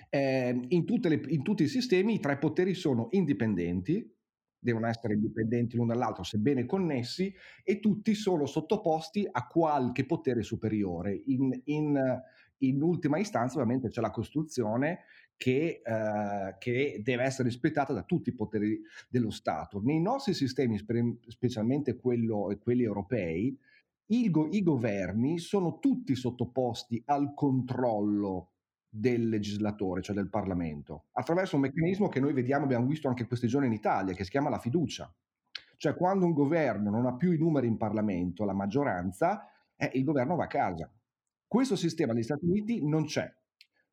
eh, 0.09 0.67
in, 0.69 0.85
le, 0.87 1.21
in 1.27 1.43
tutti 1.43 1.65
i 1.65 1.69
sistemi 1.69 2.15
i 2.15 2.21
tre 2.21 2.39
poteri 2.39 2.75
sono 2.75 3.09
indipendenti, 3.11 4.09
devono 4.57 4.87
essere 4.87 5.15
indipendenti 5.15 5.75
l'uno 5.75 5.93
dall'altro, 5.93 6.23
sebbene 6.23 6.65
connessi, 6.65 7.35
e 7.65 7.81
tutti 7.81 8.15
sono 8.15 8.47
sottoposti 8.47 9.29
a 9.29 9.49
qualche 9.49 10.07
potere 10.07 10.45
superiore. 10.45 11.21
In, 11.27 11.61
in, 11.65 12.23
in 12.59 12.81
ultima 12.81 13.19
istanza, 13.19 13.59
ovviamente, 13.59 13.89
c'è 13.89 14.01
la 14.01 14.13
Costituzione 14.13 15.01
che, 15.37 15.83
eh, 15.85 16.57
che, 16.57 17.01
deve 17.03 17.25
essere 17.25 17.49
rispettata 17.49 17.93
da 17.93 18.05
tutti 18.05 18.29
i 18.29 18.35
poteri 18.35 18.81
dello 19.09 19.31
Stato. 19.31 19.83
Nei 19.83 20.01
nostri 20.01 20.35
sistemi, 20.35 20.79
specialmente 21.27 21.97
quello, 21.97 22.57
quelli 22.63 22.85
europei, 22.85 23.59
i, 24.07 24.31
go- 24.31 24.49
i 24.51 24.63
governi 24.63 25.39
sono 25.39 25.79
tutti 25.79 26.15
sottoposti 26.15 27.03
al 27.07 27.33
controllo 27.35 28.51
del 28.89 29.29
legislatore, 29.29 30.03
cioè 30.03 30.15
del 30.15 30.29
Parlamento, 30.29 31.07
attraverso 31.13 31.57
un 31.57 31.63
meccanismo 31.63 32.09
che 32.09 32.21
noi 32.21 32.33
vediamo, 32.33 32.65
abbiamo 32.65 32.87
visto 32.87 33.09
anche 33.09 33.27
questi 33.27 33.49
giorni 33.49 33.67
in 33.67 33.73
Italia, 33.73 34.15
che 34.15 34.25
si 34.25 34.31
chiama 34.31 34.51
la 34.51 34.59
fiducia. 34.59 35.13
Cioè 35.77 35.97
quando 35.97 36.27
un 36.27 36.33
governo 36.33 36.91
non 36.91 37.07
ha 37.07 37.17
più 37.17 37.33
i 37.33 37.39
numeri 37.39 37.67
in 37.67 37.77
Parlamento, 37.77 38.45
la 38.45 38.53
maggioranza, 38.53 39.49
eh, 39.77 39.91
il 39.95 40.05
governo 40.05 40.37
va 40.37 40.45
a 40.45 40.49
casa. 40.49 40.91
Questo 41.47 41.77
sistema 41.77 42.13
negli 42.13 42.23
Stati 42.23 42.47
Uniti 42.47 42.87
non 42.87 43.05
c'è. 43.05 43.33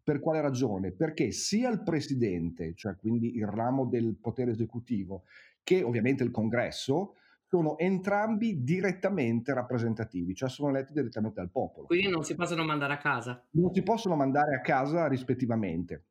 Per 0.04 0.20
quale 0.20 0.42
ragione? 0.42 0.92
Perché 0.92 1.32
sia 1.32 1.70
il 1.70 1.84
presidente, 1.84 2.74
cioè 2.76 2.96
quindi 2.96 3.36
il 3.36 3.46
ramo 3.46 3.86
del 3.86 4.18
potere 4.20 4.52
esecutivo, 4.52 5.24
che 5.64 5.84
ovviamente 5.84 6.24
il 6.24 6.32
congresso, 6.32 7.16
sono 7.52 7.78
entrambi 7.78 8.64
direttamente 8.64 9.54
rappresentativi, 9.54 10.34
cioè 10.34 10.48
sono 10.48 10.70
eletti 10.70 10.94
direttamente 10.94 11.42
dal 11.42 11.52
popolo. 11.52 11.88
Quindi 11.88 12.08
non 12.08 12.24
si 12.24 12.34
possono 12.34 12.64
mandare 12.64 12.94
a 12.94 12.98
casa. 12.98 13.44
Non 13.52 13.74
si 13.74 13.84
possono 13.84 14.16
mandare 14.16 14.56
a 14.56 14.62
casa 14.62 15.06
rispettivamente. 15.10 16.06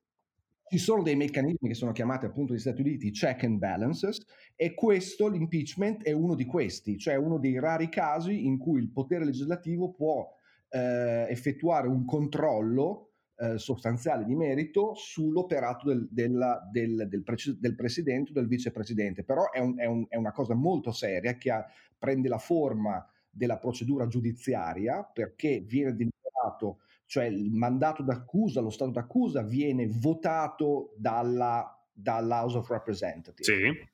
Ci 0.68 0.76
sono 0.76 1.03
dei 1.03 1.16
meccanismi 1.16 1.66
che 1.66 1.74
sono 1.74 1.93
chiamati 1.93 2.26
appunto 2.26 2.53
negli 2.53 2.61
Stati 2.61 2.82
Uniti 2.82 3.11
check 3.11 3.45
and 3.45 3.57
balances 3.57 4.22
e 4.55 4.74
questo, 4.74 5.28
l'impeachment, 5.28 6.03
è 6.03 6.12
uno 6.12 6.34
di 6.34 6.45
questi, 6.45 6.99
cioè 6.99 7.14
uno 7.14 7.38
dei 7.38 7.59
rari 7.59 7.88
casi 7.88 8.45
in 8.45 8.59
cui 8.59 8.78
il 8.78 8.91
potere 8.91 9.24
legislativo 9.24 9.93
può 9.93 10.30
eh, 10.68 11.24
effettuare 11.30 11.88
un 11.88 12.05
controllo 12.05 13.10
eh, 13.41 13.57
sostanziale 13.57 14.26
di 14.26 14.34
merito 14.34 14.93
sull'operato 14.95 15.86
del, 15.88 16.07
della, 16.11 16.61
del, 16.70 17.07
del, 17.09 17.22
pre- 17.22 17.57
del, 17.59 17.74
presidente 17.74 18.32
o 18.32 18.34
del 18.34 18.47
vicepresidente, 18.47 19.24
però 19.24 19.51
è, 19.51 19.61
un, 19.61 19.78
è, 19.78 19.86
un, 19.86 20.05
è, 20.11 20.16
una 20.16 20.32
cosa 20.32 20.53
molto 20.53 20.93
seria 20.93 21.38
che 21.38 21.51
ha, 21.51 21.66
prende 21.99 22.28
la 22.28 22.36
forma 22.36 23.03
della 23.30 23.57
procedura 23.57 24.07
giudiziaria 24.09 25.03
perché 25.05 25.61
viene 25.61 25.95
deliberato, 25.95 26.80
cioè 27.07 27.24
il 27.24 27.51
mandato 27.51 28.03
d'accusa, 28.03 28.61
lo 28.61 28.68
stato 28.68 28.91
d'accusa 28.91 29.43
viene 29.43 29.88
votato 29.88 30.93
dalla, 30.99 31.82
dall'House 31.91 32.59
of 32.59 32.68
Representatives. 32.68 33.47
Sì. 33.47 33.88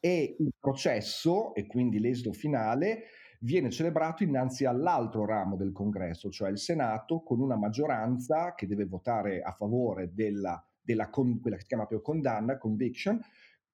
E 0.00 0.36
il 0.38 0.52
processo, 0.60 1.54
e 1.54 1.66
quindi 1.66 1.98
l'esito 1.98 2.34
finale, 2.34 3.04
viene 3.40 3.70
celebrato 3.70 4.22
innanzi 4.22 4.64
all'altro 4.64 5.24
ramo 5.24 5.56
del 5.56 5.72
congresso, 5.72 6.30
cioè 6.30 6.50
il 6.50 6.58
Senato, 6.58 7.20
con 7.20 7.40
una 7.40 7.56
maggioranza 7.56 8.54
che 8.54 8.66
deve 8.66 8.84
votare 8.84 9.40
a 9.42 9.52
favore 9.52 10.12
della, 10.12 10.62
della 10.80 11.08
con, 11.08 11.40
quella 11.40 11.56
che 11.56 11.62
si 11.62 11.68
chiama 11.68 11.86
più 11.86 12.00
condanna, 12.00 12.58
conviction, 12.58 13.20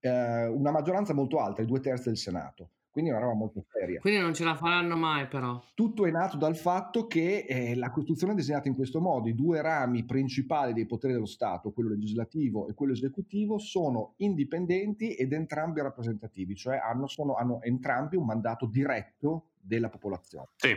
eh, 0.00 0.46
una 0.46 0.70
maggioranza 0.70 1.14
molto 1.14 1.38
alta, 1.38 1.62
i 1.62 1.66
due 1.66 1.80
terzi 1.80 2.08
del 2.08 2.18
Senato. 2.18 2.70
Quindi 2.92 3.10
è 3.10 3.14
una 3.14 3.22
roba 3.22 3.36
molto 3.36 3.64
seria. 3.72 4.00
Quindi 4.00 4.20
non 4.20 4.34
ce 4.34 4.44
la 4.44 4.54
faranno 4.54 4.96
mai 4.96 5.26
però. 5.26 5.58
Tutto 5.72 6.04
è 6.04 6.10
nato 6.10 6.36
dal 6.36 6.56
fatto 6.56 7.06
che 7.06 7.46
eh, 7.48 7.74
la 7.74 7.90
Costituzione 7.90 8.34
è 8.34 8.36
disegnata 8.36 8.68
in 8.68 8.74
questo 8.74 9.00
modo, 9.00 9.30
i 9.30 9.34
due 9.34 9.62
rami 9.62 10.04
principali 10.04 10.74
dei 10.74 10.84
poteri 10.84 11.14
dello 11.14 11.24
Stato, 11.24 11.72
quello 11.72 11.88
legislativo 11.88 12.68
e 12.68 12.74
quello 12.74 12.92
esecutivo, 12.92 13.56
sono 13.56 14.12
indipendenti 14.18 15.14
ed 15.14 15.32
entrambi 15.32 15.80
rappresentativi, 15.80 16.54
cioè 16.54 16.76
hanno, 16.76 17.06
sono, 17.06 17.34
hanno 17.34 17.62
entrambi 17.62 18.16
un 18.16 18.26
mandato 18.26 18.66
diretto 18.66 19.51
della 19.62 19.88
popolazione. 19.88 20.48
Sì. 20.56 20.74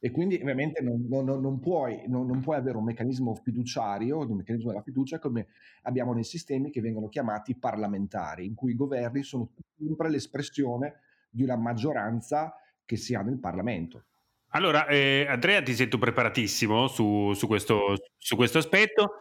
E 0.00 0.10
quindi 0.12 0.36
ovviamente 0.36 0.80
non, 0.80 1.06
non, 1.08 1.24
non, 1.24 1.58
puoi, 1.58 2.04
non, 2.06 2.40
puoi, 2.40 2.56
avere 2.56 2.76
un 2.76 2.84
meccanismo 2.84 3.34
fiduciario, 3.34 4.18
un 4.18 4.36
meccanismo 4.36 4.70
della 4.70 4.82
fiducia 4.82 5.18
come 5.18 5.48
abbiamo 5.82 6.12
nei 6.12 6.22
sistemi 6.22 6.70
che 6.70 6.80
vengono 6.80 7.08
chiamati 7.08 7.56
parlamentari, 7.56 8.46
in 8.46 8.54
cui 8.54 8.72
i 8.72 8.76
governi 8.76 9.24
sono 9.24 9.50
sempre 9.76 10.08
l'espressione 10.08 11.00
di 11.30 11.42
una 11.42 11.56
maggioranza 11.56 12.54
che 12.84 12.96
si 12.96 13.14
ha 13.14 13.22
nel 13.22 13.40
Parlamento. 13.40 14.04
Allora, 14.52 14.86
eh, 14.86 15.26
Andrea, 15.28 15.62
ti 15.62 15.74
sento 15.74 15.98
preparatissimo 15.98 16.86
su, 16.86 17.32
su, 17.34 17.46
questo, 17.48 17.96
su 18.16 18.36
questo 18.36 18.58
aspetto. 18.58 19.18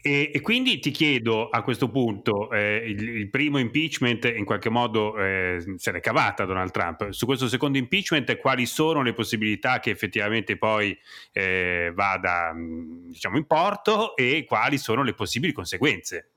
E, 0.00 0.30
e, 0.32 0.40
quindi 0.40 0.78
ti 0.78 0.92
chiedo 0.92 1.48
a 1.48 1.62
questo 1.62 1.90
punto, 1.90 2.50
eh, 2.52 2.84
il, 2.86 3.08
il, 3.08 3.30
primo 3.30 3.58
impeachment 3.58 4.26
in 4.26 4.44
qualche 4.44 4.70
modo 4.70 5.18
eh, 5.18 5.74
se 5.76 5.90
l'è 5.90 5.98
cavata 6.00 6.44
Donald 6.44 6.70
Trump, 6.70 7.10
su 7.10 7.26
questo 7.26 7.48
secondo 7.48 7.78
impeachment 7.78 8.36
quali 8.38 8.64
sono 8.64 9.02
le 9.02 9.12
possibilità 9.12 9.80
che 9.80 9.90
effettivamente 9.90 10.56
poi 10.56 10.96
eh, 11.32 11.90
vada 11.94 12.54
diciamo 12.54 13.38
in 13.38 13.46
porto 13.46 14.14
e 14.14 14.44
quali 14.46 14.78
sono 14.78 15.02
le 15.02 15.14
possibili 15.14 15.52
conseguenze? 15.52 16.30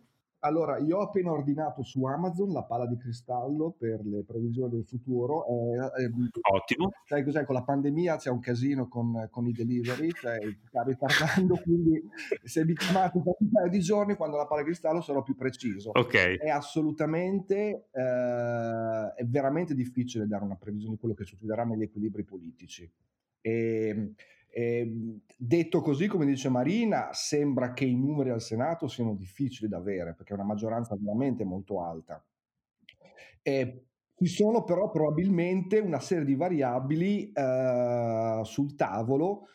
Allora, 0.43 0.79
io 0.79 0.97
ho 0.97 1.01
appena 1.01 1.31
ordinato 1.31 1.83
su 1.83 2.03
Amazon 2.03 2.51
la 2.51 2.63
palla 2.63 2.87
di 2.87 2.97
cristallo 2.97 3.75
per 3.77 4.03
le 4.03 4.23
previsioni 4.23 4.71
del 4.71 4.85
futuro. 4.85 5.45
Eh, 5.45 6.03
eh, 6.03 6.11
Ottimo. 6.51 6.91
Sai 7.05 7.23
cos'è? 7.23 7.45
Con 7.45 7.53
la 7.53 7.63
pandemia 7.63 8.15
c'è 8.15 8.31
un 8.31 8.39
casino 8.39 8.87
con, 8.87 9.27
con 9.29 9.45
i 9.45 9.51
delivery, 9.51 10.09
cioè 10.09 10.39
sta 10.65 10.81
ritardando, 10.81 11.57
quindi 11.61 12.01
se 12.43 12.65
mi 12.65 12.73
chiamate 12.73 13.21
per 13.21 13.35
un 13.37 13.49
paio 13.51 13.69
di 13.69 13.79
giorni, 13.81 14.15
quando 14.15 14.37
la 14.37 14.47
palla 14.47 14.61
di 14.61 14.67
cristallo 14.67 15.01
sarò 15.01 15.21
più 15.21 15.35
preciso. 15.35 15.91
Ok. 15.93 16.15
È 16.15 16.49
assolutamente, 16.49 17.89
eh, 17.91 19.13
è 19.15 19.25
veramente 19.25 19.75
difficile 19.75 20.25
dare 20.25 20.43
una 20.43 20.57
previsione 20.57 20.95
di 20.95 20.99
quello 20.99 21.13
che 21.13 21.23
succederà 21.23 21.65
negli 21.65 21.83
equilibri 21.83 22.23
politici. 22.23 22.91
E, 23.41 24.13
eh, 24.53 25.19
detto 25.37 25.81
così, 25.81 26.07
come 26.07 26.25
dice 26.25 26.49
Marina, 26.49 27.09
sembra 27.13 27.73
che 27.73 27.85
i 27.85 27.95
numeri 27.95 28.31
al 28.31 28.41
Senato 28.41 28.87
siano 28.87 29.15
difficili 29.15 29.69
da 29.69 29.77
avere 29.77 30.13
perché 30.13 30.33
è 30.33 30.35
una 30.35 30.45
maggioranza 30.45 30.95
veramente 30.99 31.45
molto 31.45 31.81
alta. 31.81 32.23
Eh, 33.41 33.85
ci 34.15 34.27
sono 34.27 34.63
però 34.63 34.89
probabilmente 34.91 35.79
una 35.79 35.99
serie 35.99 36.25
di 36.25 36.35
variabili 36.35 37.31
eh, 37.31 38.41
sul 38.43 38.75
tavolo 38.75 39.47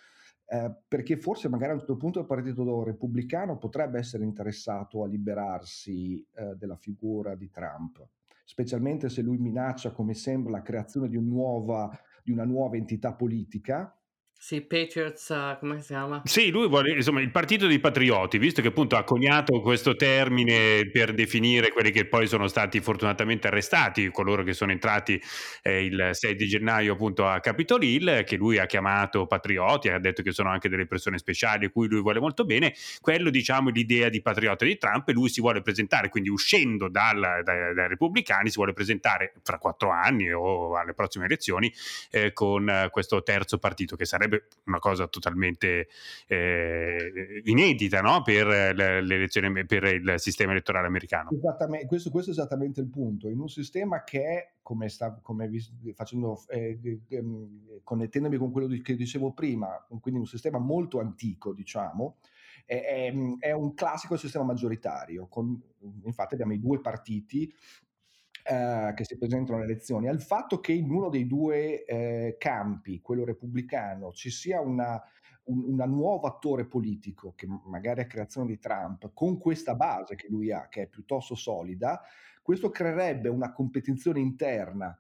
eh, 0.49 0.75
perché 0.89 1.19
forse 1.19 1.49
magari 1.49 1.71
a 1.71 1.75
un 1.75 1.81
certo 1.81 1.97
punto 1.97 2.21
il 2.21 2.27
partito 2.27 2.83
repubblicano 2.83 3.59
potrebbe 3.59 3.99
essere 3.99 4.25
interessato 4.25 5.05
a 5.05 5.07
liberarsi 5.07 6.25
eh, 6.35 6.55
della 6.57 6.77
figura 6.77 7.35
di 7.35 7.51
Trump, 7.51 8.05
specialmente 8.45 9.09
se 9.09 9.23
lui 9.23 9.39
minaccia, 9.39 9.93
come 9.93 10.15
sembra, 10.15 10.53
la 10.53 10.63
creazione 10.63 11.09
di, 11.09 11.17
un 11.17 11.29
nuova, 11.29 11.91
di 12.25 12.33
una 12.33 12.45
nuova 12.45 12.77
entità 12.77 13.13
politica 13.13 13.95
sì, 14.39 14.61
Patriots, 14.61 15.29
uh, 15.31 15.59
come 15.59 15.81
si 15.81 15.89
chiama? 15.89 16.23
Sì, 16.25 16.51
lui 16.51 16.69
vuole, 16.69 16.93
insomma, 16.93 17.21
il 17.21 17.33
partito 17.33 17.67
dei 17.67 17.81
patrioti, 17.81 18.39
visto 18.39 18.63
che 18.63 18.69
appunto 18.69 18.95
ha 18.95 19.03
coniato 19.03 19.61
questo 19.61 19.97
termine 19.97 20.89
per 20.93 21.15
definire 21.15 21.73
quelli 21.73 21.91
che 21.91 22.07
poi 22.07 22.29
sono 22.29 22.47
stati 22.47 22.79
fortunatamente 22.79 23.49
arrestati, 23.49 24.09
coloro 24.13 24.45
che 24.45 24.53
sono 24.53 24.71
entrati 24.71 25.21
eh, 25.63 25.85
il 25.85 26.11
6 26.13 26.37
di 26.37 26.47
gennaio 26.47 26.93
appunto 26.93 27.27
a 27.27 27.41
Capitol 27.41 27.83
Hill, 27.83 28.23
che 28.23 28.37
lui 28.37 28.59
ha 28.59 28.67
chiamato 28.67 29.27
patrioti, 29.27 29.89
ha 29.89 29.99
detto 29.99 30.23
che 30.23 30.31
sono 30.31 30.49
anche 30.49 30.69
delle 30.69 30.87
persone 30.87 31.19
speciali 31.19 31.65
a 31.65 31.71
cui 31.71 31.89
lui 31.89 32.01
vuole 32.01 32.21
molto 32.21 32.45
bene, 32.45 32.73
quello 33.01 33.31
diciamo 33.31 33.71
l'idea 33.71 34.09
di 34.09 34.23
patriota 34.23 34.65
di 34.65 34.79
Trump 34.79 35.09
e 35.09 35.13
lui 35.13 35.29
si 35.29 35.41
vuole 35.41 35.61
presentare, 35.61 36.09
quindi 36.09 36.29
uscendo 36.29 36.89
dal, 36.89 37.19
dai, 37.43 37.75
dai, 37.75 37.89
repubblicani, 37.89 38.49
si 38.49 38.57
vuole 38.57 38.75
presentare 38.75 39.33
fra 39.43 39.59
quattro 39.59 39.91
anni 39.91 40.31
o 40.33 40.77
alle 40.77 40.95
prossime 40.95 41.25
elezioni 41.25 41.73
eh, 42.13 42.33
con 42.33 42.89
questo 42.93 43.25
terzo 43.25 43.59
partito 43.59 43.97
che 43.97 44.05
sarebbe 44.05 44.35
una 44.65 44.79
cosa 44.79 45.07
totalmente 45.07 45.89
eh, 46.27 47.43
inedita 47.45 48.01
no? 48.01 48.23
per 48.23 48.47
l'elezione, 48.47 49.65
per 49.67 49.85
il 49.85 50.15
sistema 50.17 50.53
elettorale 50.53 50.87
americano. 50.87 51.31
Esattamente, 51.31 51.87
questo, 51.87 52.11
questo, 52.11 52.31
è 52.31 52.33
esattamente 52.33 52.81
il 52.81 52.89
punto. 52.89 53.29
In 53.29 53.41
un 53.41 53.49
sistema 53.49 54.05
che 54.05 54.23
è, 54.23 54.53
come, 54.63 54.89
sta, 54.89 55.19
come 55.23 55.51
facendo, 55.95 56.43
eh, 56.49 56.79
ehm, 57.09 57.81
connettendomi 57.83 58.37
con 58.37 58.51
quello 58.51 58.69
che 58.83 58.97
dicevo 58.97 59.33
prima, 59.33 59.85
quindi 60.01 60.21
un 60.21 60.27
sistema 60.27 60.59
molto 60.59 61.01
antico, 61.01 61.53
diciamo, 61.53 62.19
è, 62.67 63.13
è, 63.39 63.53
un 63.53 63.75
classico 63.75 64.17
sistema 64.17 64.45
maggioritario. 64.45 65.29
Con, 65.29 65.61
infatti 66.05 66.35
abbiamo 66.35 66.53
i 66.53 66.59
due 66.59 66.81
partiti 66.81 67.53
eh, 68.49 68.93
che 68.95 69.05
si 69.05 69.19
presentano 69.19 69.59
alle 69.59 69.67
elezioni, 69.67 70.09
al 70.09 70.23
fatto 70.23 70.61
che 70.61 70.73
in 70.73 70.91
uno 70.91 71.09
dei 71.09 71.27
due 71.27 71.85
eh, 71.85 72.37
campi, 72.39 73.01
quello 73.01 73.25
repubblicano, 73.25 74.13
ci 74.13 74.31
sia 74.31 74.61
una, 74.61 75.03
un 75.45 75.65
una 75.67 75.85
nuovo 75.87 76.27
attore 76.27 76.67
politico, 76.67 77.35
che 77.35 77.47
magari 77.65 78.03
è 78.03 78.07
creazione 78.07 78.49
di 78.49 78.59
Trump, 78.59 79.11
con 79.13 79.39
questa 79.39 79.75
base 79.75 80.15
che 80.15 80.29
lui 80.29 80.53
ha, 80.53 80.69
che 80.69 80.83
è 80.83 80.87
piuttosto 80.87 81.35
solida, 81.35 82.01
questo 82.43 82.71
creerebbe 82.71 83.29
una 83.29 83.53
competizione 83.53 84.21
interna 84.21 84.97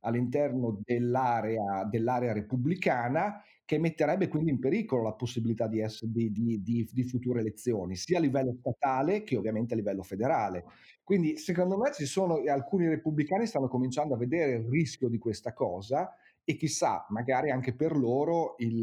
all'interno 0.00 0.80
dell'area, 0.84 1.84
dell'area 1.84 2.32
repubblicana 2.32 3.42
che 3.70 3.78
metterebbe 3.78 4.26
quindi 4.26 4.50
in 4.50 4.58
pericolo 4.58 5.04
la 5.04 5.12
possibilità 5.12 5.68
di, 5.68 5.80
di, 6.02 6.60
di, 6.60 6.88
di, 6.90 7.04
future 7.04 7.38
elezioni, 7.38 7.94
sia 7.94 8.18
a 8.18 8.20
livello 8.20 8.52
statale 8.58 9.22
che 9.22 9.36
ovviamente 9.36 9.74
a 9.74 9.76
livello 9.76 10.02
federale. 10.02 10.64
Quindi 11.04 11.36
secondo 11.36 11.78
me 11.78 11.92
sono 11.92 12.42
alcuni 12.48 12.88
repubblicani 12.88 13.46
stanno 13.46 13.68
cominciando 13.68 14.14
a 14.14 14.16
vedere 14.16 14.54
il 14.54 14.68
rischio 14.68 15.08
di 15.08 15.18
questa 15.18 15.52
cosa 15.52 16.12
e 16.44 16.56
chissà, 16.56 17.06
magari 17.10 17.50
anche 17.50 17.74
per 17.74 17.96
loro 17.96 18.54
il, 18.58 18.82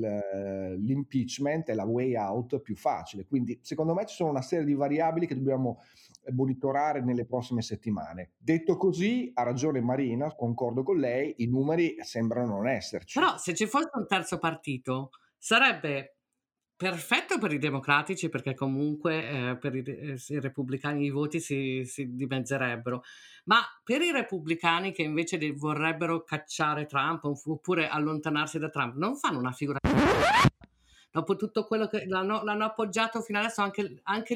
l'impeachment 0.79 1.69
è 1.69 1.73
la 1.73 1.85
way 1.85 2.15
out 2.15 2.59
più 2.61 2.75
facile. 2.75 3.25
Quindi 3.25 3.59
secondo 3.61 3.93
me 3.93 4.05
ci 4.05 4.15
sono 4.15 4.29
una 4.29 4.41
serie 4.41 4.65
di 4.65 4.73
variabili 4.73 5.27
che 5.27 5.35
dobbiamo 5.35 5.81
monitorare 6.33 7.01
nelle 7.01 7.25
prossime 7.25 7.61
settimane. 7.61 8.31
Detto 8.37 8.77
così, 8.77 9.31
ha 9.33 9.43
ragione 9.43 9.81
Marina, 9.81 10.33
concordo 10.35 10.83
con 10.83 10.97
lei, 10.97 11.35
i 11.37 11.47
numeri 11.47 11.95
sembrano 12.01 12.55
non 12.55 12.67
esserci. 12.67 13.19
Però 13.19 13.37
se 13.37 13.53
ci 13.53 13.65
fosse 13.65 13.89
un 13.93 14.07
terzo 14.07 14.37
partito 14.37 15.09
sarebbe 15.37 16.16
perfetto 16.77 17.39
per 17.39 17.51
i 17.51 17.57
democratici 17.57 18.29
perché 18.29 18.53
comunque 18.53 19.27
eh, 19.27 19.57
per 19.57 19.75
i, 19.75 19.83
eh, 19.85 20.21
i, 20.27 20.39
repubblicani 20.39 21.05
i 21.05 21.09
voti 21.09 21.39
si, 21.39 21.83
si, 21.85 22.13
dimezzerebbero, 22.15 23.03
ma 23.45 23.57
per 23.83 24.01
i 24.01 24.11
repubblicani 24.11 24.91
che 24.91 25.01
invece 25.01 25.39
vorrebbero 25.53 26.23
cacciare 26.23 26.85
Trump 26.85 27.23
oppure 27.23 27.87
allontanarsi 27.87 28.59
da 28.59 28.69
Trump 28.69 28.95
non 28.95 29.17
fanno 29.17 29.39
una 29.39 29.51
figura 29.51 29.79
dopo 31.09 31.35
tutto 31.35 31.65
quello 31.65 31.87
che 31.87 32.05
l'hanno, 32.05 32.43
l'hanno 32.43 32.65
appoggiato 32.65 33.21
fino 33.21 33.39
adesso, 33.39 33.61
anche, 33.61 33.99
anche 34.03 34.35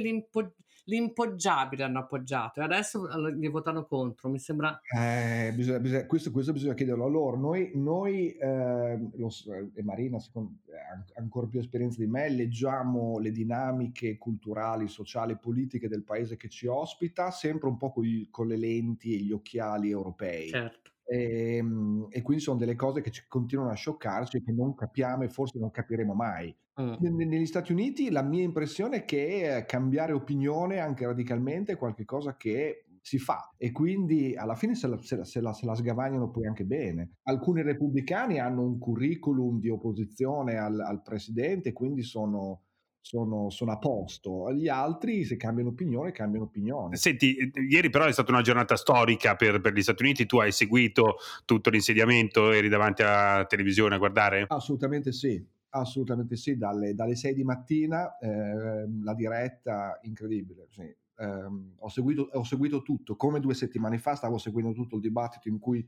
l'impoggiabile 0.86 1.84
hanno 1.84 2.00
appoggiato 2.00 2.60
e 2.60 2.64
adesso 2.64 3.08
gli 3.32 3.50
votano 3.50 3.86
contro. 3.86 4.30
Mi 4.30 4.40
sembra. 4.40 4.80
Eh, 4.96 5.52
bisogna, 5.56 5.80
bisogna, 5.80 6.06
questo, 6.06 6.32
questo, 6.32 6.54
bisogna 6.54 6.74
chiederlo 6.74 7.06
a 7.06 7.10
loro. 7.10 7.38
Noi, 7.38 7.72
noi 7.76 8.32
eh, 8.32 9.10
lo, 9.14 9.30
e 9.74 9.84
Marina, 9.84 10.20
secondo, 10.20 10.58
ha 10.72 11.20
ancora 11.20 11.48
più 11.48 11.60
esperienza 11.60 12.00
di 12.00 12.08
me, 12.08 12.30
leggiamo 12.30 13.20
le 13.20 13.32
dinamiche 13.32 14.18
culturali, 14.18 14.88
sociali, 14.88 15.38
politiche 15.38 15.88
del 15.88 16.04
paese 16.04 16.38
che 16.38 16.50
ci 16.50 16.68
ospita, 16.68 17.32
sempre 17.32 17.70
un 17.70 17.78
po' 17.78 17.92
con, 17.92 18.28
con 18.30 18.48
le 18.48 18.58
lenti 18.58 19.16
e 19.16 19.24
gli 19.24 19.32
occhiali 19.32 19.90
europei. 19.90 20.50
Certo. 20.50 20.91
E, 21.12 21.57
ehm, 21.57 22.07
e, 22.09 22.22
quindi 22.22 22.41
sono 22.41 22.57
delle 22.57 22.76
cose 22.76 23.01
che 23.01 23.12
ci 23.12 23.26
continuano 23.28 23.72
a 23.72 23.76
scioccarci 23.76 24.41
che 24.41 24.53
non 24.53 24.74
capiamo 24.74 25.24
e 25.24 25.30
forse 25.30 25.59
non 25.59 25.70
capiremo 25.70 26.14
mai. 26.14 26.55
Mm. 26.82 26.93
Negli 27.01 27.45
Stati 27.45 27.74
Uniti 27.74 28.09
la 28.09 28.24
mia 28.24 28.43
impressione 28.43 28.97
è 28.97 29.05
che 29.05 29.66
cambiare 29.68 30.14
opinione 30.14 30.80
anche 30.80 31.05
radicalmente 31.05 31.74
è 31.74 31.78
qualcosa 31.78 32.38
che 32.38 32.86
si 33.01 33.18
fa 33.18 33.51
e 33.57 33.72
quindi 33.72 34.36
alla 34.36 34.55
fine 34.55 34.76
se 34.76 34.88
la, 34.88 34.97
se, 35.01 35.18
la, 35.18 35.26
se, 35.26 35.41
la, 35.41 35.51
se 35.51 35.66
la, 35.66 35.76
sgavagnano 35.76 36.30
poi 36.30 36.47
anche 36.47 36.64
bene. 36.64 37.16
Alcuni 37.24 37.62
repubblicani 37.62 38.39
hanno 38.39 38.62
un 38.62 38.78
curriculum 38.80 39.59
di 39.59 39.68
opposizione 39.68 40.55
al, 40.57 40.80
al 40.80 41.01
presidente, 41.01 41.74
quindi 41.74 42.03
sono, 42.03 42.62
sono, 43.02 43.49
sono, 43.49 43.72
a 43.72 43.78
posto. 43.78 44.52
Gli 44.54 44.68
altri, 44.68 45.26
se 45.26 45.36
cambiano 45.36 45.70
opinione, 45.70 46.12
cambiano 46.12 46.45
opinione. 46.45 46.95
Senti, 46.95 47.52
ieri 47.70 47.89
però 47.89 48.06
è 48.06 48.12
stata 48.14 48.32
una 48.32 48.41
giornata 48.41 48.76
storica 48.76 49.36
per, 49.36 49.60
per, 49.60 49.74
gli 49.74 49.82
Stati 49.82 50.04
Uniti. 50.04 50.26
Tu 50.26 50.38
hai 50.39 50.52
seguito 50.52 51.18
tutto 51.45 51.70
l'insediamento, 51.70 52.52
eri 52.52 52.70
davanti 52.70 53.02
alla 53.02 53.45
televisione 53.45 53.95
a 53.95 53.97
guardare? 53.97 54.45
Assolutamente 54.47 55.12
sì. 55.12 55.43
Assolutamente 55.74 56.36
sì, 56.36 56.58
dalle, 56.58 56.93
dalle 56.93 57.16
6 57.16 57.34
di 57.34 57.43
mattina 57.43 58.18
eh, 58.18 58.88
la 59.04 59.14
diretta 59.14 59.99
incredibile. 60.04 60.68
Sì. 60.70 60.82
Eh, 60.82 61.47
ho, 61.78 61.89
seguito, 61.89 62.30
ho, 62.34 62.43
seguito, 62.43 62.82
tutto, 62.82 63.16
come 63.16 63.39
due 63.39 63.54
settimane 63.54 63.97
fa 63.97 64.16
stavo 64.16 64.38
seguendo 64.38 64.74
tutto 64.74 64.95
il 64.95 65.02
dibattito 65.02 65.47
in 65.47 65.60
cui 65.60 65.86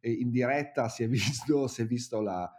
eh, 0.00 0.12
in 0.12 0.30
diretta 0.30 0.88
si 0.88 1.02
è 1.02 1.08
visto, 1.08 1.66
si 1.66 1.82
è 1.82 1.86
visto 1.86 2.20
la, 2.20 2.50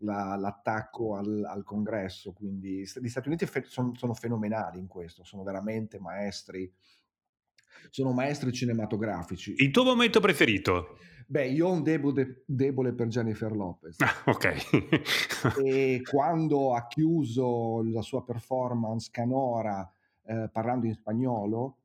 la, 0.00 0.36
l'attacco 0.36 1.16
al, 1.16 1.44
al, 1.44 1.64
congresso, 1.64 2.32
quindi 2.32 2.80
gli 2.80 3.08
Stati 3.08 3.28
Uniti 3.28 3.46
fe- 3.46 3.64
sono, 3.64 3.94
sono 3.94 4.14
fenomenali 4.14 4.78
in 4.78 4.86
questo, 4.86 5.24
sono 5.24 5.42
veramente 5.42 5.98
maestri, 5.98 6.72
sono 7.90 8.12
maestri 8.12 8.52
cinematografici. 8.52 9.54
Il 9.58 9.70
tuo 9.70 9.84
momento 9.84 10.20
preferito? 10.20 10.98
Beh, 11.26 11.48
io 11.48 11.68
ho 11.68 11.72
un 11.72 11.82
debole, 11.82 12.42
debole 12.44 12.92
per 12.92 13.06
Jennifer 13.06 13.52
Lopez. 13.52 14.00
Ah, 14.00 14.22
ok. 14.26 15.58
e 15.62 16.02
quando 16.02 16.74
ha 16.74 16.86
chiuso 16.86 17.82
la 17.84 18.02
sua 18.02 18.24
performance 18.24 19.10
canora 19.12 19.88
eh, 20.24 20.48
parlando 20.52 20.86
in 20.86 20.94
spagnolo, 20.94 21.76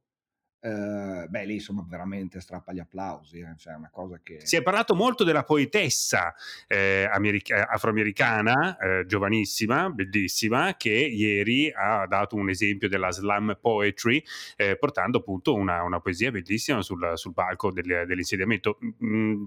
eh, 0.66 1.28
beh, 1.28 1.46
lì 1.46 1.54
insomma 1.56 1.86
veramente 1.88 2.42
strappa 2.42 2.74
gli 2.74 2.80
applausi, 2.80 3.40
eh, 3.40 3.54
cioè 3.56 3.76
una 3.76 3.92
cosa 3.92 4.20
che... 4.24 4.40
Si 4.44 4.56
è 4.56 4.64
parlato 4.64 4.96
molto 4.96 5.24
della 5.24 5.44
poetessa 5.44 6.34
eh, 6.68 7.08
america- 7.12 7.68
afroamericana, 7.70 8.76
eh, 8.78 9.06
giovanissima, 9.06 9.92
bellissima, 9.92 10.76
che 10.76 10.90
ieri 10.90 11.72
ha 11.72 12.08
dato 12.08 12.36
un 12.36 12.50
esempio 12.50 12.90
della 12.90 13.12
slam 13.12 13.60
poetry, 13.62 14.24
eh, 14.56 14.76
portando 14.76 15.20
appunto 15.20 15.54
una, 15.54 15.84
una, 15.84 16.00
poesia 16.00 16.32
bellissima 16.32 16.82
sul, 16.82 17.12
sul 17.14 17.34
palco 17.34 17.72
del, 17.72 18.06
dell'insediamento. 18.08 18.80
Mm, 19.04 19.44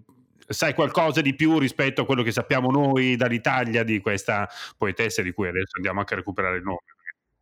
sai 0.46 0.72
qualcosa 0.72 1.20
di 1.20 1.34
più 1.34 1.58
rispetto 1.58 2.02
a 2.02 2.06
quello 2.06 2.22
che 2.22 2.30
sappiamo 2.30 2.70
noi 2.70 3.16
dall'Italia 3.16 3.82
di 3.82 3.98
questa 3.98 4.48
poetessa 4.76 5.20
di 5.20 5.32
cui 5.32 5.48
adesso 5.48 5.76
andiamo 5.76 5.98
anche 5.98 6.14
a 6.14 6.18
recuperare 6.18 6.58
il 6.58 6.62
nome? 6.62 6.84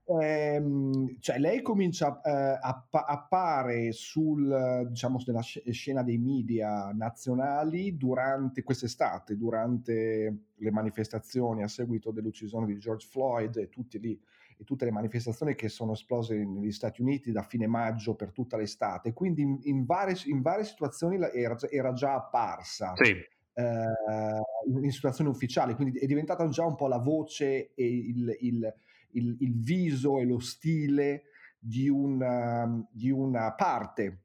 Ehm, 0.08 1.16
cioè 1.18 1.38
lei 1.38 1.62
comincia 1.62 2.20
eh, 2.20 2.30
a 2.30 2.86
appare 2.90 3.90
sul, 3.90 4.86
diciamo, 4.88 5.18
nella 5.26 5.40
scena 5.40 6.04
dei 6.04 6.18
media 6.18 6.92
nazionali 6.92 7.96
durante 7.96 8.62
quest'estate, 8.62 9.36
durante 9.36 10.44
le 10.54 10.70
manifestazioni 10.70 11.64
a 11.64 11.68
seguito 11.68 12.12
dell'uccisione 12.12 12.66
di 12.66 12.78
George 12.78 13.08
Floyd 13.10 13.56
e, 13.56 13.68
lì, 13.98 14.20
e 14.56 14.64
tutte 14.64 14.84
le 14.84 14.92
manifestazioni 14.92 15.56
che 15.56 15.68
sono 15.68 15.92
esplose 15.92 16.36
negli 16.36 16.72
Stati 16.72 17.02
Uniti 17.02 17.32
da 17.32 17.42
fine 17.42 17.66
maggio 17.66 18.14
per 18.14 18.30
tutta 18.30 18.56
l'estate. 18.56 19.12
Quindi 19.12 19.42
in, 19.42 19.58
in, 19.62 19.84
varie, 19.84 20.14
in 20.26 20.40
varie, 20.40 20.64
situazioni 20.64 21.18
era, 21.34 21.56
era 21.68 21.92
già 21.92 22.14
apparsa. 22.14 22.92
Sì. 22.94 23.34
Uh, 23.56 24.84
in 24.84 24.92
situazioni 24.92 25.30
ufficiali, 25.30 25.72
quindi 25.74 25.98
è 25.98 26.04
diventata 26.04 26.46
già 26.48 26.66
un 26.66 26.74
po' 26.74 26.88
la 26.88 26.98
voce 26.98 27.72
e 27.72 27.86
il, 27.86 28.36
il 28.40 28.74
il, 29.16 29.36
il 29.40 29.58
viso 29.60 30.18
e 30.18 30.24
lo 30.24 30.38
stile 30.38 31.24
di 31.58 31.88
una, 31.88 32.86
di 32.90 33.10
una 33.10 33.52
parte 33.54 34.22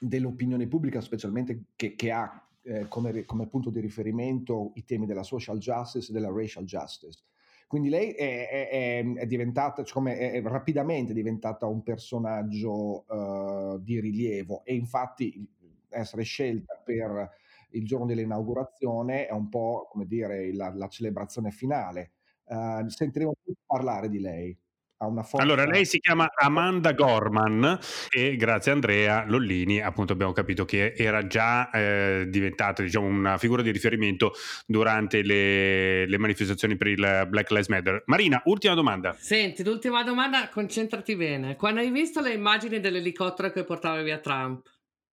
dell'opinione 0.00 0.66
pubblica, 0.66 1.00
specialmente 1.00 1.64
che, 1.76 1.94
che 1.94 2.10
ha 2.10 2.48
eh, 2.62 2.88
come, 2.88 3.24
come, 3.24 3.48
punto 3.48 3.70
di 3.70 3.80
riferimento 3.80 4.72
i 4.74 4.84
temi 4.84 5.06
della 5.06 5.22
social 5.22 5.58
justice 5.58 6.10
e 6.10 6.14
della 6.14 6.32
racial 6.32 6.64
justice. 6.64 7.24
Quindi 7.66 7.88
lei 7.88 8.12
è, 8.12 8.48
è, 8.48 9.12
è 9.14 9.26
diventata, 9.26 9.84
cioè 9.84 10.16
è, 10.16 10.42
rapidamente 10.42 11.12
diventata 11.12 11.66
un 11.66 11.82
personaggio 11.82 13.04
uh, 13.06 13.78
di 13.78 14.00
rilievo 14.00 14.64
e 14.64 14.74
infatti 14.74 15.48
essere 15.90 16.22
scelta 16.22 16.80
per 16.84 17.30
il 17.70 17.84
giorno 17.84 18.06
dell'inaugurazione 18.06 19.26
è 19.26 19.32
un 19.32 19.48
po' 19.48 19.86
come 19.88 20.06
dire 20.06 20.52
la, 20.52 20.72
la 20.74 20.88
celebrazione 20.88 21.52
finale 21.52 22.14
uh, 22.50 22.88
sentiremo 22.88 23.32
parlare 23.66 24.08
di 24.08 24.20
lei. 24.20 24.58
Forza... 25.00 25.38
Allora, 25.38 25.64
lei 25.64 25.86
si 25.86 25.98
chiama 25.98 26.28
Amanda 26.34 26.92
Gorman 26.92 27.78
e 28.10 28.36
grazie 28.36 28.70
a 28.70 28.74
Andrea 28.74 29.24
Lollini, 29.26 29.80
appunto, 29.80 30.12
abbiamo 30.12 30.32
capito 30.32 30.66
che 30.66 30.92
era 30.94 31.26
già 31.26 31.70
eh, 31.70 32.26
diventata 32.28 32.82
diciamo, 32.82 33.06
una 33.06 33.38
figura 33.38 33.62
di 33.62 33.70
riferimento 33.70 34.34
durante 34.66 35.22
le, 35.22 36.06
le, 36.06 36.18
manifestazioni 36.18 36.76
per 36.76 36.88
il 36.88 37.26
Black 37.30 37.50
Lives 37.50 37.68
Matter. 37.68 38.02
Marina, 38.06 38.42
ultima 38.44 38.74
domanda. 38.74 39.16
Senti, 39.18 39.64
l'ultima 39.64 40.02
domanda, 40.02 40.50
concentrati 40.50 41.16
bene. 41.16 41.56
Quando 41.56 41.80
hai 41.80 41.90
visto 41.90 42.20
le 42.20 42.34
immagini 42.34 42.78
dell'elicottero 42.78 43.50
che 43.52 43.64
portava 43.64 44.02
via 44.02 44.18
Trump, 44.18 44.68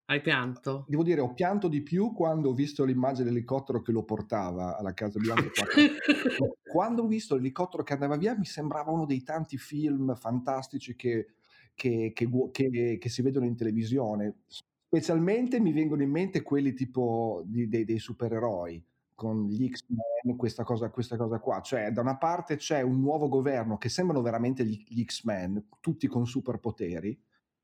hai 0.09 0.21
pianto? 0.21 0.85
Devo 0.87 1.03
dire, 1.03 1.19
ho 1.19 1.33
pianto 1.33 1.67
di 1.67 1.81
più 1.81 2.13
quando 2.13 2.49
ho 2.49 2.53
visto 2.53 2.85
l'immagine 2.85 3.25
dell'elicottero 3.25 3.81
che 3.81 3.91
lo 3.91 4.03
portava 4.03 4.77
alla 4.77 4.93
Casa 4.93 5.19
Bianca. 5.19 5.65
quando 6.63 7.03
ho 7.03 7.07
visto 7.07 7.35
l'elicottero 7.35 7.83
che 7.83 7.93
andava 7.93 8.15
via, 8.15 8.37
mi 8.37 8.45
sembrava 8.45 8.91
uno 8.91 9.05
dei 9.05 9.21
tanti 9.23 9.57
film 9.57 10.15
fantastici 10.15 10.95
che, 10.95 11.33
che, 11.75 12.13
che, 12.13 12.97
che 12.97 13.09
si 13.09 13.21
vedono 13.21 13.45
in 13.45 13.57
televisione. 13.57 14.43
Specialmente 14.87 15.59
mi 15.59 15.73
vengono 15.73 16.03
in 16.03 16.11
mente 16.11 16.41
quelli 16.41 16.71
tipo 16.71 17.43
di, 17.45 17.67
dei, 17.67 17.83
dei 17.83 17.99
supereroi 17.99 18.81
con 19.13 19.47
gli 19.47 19.67
X-Men, 19.67 20.37
questa 20.37 20.63
cosa, 20.63 20.89
questa 20.89 21.17
cosa 21.17 21.39
qua. 21.39 21.59
Cioè, 21.59 21.91
da 21.91 21.99
una 21.99 22.17
parte 22.17 22.55
c'è 22.55 22.79
un 22.79 23.01
nuovo 23.01 23.27
governo 23.27 23.77
che 23.77 23.89
sembrano 23.89 24.21
veramente 24.21 24.63
gli, 24.63 24.85
gli 24.87 25.03
X-Men, 25.03 25.67
tutti 25.81 26.07
con 26.07 26.25
superpoteri. 26.25 27.19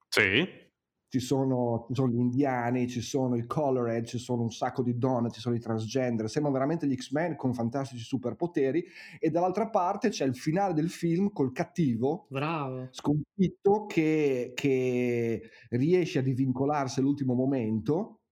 Sì 0.10 0.72
ci 1.14 1.20
sono, 1.20 1.86
ci 1.89 1.93
sono, 1.93 2.11
gli 2.11 2.18
indiani, 2.18 2.88
ci 2.88 2.99
sono 2.99 3.36
i 3.36 3.45
colored, 3.45 4.03
ci 4.03 4.18
sono 4.18 4.41
un 4.41 4.49
sacco 4.49 4.82
di 4.82 4.97
donne, 4.97 5.30
ci 5.30 5.41
sono 5.41 5.53
i 5.53 5.59
transgender, 5.59 6.28
sembrano 6.28 6.57
veramente 6.57 6.88
gli 6.88 6.95
X-Men 6.95 7.36
con 7.36 7.53
fantastici 7.53 8.03
superpoteri 8.03 8.84
e 9.20 9.30
dall'altra 9.30 9.70
parte 9.70 10.09
c'è 10.09 10.26
il 10.26 10.36
finale 10.36 10.74
del 10.74 10.89
film 10.89 11.32
col 11.32 11.51
cattivo 11.51 12.26
Bravo. 12.30 12.88
sconfitto 12.89 13.86
che, 13.86 14.53
che 14.55 15.51
riesce 15.70 16.18
a 16.18 16.24
divincolarsi 16.24 16.99
all'ultimo 16.99 17.36
momento 17.36 18.22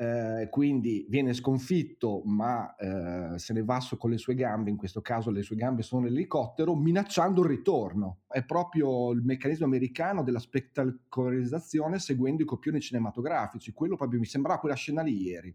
eh, 0.00 0.46
quindi 0.48 1.04
viene 1.08 1.32
sconfitto, 1.32 2.22
ma 2.24 2.76
eh, 2.76 3.36
se 3.36 3.52
ne 3.52 3.64
va 3.64 3.80
con 3.98 4.10
le 4.10 4.16
sue 4.16 4.36
gambe, 4.36 4.70
in 4.70 4.76
questo 4.76 5.00
caso 5.00 5.32
le 5.32 5.42
sue 5.42 5.56
gambe 5.56 5.82
sono 5.82 6.02
nell'elicottero, 6.02 6.76
minacciando 6.76 7.42
il 7.42 7.48
ritorno. 7.48 8.20
È 8.28 8.44
proprio 8.44 9.10
il 9.10 9.22
meccanismo 9.22 9.66
americano 9.66 10.22
della 10.22 10.38
spettacolarizzazione 10.38 11.98
seguendo 11.98 12.44
i 12.44 12.46
copioni 12.46 12.80
cinematografici. 12.80 13.72
Quello 13.72 13.96
proprio 13.96 14.20
mi 14.20 14.26
sembrava 14.26 14.60
quella 14.60 14.76
scena 14.76 15.02
lì 15.02 15.20
ieri. 15.20 15.52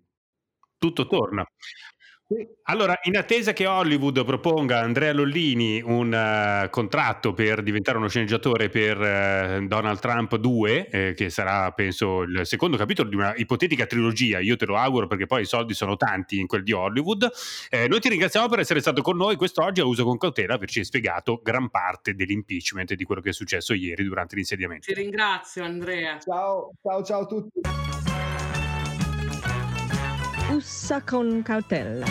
Tutto 0.77 1.07
torna. 1.07 1.45
Allora, 2.63 2.97
in 3.03 3.17
attesa 3.17 3.53
che 3.53 3.65
Hollywood 3.65 4.23
proponga 4.23 4.79
a 4.79 4.83
Andrea 4.83 5.13
Lollini 5.13 5.81
un 5.81 6.13
uh, 6.13 6.69
contratto 6.69 7.33
per 7.33 7.61
diventare 7.61 7.97
uno 7.97 8.07
sceneggiatore 8.07 8.69
per 8.69 8.97
uh, 8.97 9.67
Donald 9.67 9.99
Trump 9.99 10.35
2, 10.35 10.87
eh, 10.87 11.13
che 11.13 11.29
sarà, 11.29 11.71
penso, 11.71 12.21
il 12.21 12.45
secondo 12.45 12.77
capitolo 12.77 13.09
di 13.09 13.15
una 13.15 13.33
ipotetica 13.35 13.85
trilogia, 13.85 14.39
io 14.39 14.55
te 14.55 14.65
lo 14.65 14.77
auguro 14.77 15.07
perché 15.07 15.25
poi 15.25 15.41
i 15.41 15.45
soldi 15.45 15.73
sono 15.73 15.97
tanti 15.97 16.39
in 16.39 16.47
quel 16.47 16.63
di 16.63 16.71
Hollywood, 16.71 17.29
eh, 17.69 17.87
noi 17.87 17.99
ti 17.99 18.09
ringraziamo 18.09 18.47
per 18.47 18.59
essere 18.59 18.79
stato 18.79 19.01
con 19.01 19.17
noi 19.17 19.35
quest'oggi 19.35 19.81
a 19.81 19.85
uso 19.85 20.03
con 20.03 20.17
cautela, 20.17 20.53
averci 20.53 20.83
spiegato 20.83 21.41
gran 21.43 21.69
parte 21.69 22.13
dell'impeachment 22.15 22.91
e 22.91 22.95
di 22.95 23.03
quello 23.03 23.21
che 23.21 23.29
è 23.29 23.33
successo 23.33 23.73
ieri 23.73 24.03
durante 24.03 24.35
l'insediamento. 24.35 24.87
Ti 24.87 24.93
ringrazio 24.93 25.63
Andrea. 25.63 26.17
Ciao, 26.19 26.71
ciao, 26.81 27.03
ciao 27.03 27.21
a 27.21 27.25
tutti. 27.25 27.61
Ussa 30.53 31.03
con 31.03 31.41
cautela. 31.41 32.05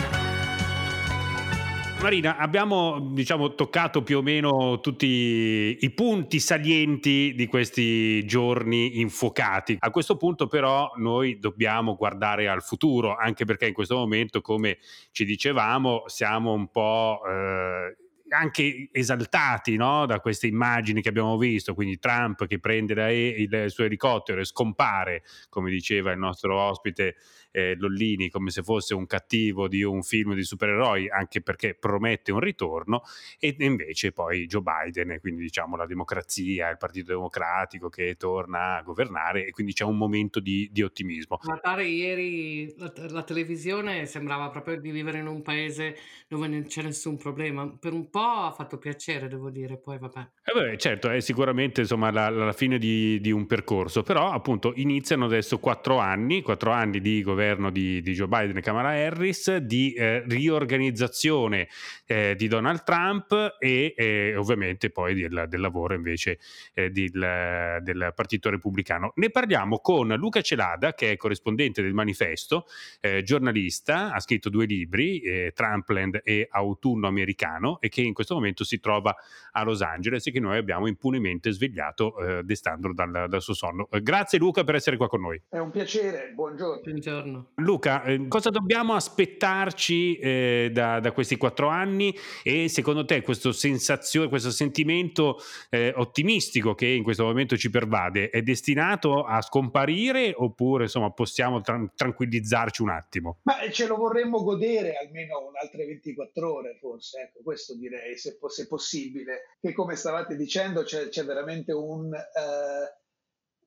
Marina, 2.01 2.35
abbiamo 2.35 2.99
diciamo, 3.13 3.55
toccato 3.55 4.03
più 4.03 4.17
o 4.17 4.21
meno 4.21 4.81
tutti 4.81 5.77
i 5.79 5.89
punti 5.91 6.41
salienti 6.41 7.33
di 7.37 7.47
questi 7.47 8.25
giorni 8.25 8.99
infuocati. 8.99 9.77
A 9.79 9.89
questo 9.91 10.17
punto 10.17 10.47
però 10.47 10.91
noi 10.97 11.39
dobbiamo 11.39 11.95
guardare 11.95 12.49
al 12.49 12.61
futuro, 12.61 13.15
anche 13.15 13.45
perché 13.45 13.67
in 13.67 13.73
questo 13.73 13.95
momento, 13.95 14.41
come 14.41 14.79
ci 15.11 15.23
dicevamo, 15.23 16.03
siamo 16.07 16.51
un 16.51 16.69
po'... 16.69 17.21
Eh, 17.25 17.95
anche 18.33 18.89
esaltati 18.91 19.75
no? 19.75 20.05
da 20.05 20.19
queste 20.19 20.47
immagini 20.47 21.01
che 21.01 21.09
abbiamo 21.09 21.37
visto, 21.37 21.73
quindi 21.73 21.99
Trump 21.99 22.47
che 22.47 22.59
prende 22.59 23.13
il 23.13 23.65
suo 23.67 23.83
elicottero 23.83 24.41
e 24.41 24.45
scompare, 24.45 25.23
come 25.49 25.69
diceva 25.69 26.11
il 26.11 26.17
nostro 26.17 26.59
ospite 26.59 27.15
eh, 27.53 27.75
Lollini 27.77 28.29
come 28.29 28.49
se 28.49 28.63
fosse 28.63 28.95
un 28.95 29.05
cattivo 29.05 29.67
di 29.67 29.83
un 29.83 30.01
film 30.01 30.33
di 30.33 30.43
supereroi, 30.43 31.07
anche 31.09 31.41
perché 31.41 31.75
promette 31.75 32.31
un 32.31 32.39
ritorno, 32.39 33.03
e 33.39 33.55
invece 33.59 34.11
poi 34.11 34.47
Joe 34.47 34.63
Biden, 34.63 35.19
quindi 35.21 35.43
diciamo 35.43 35.75
la 35.75 35.85
democrazia, 35.85 36.69
il 36.69 36.77
Partito 36.77 37.13
Democratico 37.13 37.89
che 37.89 38.15
torna 38.15 38.77
a 38.77 38.81
governare, 38.81 39.45
e 39.45 39.51
quindi 39.51 39.73
c'è 39.73 39.83
un 39.83 39.97
momento 39.97 40.39
di, 40.39 40.67
di 40.71 40.81
ottimismo. 40.81 41.37
Guardare 41.41 41.85
ieri 41.85 42.73
la, 42.77 42.91
la, 43.09 43.23
televisione 43.23 44.07
sembrava 44.07 44.49
proprio 44.49 44.79
di 44.79 44.89
vivere 44.89 45.19
in 45.19 45.27
un 45.27 45.43
paese 45.43 45.95
dove 46.27 46.47
non 46.47 46.65
c'è 46.65 46.81
nessun 46.81 47.17
problema. 47.17 47.69
Per 47.79 47.93
un 47.93 48.09
po' 48.09 48.19
ha 48.19 48.51
fatto 48.51 48.79
piacere, 48.79 49.27
devo 49.27 49.51
dire, 49.51 49.77
poi 49.77 49.99
vabbè. 49.99 50.19
Eh 50.43 50.59
beh, 50.59 50.77
certo, 50.77 51.09
è 51.09 51.19
sicuramente 51.19 51.81
insomma 51.81 52.09
la, 52.09 52.29
la 52.29 52.53
fine 52.53 52.79
di, 52.79 53.21
di 53.21 53.31
un 53.31 53.45
percorso, 53.45 54.01
però 54.01 54.31
appunto 54.31 54.73
iniziano 54.75 55.25
adesso 55.25 55.59
quattro 55.59 55.99
anni, 55.99 56.41
quattro 56.41 56.71
anni 56.71 56.99
di 56.99 57.21
governo 57.21 57.42
governo 57.43 57.69
di, 57.71 58.01
di 58.01 58.13
Joe 58.13 58.27
Biden 58.27 58.57
e 58.57 58.61
Kamala 58.61 58.89
Harris, 58.89 59.57
di 59.57 59.93
eh, 59.93 60.23
riorganizzazione 60.25 61.67
eh, 62.05 62.35
di 62.37 62.47
Donald 62.47 62.83
Trump 62.83 63.57
e 63.59 63.93
eh, 63.97 64.35
ovviamente 64.37 64.89
poi 64.89 65.13
del, 65.13 65.45
del 65.49 65.59
lavoro 65.59 65.93
invece 65.93 66.39
eh, 66.73 66.89
del, 66.89 67.79
del, 67.81 68.11
Partito 68.15 68.49
Repubblicano. 68.49 69.11
Ne 69.15 69.29
parliamo 69.29 69.79
con 69.79 70.07
Luca 70.17 70.41
Celada, 70.41 70.93
che 70.93 71.11
è 71.11 71.17
corrispondente 71.17 71.81
del 71.81 71.93
manifesto, 71.93 72.65
eh, 73.01 73.23
giornalista, 73.23 74.13
ha 74.13 74.19
scritto 74.19 74.49
due 74.49 74.65
libri, 74.65 75.19
eh, 75.19 75.51
Trumpland 75.53 76.21
e 76.23 76.47
Autunno 76.49 77.07
Americano, 77.07 77.79
e 77.81 77.89
che 77.89 78.01
in 78.01 78.13
questo 78.13 78.35
momento 78.35 78.63
si 78.63 78.79
trova 78.79 79.15
a 79.51 79.63
Los 79.63 79.81
Angeles 79.81 80.25
e 80.27 80.31
che 80.31 80.39
noi 80.39 80.57
abbiamo 80.57 80.87
impunemente 80.87 81.51
svegliato 81.51 82.15
destandolo 82.43 82.93
dal, 82.93 83.25
dal 83.27 83.41
suo 83.41 83.53
sonno. 83.53 83.87
grazie 84.01 84.37
Luca 84.37 84.63
per 84.63 84.75
essere 84.75 84.97
qua 84.97 85.07
con 85.07 85.21
noi. 85.21 85.41
È 85.49 85.57
un 85.57 85.71
piacere, 85.71 86.31
buongiorno. 86.33 86.81
Buongiorno 86.83 87.32
buongiorno. 87.33 87.51
Luca, 87.55 88.03
eh, 88.03 88.27
cosa 88.27 88.49
dobbiamo 88.49 88.93
aspettarci 88.93 90.17
eh, 90.17 90.69
da, 90.71 90.99
da, 90.99 91.11
questi 91.11 91.37
quattro 91.37 91.67
anni 91.67 92.15
e 92.43 92.69
secondo 92.69 93.05
te 93.05 93.21
questo 93.21 93.51
sensazione, 93.51 94.29
questo 94.29 94.51
sentimento 94.51 95.37
eh, 95.69 95.93
ottimistico 95.95 96.75
che 96.75 96.87
in 96.87 97.03
questo 97.03 97.23
momento 97.23 97.57
ci 97.57 97.69
pervade 97.69 98.29
è 98.29 98.41
destinato 98.41 99.23
a 99.23 99.41
scomparire 99.41 100.33
oppure 100.35 100.83
insomma 100.83 101.11
possiamo 101.11 101.61
tra- 101.61 101.91
tranquillizzarci 101.95 102.81
un 102.81 102.89
attimo? 102.89 103.39
Ma 103.43 103.61
eh, 103.61 103.71
ce 103.71 103.87
lo 103.87 103.95
vorremmo 103.95 104.43
godere 104.43 104.95
almeno 104.95 105.51
altre 105.61 105.85
24 105.85 106.53
ore 106.53 106.77
forse, 106.79 107.21
ecco 107.21 107.39
questo 107.43 107.75
direi 107.75 108.17
se, 108.17 108.37
se 108.47 108.67
possibile, 108.67 109.57
che 109.59 109.73
come 109.73 109.95
stavate 109.95 110.35
dicendo 110.35 110.83
c'è, 110.83 111.09
c'è 111.09 111.23
veramente 111.25 111.71
un... 111.71 112.05
Uh, 112.05 113.01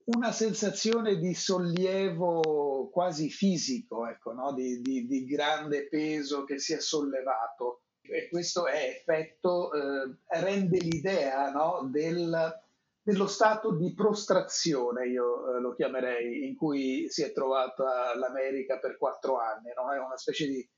una 0.06 0.30
sensazione 0.30 1.16
di 1.16 1.34
sollievo 1.34 2.90
quasi 2.92 3.28
fisico, 3.28 4.06
ecco, 4.06 4.32
no? 4.32 4.52
di, 4.52 4.80
di, 4.80 5.06
di, 5.06 5.24
grande 5.24 5.88
peso 5.88 6.44
che 6.44 6.58
si 6.58 6.74
è 6.74 6.80
sollevato. 6.80 7.82
E 8.02 8.28
questo 8.28 8.66
è 8.68 8.96
effetto, 8.96 9.72
eh, 9.72 10.16
rende 10.40 10.78
l'idea 10.78 11.50
no? 11.50 11.88
Del, 11.90 12.62
dello 13.02 13.26
stato 13.26 13.74
di 13.74 13.94
prostrazione, 13.94 15.08
io 15.08 15.56
eh, 15.56 15.60
lo 15.60 15.74
chiamerei, 15.74 16.46
in 16.46 16.54
cui 16.54 17.06
si 17.08 17.22
è 17.24 17.32
trovata 17.32 18.16
l'America 18.16 18.78
per 18.78 18.96
quattro 18.98 19.40
anni. 19.40 19.72
No? 19.74 19.92
È 19.92 19.98
una 19.98 20.16
specie 20.16 20.46
di, 20.46 20.70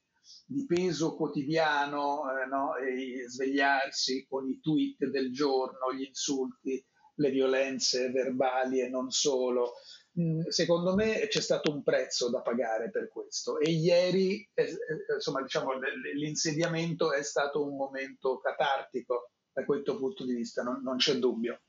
di 0.47 0.65
peso 0.65 1.17
quotidiano, 1.17 2.23
eh, 2.31 3.29
svegliarsi 3.29 4.27
con 4.27 4.49
i 4.49 4.59
tweet 4.59 5.11
del 5.11 5.31
giorno, 5.35 5.93
gli 5.93 6.07
insulti 6.07 6.83
le 7.19 7.31
violenze 7.31 8.11
verbali 8.11 8.81
e 8.81 8.89
non 8.89 9.11
solo. 9.11 9.75
Mm, 10.21 10.41
secondo 10.49 10.95
me 10.95 11.27
c'è 11.29 11.41
stato 11.41 11.73
un 11.73 11.83
prezzo 11.83 12.29
da 12.29 12.41
pagare 12.41 12.91
per 12.91 13.09
questo 13.09 13.61
e 13.61 13.71
ieri 13.71 14.49
eh, 14.53 14.63
eh, 14.63 15.15
insomma, 15.15 15.43
diciamo, 15.43 15.71
l'insediamento 16.15 17.13
è 17.13 17.23
stato 17.23 17.65
un 17.65 17.77
momento 17.77 18.41
catartico 18.41 19.31
da 19.53 19.65
questo 19.65 19.97
punto 19.97 20.25
di 20.25 20.35
vista, 20.35 20.63
non, 20.63 20.81
non 20.83 20.97
c'è 20.97 21.15
dubbio. 21.15 21.61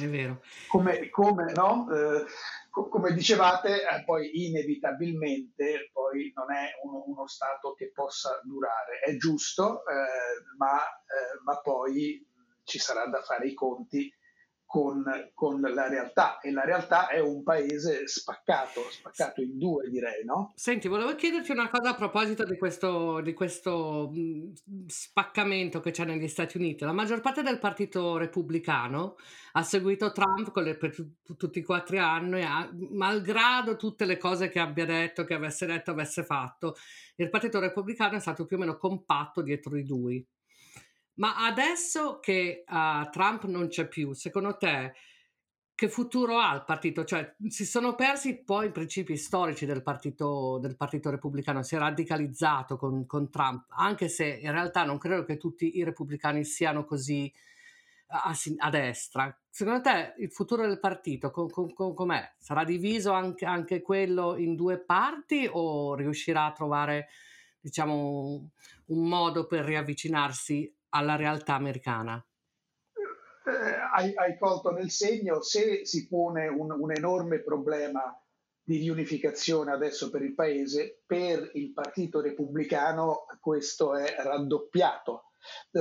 È 0.00 0.08
vero. 0.08 0.42
Come, 0.68 1.10
come, 1.10 1.52
no? 1.52 1.86
eh, 1.92 2.24
co- 2.70 2.88
come 2.88 3.12
dicevate, 3.12 3.82
eh, 3.82 4.04
poi 4.04 4.46
inevitabilmente 4.46 5.90
poi 5.92 6.32
non 6.34 6.50
è 6.50 6.70
uno, 6.82 7.04
uno, 7.06 7.26
stato 7.26 7.74
che 7.74 7.92
possa 7.92 8.40
durare. 8.42 9.00
È 9.04 9.16
giusto, 9.16 9.84
eh, 9.86 10.56
ma, 10.56 10.78
eh, 10.78 11.42
ma 11.44 11.60
poi 11.60 12.26
ci 12.64 12.78
sarà 12.78 13.06
da 13.06 13.20
fare 13.22 13.48
i 13.48 13.54
conti 13.54 14.10
con, 14.72 15.04
con, 15.34 15.60
la 15.60 15.86
realtà 15.86 16.40
e 16.40 16.50
la 16.50 16.64
realtà 16.64 17.08
è 17.08 17.20
un 17.20 17.42
paese 17.42 18.08
spaccato, 18.08 18.80
spaccato 18.88 19.42
in 19.42 19.58
due 19.58 19.90
direi, 19.90 20.24
no? 20.24 20.54
Senti, 20.56 20.88
volevo 20.88 21.14
chiederti 21.14 21.52
una 21.52 21.68
cosa 21.68 21.90
a 21.90 21.94
proposito 21.94 22.42
di 22.44 22.56
questo, 22.56 23.20
di 23.20 23.34
questo 23.34 24.10
spaccamento 24.86 25.80
che 25.80 25.90
c'è 25.90 26.06
negli 26.06 26.26
Stati 26.26 26.56
Uniti. 26.56 26.84
La 26.84 26.92
maggior 26.92 27.20
parte 27.20 27.42
del 27.42 27.58
partito 27.58 28.16
repubblicano 28.16 29.16
ha 29.52 29.62
seguito 29.62 30.10
Trump 30.10 30.56
le, 30.56 30.74
per 30.78 30.94
tutti 31.36 31.58
i 31.58 31.62
quattro 31.62 32.00
anni, 32.00 32.42
ha, 32.42 32.66
malgrado 32.92 33.76
tutte 33.76 34.06
le 34.06 34.16
cose 34.16 34.48
che 34.48 34.58
abbia 34.58 34.86
detto, 34.86 35.24
che 35.24 35.34
avesse 35.34 35.66
detto, 35.66 35.90
avesse 35.90 36.24
fatto. 36.24 36.76
Il 37.16 37.28
partito 37.28 37.60
repubblicano 37.60 38.16
è 38.16 38.20
stato 38.20 38.46
più 38.46 38.56
o 38.56 38.60
meno 38.60 38.78
compatto 38.78 39.42
dietro 39.42 39.74
di 39.74 39.86
lui. 39.86 40.26
Ma 41.14 41.44
adesso 41.46 42.18
che 42.20 42.64
uh, 42.66 43.10
Trump 43.10 43.44
non 43.44 43.68
c'è 43.68 43.86
più, 43.86 44.12
secondo 44.12 44.56
te 44.56 44.92
che 45.74 45.88
futuro 45.88 46.38
ha 46.38 46.54
il 46.54 46.64
partito? 46.64 47.04
Cioè, 47.04 47.34
si 47.48 47.66
sono 47.66 47.94
persi 47.94 48.42
poi 48.44 48.66
i 48.66 48.70
principi 48.70 49.16
storici 49.16 49.66
del 49.66 49.82
partito, 49.82 50.58
del 50.60 50.76
partito 50.76 51.10
repubblicano, 51.10 51.62
si 51.62 51.74
è 51.74 51.78
radicalizzato 51.78 52.76
con, 52.76 53.04
con, 53.04 53.30
Trump, 53.30 53.64
anche 53.70 54.08
se 54.08 54.26
in 54.26 54.52
realtà 54.52 54.84
non 54.84 54.98
credo 54.98 55.24
che 55.24 55.38
tutti 55.38 55.76
i 55.76 55.82
repubblicani 55.82 56.44
siano 56.44 56.84
così 56.84 57.32
a, 58.06 58.32
a 58.58 58.70
destra. 58.70 59.36
Secondo 59.50 59.80
te 59.80 60.14
il 60.18 60.30
futuro 60.30 60.66
del 60.66 60.78
partito 60.78 61.30
com, 61.30 61.48
com, 61.48 61.94
com'è? 61.94 62.32
Sarà 62.38 62.64
diviso 62.64 63.12
anche, 63.12 63.44
anche 63.44 63.82
quello 63.82 64.36
in 64.36 64.54
due 64.54 64.78
parti 64.78 65.48
o 65.50 65.94
riuscirà 65.94 66.44
a 66.46 66.52
trovare 66.52 67.08
diciamo, 67.60 68.50
un 68.86 69.08
modo 69.08 69.46
per 69.46 69.64
riavvicinarsi 69.64 70.72
alla 70.94 71.16
realtà 71.16 71.54
americana? 71.54 72.24
Eh, 73.44 73.50
hai, 73.94 74.14
hai, 74.14 74.38
colto 74.38 74.70
nel 74.70 74.90
segno, 74.90 75.42
se 75.42 75.84
si 75.84 76.06
pone 76.06 76.46
un, 76.46 76.70
un 76.70 76.92
enorme 76.92 77.42
problema 77.42 78.16
di 78.64 78.78
riunificazione 78.78 79.72
adesso 79.72 80.10
per 80.10 80.22
il 80.22 80.34
paese, 80.34 81.02
per 81.04 81.50
il 81.54 81.72
Partito 81.72 82.20
Repubblicano 82.20 83.24
questo 83.40 83.96
è 83.96 84.14
raddoppiato. 84.18 85.24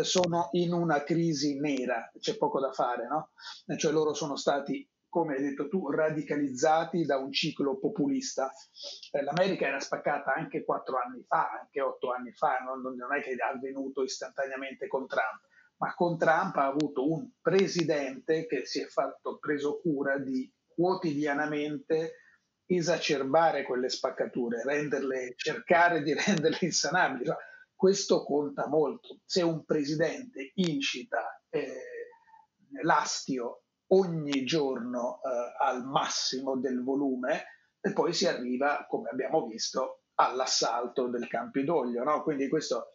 Sono 0.01 0.49
in 0.53 0.74
una 0.74 1.03
crisi 1.03 1.59
nera, 1.59 2.12
c'è 2.20 2.36
poco 2.36 2.59
da 2.59 2.72
fare, 2.72 3.07
no? 3.07 3.30
Cioè 3.78 3.91
loro 3.91 4.16
sono 4.16 4.36
stati 4.36 4.89
come 5.12 5.36
hai 5.36 5.41
detto 5.41 5.68
tu, 5.68 5.91
radicalizzati 5.91 7.03
da 7.03 7.18
un 7.18 7.34
ciclo 7.34 7.78
populista. 7.78 8.49
Eh, 9.12 9.22
L'America 9.22 9.68
era 9.68 9.82
spaccata 9.82 10.34
anche 10.34 10.64
quattro 10.64 10.97
anni 11.05 11.22
fa, 11.28 11.49
anche 11.59 11.82
otto 11.82 12.14
anni 12.14 12.32
fa, 12.32 12.59
non, 12.59 12.80
non, 12.82 13.14
è 13.14 13.22
che 13.22 13.32
è 13.32 13.36
avvenuto 13.41 14.03
istantaneamente 14.03 14.88
con 14.88 15.05
Trump, 15.07 15.41
ma 15.80 15.93
con 15.95 16.18
Trump 16.18 16.55
ha 16.55 16.66
avuto 16.66 17.12
un 17.12 17.30
presidente 17.41 18.47
che 18.47 18.66
si 18.66 18.80
è 18.80 18.86
fatto 18.86 19.38
preso 19.38 19.82
cura 19.82 20.18
di 20.18 20.49
quotidianamente 20.66 22.14
esacerbare 22.66 23.64
quelle 23.64 23.89
spaccature, 23.89 24.64
renderle, 24.64 25.34
cercare 25.36 26.03
di 26.03 26.14
renderle 26.16 26.57
insanabili. 26.62 27.30
questo 27.76 28.24
conta 28.24 28.66
molto. 28.70 29.20
Se 29.26 29.41
un 29.41 29.66
presidente 29.66 30.51
incita 30.55 31.43
eh, 31.49 31.82
l'astio 32.84 33.61
ogni 33.94 34.44
giorno 34.44 35.20
eh, 35.24 35.64
al 35.64 35.86
massimo 35.86 36.58
del 36.58 36.84
volume 36.84 37.46
e 37.80 37.94
poi 37.94 38.14
si 38.14 38.28
arriva, 38.28 38.86
come 38.88 39.10
abbiamo 39.10 39.46
visto, 39.48 40.04
all'assalto 40.16 41.08
del 41.08 41.28
Campidoglio. 41.28 42.04
No? 42.04 42.22
Quindi 42.24 42.48
questo 42.48 42.92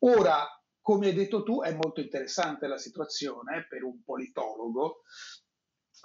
ora, 0.00 0.46
come 0.80 1.06
hai 1.06 1.14
detto 1.14 1.42
tu, 1.42 1.62
è 1.62 1.72
molto 1.74 2.00
interessante 2.00 2.66
la 2.66 2.78
situazione 2.78 3.66
per 3.68 3.84
un 3.84 4.02
politologo 4.02 5.02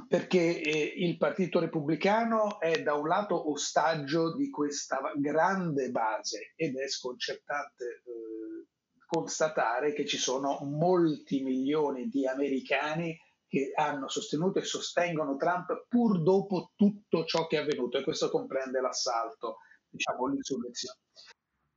perché 0.07 0.61
eh, 0.61 0.93
il 0.97 1.17
Partito 1.17 1.59
Repubblicano 1.59 2.59
è 2.59 2.83
da 2.83 2.93
un 2.93 3.07
lato 3.07 3.49
ostaggio 3.49 4.35
di 4.35 4.49
questa 4.49 4.99
grande 5.15 5.89
base 5.89 6.53
ed 6.55 6.77
è 6.77 6.87
sconcertante 6.87 7.85
eh, 7.85 8.67
constatare 9.07 9.93
che 9.93 10.05
ci 10.05 10.17
sono 10.17 10.59
molti 10.63 11.41
milioni 11.41 12.09
di 12.09 12.27
americani 12.27 13.17
che 13.47 13.71
hanno 13.73 14.09
sostenuto 14.09 14.59
e 14.59 14.63
sostengono 14.63 15.37
Trump 15.37 15.85
pur 15.87 16.21
dopo 16.21 16.71
tutto 16.75 17.25
ciò 17.25 17.47
che 17.47 17.57
è 17.57 17.61
avvenuto 17.61 17.97
e 17.97 18.03
questo 18.03 18.29
comprende 18.29 18.81
l'assalto, 18.81 19.57
diciamo 19.87 20.27
l'insurrezione. 20.27 20.99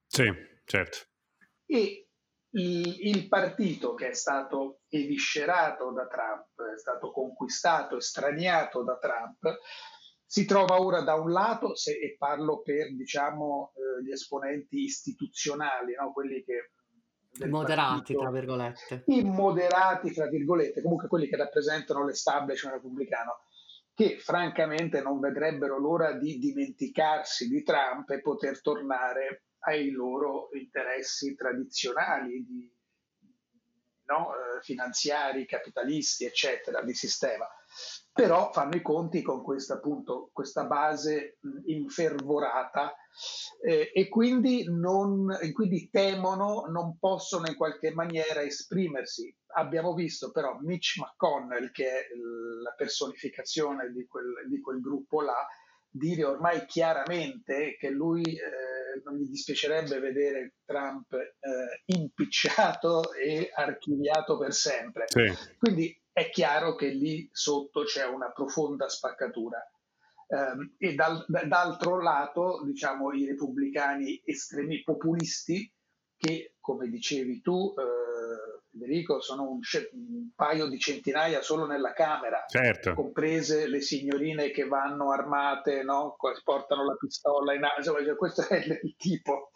Sì, 0.07 0.25
certo. 0.65 0.99
E 1.67 2.09
il, 2.53 2.97
il, 3.07 3.29
partito 3.29 3.95
che 3.95 4.09
è 4.09 4.13
stato 4.13 4.81
eviscerato 4.89 5.93
da 5.93 6.09
Trump, 6.09 6.75
è 6.75 6.79
stato 6.79 7.13
conquistato, 7.13 7.97
estraniato 7.97 8.83
da 8.83 8.99
Trump, 8.99 9.61
si 10.27 10.45
trova 10.45 10.81
ora 10.81 11.03
da 11.03 11.15
un 11.15 11.31
lato, 11.31 11.77
se, 11.77 11.93
e 11.93 12.17
parlo 12.19 12.63
per 12.63 12.95
diciamo, 12.95 13.73
eh, 13.75 14.05
gli 14.05 14.11
esponenti 14.11 14.83
istituzionali, 14.83 15.95
no? 15.95 16.13
quelli 16.13 16.43
che... 16.43 16.73
Moderati, 17.47 18.15
partito, 18.15 18.21
tra 18.21 18.31
virgolette. 18.31 19.03
Immoderati, 19.07 20.13
tra 20.13 20.27
virgolette, 20.27 20.83
comunque 20.83 21.09
quelli 21.09 21.29
che 21.29 21.37
rappresentano 21.37 22.05
l'establishment 22.05 22.77
repubblicano, 22.77 23.45
che 23.95 24.19
francamente 24.19 25.01
non 25.01 25.21
vedrebbero 25.21 25.79
l'ora 25.79 26.13
di 26.13 26.39
dimenticarsi 26.39 27.49
di 27.49 27.63
Trump 27.63 28.11
e 28.11 28.21
poter 28.21 28.61
tornare 28.61 29.45
ai 29.61 29.91
loro 29.91 30.49
interessi 30.55 31.35
tradizionali 31.35 32.45
di, 32.45 32.73
no, 34.07 34.33
eh, 34.35 34.63
finanziari, 34.63 35.47
capitalisti, 35.47 36.25
eccetera, 36.25 36.83
di 36.83 36.95
sistema. 36.95 37.47
Però 38.13 38.51
fanno 38.53 38.75
i 38.75 38.83
conti 38.83 39.23
con 39.23 39.43
questa, 39.43 39.75
appunto, 39.75 40.31
questa 40.33 40.65
base 40.65 41.39
infervorata 41.67 42.95
eh, 43.63 43.91
e 43.95 44.09
quindi, 44.09 44.65
non, 44.69 45.37
quindi 45.53 45.89
temono, 45.91 46.67
non 46.69 46.99
possono 46.99 47.47
in 47.47 47.57
qualche 47.57 47.93
maniera 47.93 48.43
esprimersi. 48.43 49.35
Abbiamo 49.55 49.95
visto 49.95 50.31
però 50.33 50.59
Mitch 50.61 50.99
McConnell, 50.99 51.71
che 51.71 51.89
è 51.89 52.07
la 52.63 52.73
personificazione 52.77 53.91
di 53.93 54.07
quel, 54.07 54.49
di 54.49 54.61
quel 54.61 54.81
gruppo 54.81 55.23
là, 55.23 55.47
dire 55.89 56.25
ormai 56.25 56.67
chiaramente 56.67 57.77
che 57.79 57.91
lui 57.91 58.23
eh, 58.23 59.03
non 59.05 59.17
gli 59.17 59.29
dispiacerebbe 59.29 59.99
vedere 59.99 60.55
Trump 60.65 61.13
eh, 61.13 61.83
impicciato 61.87 63.13
e 63.13 63.51
archiviato 63.53 64.39
per 64.39 64.53
sempre. 64.53 65.05
Sì. 65.09 65.57
Quindi 65.59 66.00
è 66.13 66.31
chiaro 66.31 66.75
che 66.75 66.89
lì 66.89 67.29
sotto 67.33 67.85
c'è 67.85 68.05
una 68.07 68.31
profonda 68.33 68.89
spaccatura. 68.89 69.59
Um, 70.29 70.77
e 70.79 70.95
dal, 70.95 71.25
d'altro 71.27 72.01
lato, 72.01 72.63
diciamo, 72.65 73.13
i 73.13 73.27
repubblicani 73.27 74.23
estremi 74.25 74.83
populisti 74.85 75.73
che, 76.17 76.55
come 76.61 76.89
dicevi 76.89 77.41
tu, 77.41 77.75
eh, 77.77 78.61
Federico, 78.71 79.21
sono 79.21 79.51
un, 79.51 79.61
un, 79.93 80.31
paio 80.35 80.69
di 80.69 80.79
centinaia 80.79 81.43
solo 81.43 81.67
nella 81.67 81.93
Camera, 81.93 82.45
certo. 82.47 82.95
comprese 82.95 83.67
le 83.69 83.81
signorine 83.81 84.51
che 84.51 84.67
vanno 84.67 85.13
armate, 85.13 85.83
no? 85.83 86.17
portano 86.45 86.85
la 86.85 86.95
pistola 86.95 87.55
in 87.55 87.63
insomma, 87.77 88.05
cioè, 88.05 88.17
questo 88.17 88.47
è 88.49 88.57
il 88.83 88.95
tipo. 88.97 89.51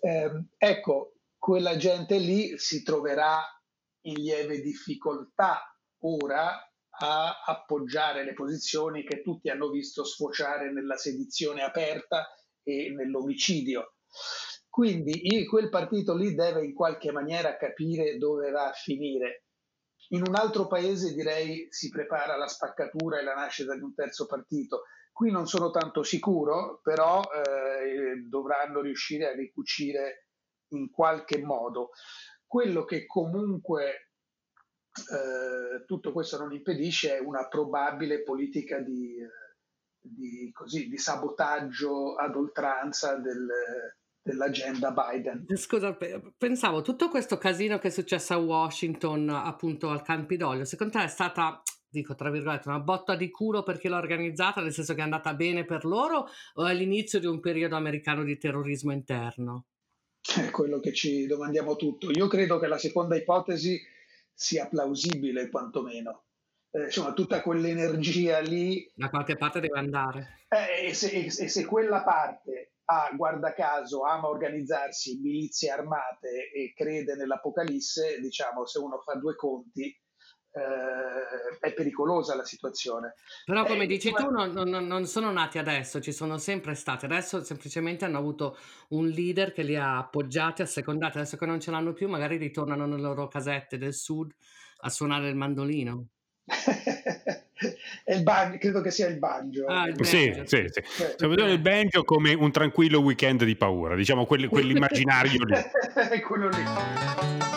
Eh, 0.00 0.46
ecco, 0.56 1.14
quella 1.38 1.76
gente 1.76 2.18
lì 2.18 2.58
si 2.58 2.82
troverà 2.82 3.42
in 4.06 4.14
lieve 4.14 4.60
difficoltà 4.60 5.73
ora 6.04 6.58
a 6.96 7.42
appoggiare 7.44 8.24
le 8.24 8.34
posizioni 8.34 9.04
che 9.04 9.22
tutti 9.22 9.48
hanno 9.48 9.68
visto 9.68 10.04
sfociare 10.04 10.72
nella 10.72 10.96
sedizione 10.96 11.62
aperta 11.62 12.28
e 12.62 12.92
nell'omicidio. 12.94 13.96
Quindi 14.68 15.46
quel 15.46 15.68
partito 15.68 16.14
lì 16.14 16.34
deve 16.34 16.64
in 16.64 16.74
qualche 16.74 17.12
maniera 17.12 17.56
capire 17.56 18.16
dove 18.16 18.50
va 18.50 18.68
a 18.68 18.72
finire. 18.72 19.44
In 20.08 20.22
un 20.26 20.34
altro 20.34 20.66
paese 20.66 21.14
direi 21.14 21.66
si 21.70 21.88
prepara 21.88 22.36
la 22.36 22.46
spaccatura 22.46 23.18
e 23.18 23.22
la 23.22 23.34
nascita 23.34 23.74
di 23.74 23.82
un 23.82 23.94
terzo 23.94 24.26
partito. 24.26 24.82
Qui 25.12 25.30
non 25.30 25.46
sono 25.46 25.70
tanto 25.70 26.02
sicuro, 26.02 26.80
però 26.82 27.22
eh, 27.22 28.26
dovranno 28.28 28.80
riuscire 28.80 29.28
a 29.28 29.34
ricucire 29.34 30.28
in 30.72 30.90
qualche 30.90 31.40
modo. 31.40 31.90
Quello 32.44 32.84
che 32.84 33.06
comunque 33.06 34.10
eh, 35.10 35.84
tutto 35.86 36.12
questo 36.12 36.38
non 36.38 36.52
impedisce 36.52 37.18
una 37.18 37.48
probabile 37.48 38.22
politica 38.22 38.78
di, 38.78 39.16
di, 40.00 40.50
così, 40.52 40.88
di 40.88 40.98
sabotaggio 40.98 42.14
ad 42.14 42.36
oltranza 42.36 43.16
del, 43.16 43.46
dell'agenda 44.22 44.92
Biden. 44.92 45.46
Scusa, 45.56 45.96
pensavo 46.36 46.82
tutto 46.82 47.08
questo 47.08 47.38
casino 47.38 47.78
che 47.78 47.88
è 47.88 47.90
successo 47.90 48.34
a 48.34 48.38
Washington, 48.38 49.28
appunto 49.30 49.90
al 49.90 50.02
Campidoglio, 50.02 50.64
secondo 50.64 50.98
te 50.98 51.04
è 51.04 51.08
stata, 51.08 51.60
dico 51.88 52.14
tra 52.14 52.30
virgolette, 52.30 52.68
una 52.68 52.80
botta 52.80 53.16
di 53.16 53.30
culo 53.30 53.64
perché 53.64 53.88
l'ha 53.88 53.98
organizzata, 53.98 54.60
nel 54.60 54.72
senso 54.72 54.94
che 54.94 55.00
è 55.00 55.04
andata 55.04 55.34
bene 55.34 55.64
per 55.64 55.84
loro, 55.84 56.28
o 56.54 56.66
è 56.66 56.72
l'inizio 56.72 57.18
di 57.18 57.26
un 57.26 57.40
periodo 57.40 57.74
americano 57.74 58.22
di 58.22 58.38
terrorismo 58.38 58.92
interno? 58.92 59.66
È 60.24 60.50
quello 60.50 60.80
che 60.80 60.94
ci 60.94 61.26
domandiamo 61.26 61.76
tutto. 61.76 62.10
Io 62.10 62.28
credo 62.28 62.58
che 62.58 62.66
la 62.66 62.78
seconda 62.78 63.14
ipotesi 63.14 63.78
sia 64.34 64.66
plausibile 64.66 65.48
quantomeno. 65.48 66.24
Eh, 66.70 66.84
insomma, 66.84 67.12
tutta 67.12 67.40
quell'energia 67.40 68.40
lì... 68.40 68.90
Da 68.94 69.08
qualche 69.08 69.36
parte 69.36 69.60
deve 69.60 69.78
andare. 69.78 70.40
Eh, 70.48 70.88
e, 70.88 70.94
se, 70.94 71.10
e, 71.10 71.30
se, 71.30 71.64
quella 71.64 72.02
parte 72.02 72.74
ha, 72.86 73.10
guarda 73.16 73.54
caso, 73.54 74.02
ama 74.02 74.28
organizzarsi 74.28 75.20
milizie 75.20 75.70
armate 75.70 76.50
e 76.52 76.72
crede 76.74 77.14
nell'apocalisse, 77.14 78.20
diciamo, 78.20 78.66
se 78.66 78.78
uno 78.80 78.98
fa 78.98 79.14
due 79.14 79.36
conti, 79.36 79.96
eh, 80.54 81.58
è 81.58 81.72
pericolosa 81.72 82.36
la 82.36 82.44
situazione. 82.44 83.14
Però 83.44 83.64
come 83.64 83.84
eh, 83.84 83.86
dici 83.86 84.10
ma... 84.10 84.18
tu 84.18 84.30
non, 84.30 84.52
non, 84.52 84.86
non, 84.86 85.06
sono 85.06 85.32
nati 85.32 85.58
adesso, 85.58 86.00
ci 86.00 86.12
sono 86.12 86.38
sempre 86.38 86.74
stati, 86.74 87.04
adesso 87.04 87.42
semplicemente 87.42 88.04
hanno 88.04 88.18
avuto 88.18 88.56
un 88.90 89.08
leader 89.08 89.52
che 89.52 89.62
li 89.62 89.76
ha 89.76 89.98
appoggiati, 89.98 90.62
assecondati, 90.62 91.18
adesso 91.18 91.36
che 91.36 91.46
non 91.46 91.60
ce 91.60 91.70
l'hanno 91.70 91.92
più 91.92 92.08
magari 92.08 92.36
ritornano 92.36 92.86
nelle 92.86 93.02
loro 93.02 93.26
casette 93.26 93.78
del 93.78 93.94
sud 93.94 94.32
a 94.78 94.90
suonare 94.90 95.28
il 95.28 95.36
mandolino. 95.36 96.06
il 98.06 98.22
banjo, 98.22 98.58
credo 98.58 98.80
che 98.80 98.90
sia 98.90 99.08
il 99.08 99.18
banjo. 99.18 99.66
Ah, 99.66 99.88
il 99.88 99.96
sì, 100.04 100.32
sì, 100.44 100.68
sì. 100.70 100.82
Cioè, 100.82 101.14
Cioè, 101.16 101.48
il 101.48 101.60
banjo 101.60 102.04
come 102.04 102.32
un 102.34 102.52
tranquillo 102.52 103.00
weekend 103.00 103.42
di 103.44 103.56
paura, 103.56 103.96
diciamo 103.96 104.24
quelli, 104.24 104.46
quell'immaginario 104.46 105.42
lì. 105.46 106.20
quello 106.22 106.48
lì. 106.48 107.53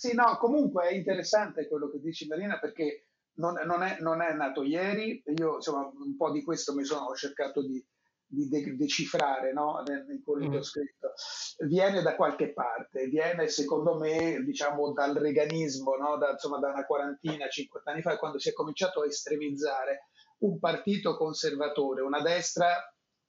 Sì, 0.00 0.14
no, 0.14 0.38
comunque 0.38 0.88
è 0.88 0.94
interessante 0.94 1.68
quello 1.68 1.90
che 1.90 2.00
dici 2.00 2.26
Marina 2.26 2.58
perché 2.58 3.08
non, 3.34 3.52
non, 3.66 3.82
è, 3.82 3.98
non 4.00 4.22
è, 4.22 4.32
nato 4.32 4.62
ieri, 4.62 5.22
io 5.36 5.56
insomma 5.56 5.92
un 5.92 6.16
po' 6.16 6.30
di 6.30 6.42
questo 6.42 6.72
mi 6.74 6.86
sono 6.86 7.14
cercato 7.14 7.60
di, 7.60 7.86
di 8.24 8.48
de- 8.48 8.76
decifrare 8.76 9.52
no? 9.52 9.82
in 9.86 10.22
quello 10.24 10.48
che 10.48 10.56
ho 10.56 10.60
mm. 10.60 10.62
scritto, 10.62 11.12
viene 11.66 12.00
da 12.00 12.16
qualche 12.16 12.54
parte, 12.54 13.08
viene 13.08 13.48
secondo 13.48 13.98
me 13.98 14.42
diciamo 14.42 14.90
dal 14.94 15.16
reganismo, 15.16 15.94
no? 15.96 16.16
da, 16.16 16.30
insomma 16.30 16.58
da 16.58 16.70
una 16.70 16.86
quarantina, 16.86 17.46
cinquanta 17.50 17.90
anni 17.90 18.00
fa, 18.00 18.16
quando 18.16 18.38
si 18.38 18.48
è 18.48 18.54
cominciato 18.54 19.02
a 19.02 19.06
estremizzare 19.06 20.06
un 20.38 20.58
partito 20.58 21.14
conservatore, 21.18 22.00
una 22.00 22.22
destra 22.22 22.74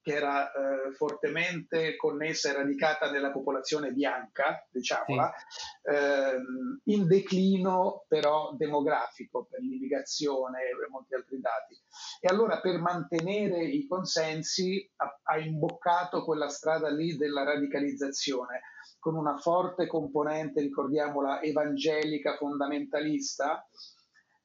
che 0.01 0.13
era 0.13 0.51
eh, 0.51 0.91
fortemente 0.93 1.95
connessa 1.95 2.49
e 2.49 2.53
radicata 2.53 3.11
nella 3.11 3.31
popolazione 3.31 3.91
bianca, 3.91 4.67
diciamola, 4.71 5.31
sì. 5.47 5.95
ehm, 5.95 6.81
in 6.85 7.07
declino 7.07 8.05
però 8.07 8.53
demografico 8.57 9.45
per 9.49 9.59
l'immigrazione 9.61 10.61
e 10.61 10.89
molti 10.89 11.13
altri 11.13 11.39
dati. 11.39 11.79
E 12.19 12.27
allora 12.27 12.59
per 12.59 12.79
mantenere 12.79 13.63
i 13.63 13.85
consensi 13.87 14.89
ha, 14.97 15.19
ha 15.23 15.37
imboccato 15.37 16.23
quella 16.23 16.49
strada 16.49 16.89
lì 16.89 17.15
della 17.15 17.43
radicalizzazione, 17.43 18.61
con 18.99 19.15
una 19.15 19.37
forte 19.37 19.87
componente, 19.87 20.61
ricordiamola, 20.61 21.41
evangelica 21.41 22.35
fondamentalista 22.37 23.67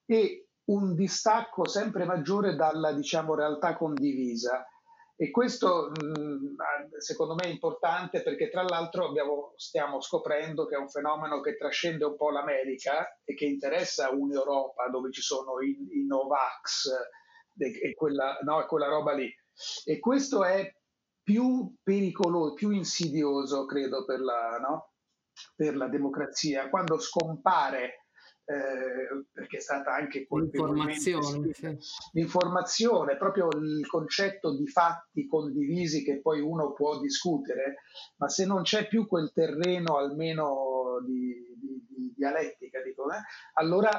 e 0.04 0.48
un 0.66 0.94
distacco 0.94 1.68
sempre 1.68 2.04
maggiore 2.04 2.56
dalla 2.56 2.92
diciamo, 2.92 3.34
realtà 3.34 3.76
condivisa. 3.76 4.66
E 5.18 5.30
questo 5.30 5.90
mh, 5.90 6.56
secondo 6.98 7.34
me 7.34 7.44
è 7.44 7.48
importante 7.48 8.22
perché 8.22 8.50
tra 8.50 8.62
l'altro 8.62 9.08
abbiamo, 9.08 9.54
stiamo 9.56 10.00
scoprendo 10.00 10.66
che 10.66 10.74
è 10.74 10.78
un 10.78 10.90
fenomeno 10.90 11.40
che 11.40 11.56
trascende 11.56 12.04
un 12.04 12.16
po' 12.16 12.30
l'America 12.30 13.18
e 13.24 13.34
che 13.34 13.46
interessa 13.46 14.10
un'Europa 14.10 14.88
dove 14.88 15.10
ci 15.10 15.22
sono 15.22 15.60
i, 15.62 15.70
i 15.70 16.06
Novax 16.06 16.90
e, 17.56 17.88
e, 17.88 17.94
quella, 17.94 18.38
no, 18.42 18.66
quella 18.66 18.88
roba 18.88 19.14
lì. 19.14 19.32
E 19.84 19.98
questo 19.98 20.44
è 20.44 20.70
più 21.22 21.74
pericoloso, 21.82 22.52
più 22.52 22.70
insidioso, 22.70 23.64
credo, 23.64 24.04
per 24.04 24.20
la, 24.20 24.58
no? 24.58 24.92
per 25.54 25.76
la 25.76 25.88
democrazia. 25.88 26.68
Quando 26.68 26.98
scompare 26.98 28.05
eh, 28.48 29.26
perché 29.32 29.56
è 29.56 29.60
stata 29.60 29.92
anche 29.92 30.26
l'informazione, 30.30 31.52
sì. 31.52 31.76
l'informazione, 32.12 33.16
proprio 33.16 33.48
il 33.48 33.84
concetto 33.88 34.56
di 34.56 34.68
fatti 34.68 35.26
condivisi 35.26 36.04
che 36.04 36.20
poi 36.20 36.40
uno 36.40 36.72
può 36.72 37.00
discutere, 37.00 37.82
ma 38.18 38.28
se 38.28 38.46
non 38.46 38.62
c'è 38.62 38.86
più 38.86 39.08
quel 39.08 39.32
terreno 39.34 39.96
almeno 39.96 41.02
di, 41.04 41.56
di, 41.58 41.84
di 41.88 42.12
dialettica, 42.14 42.80
dico, 42.82 43.10
eh, 43.10 43.18
allora 43.54 43.90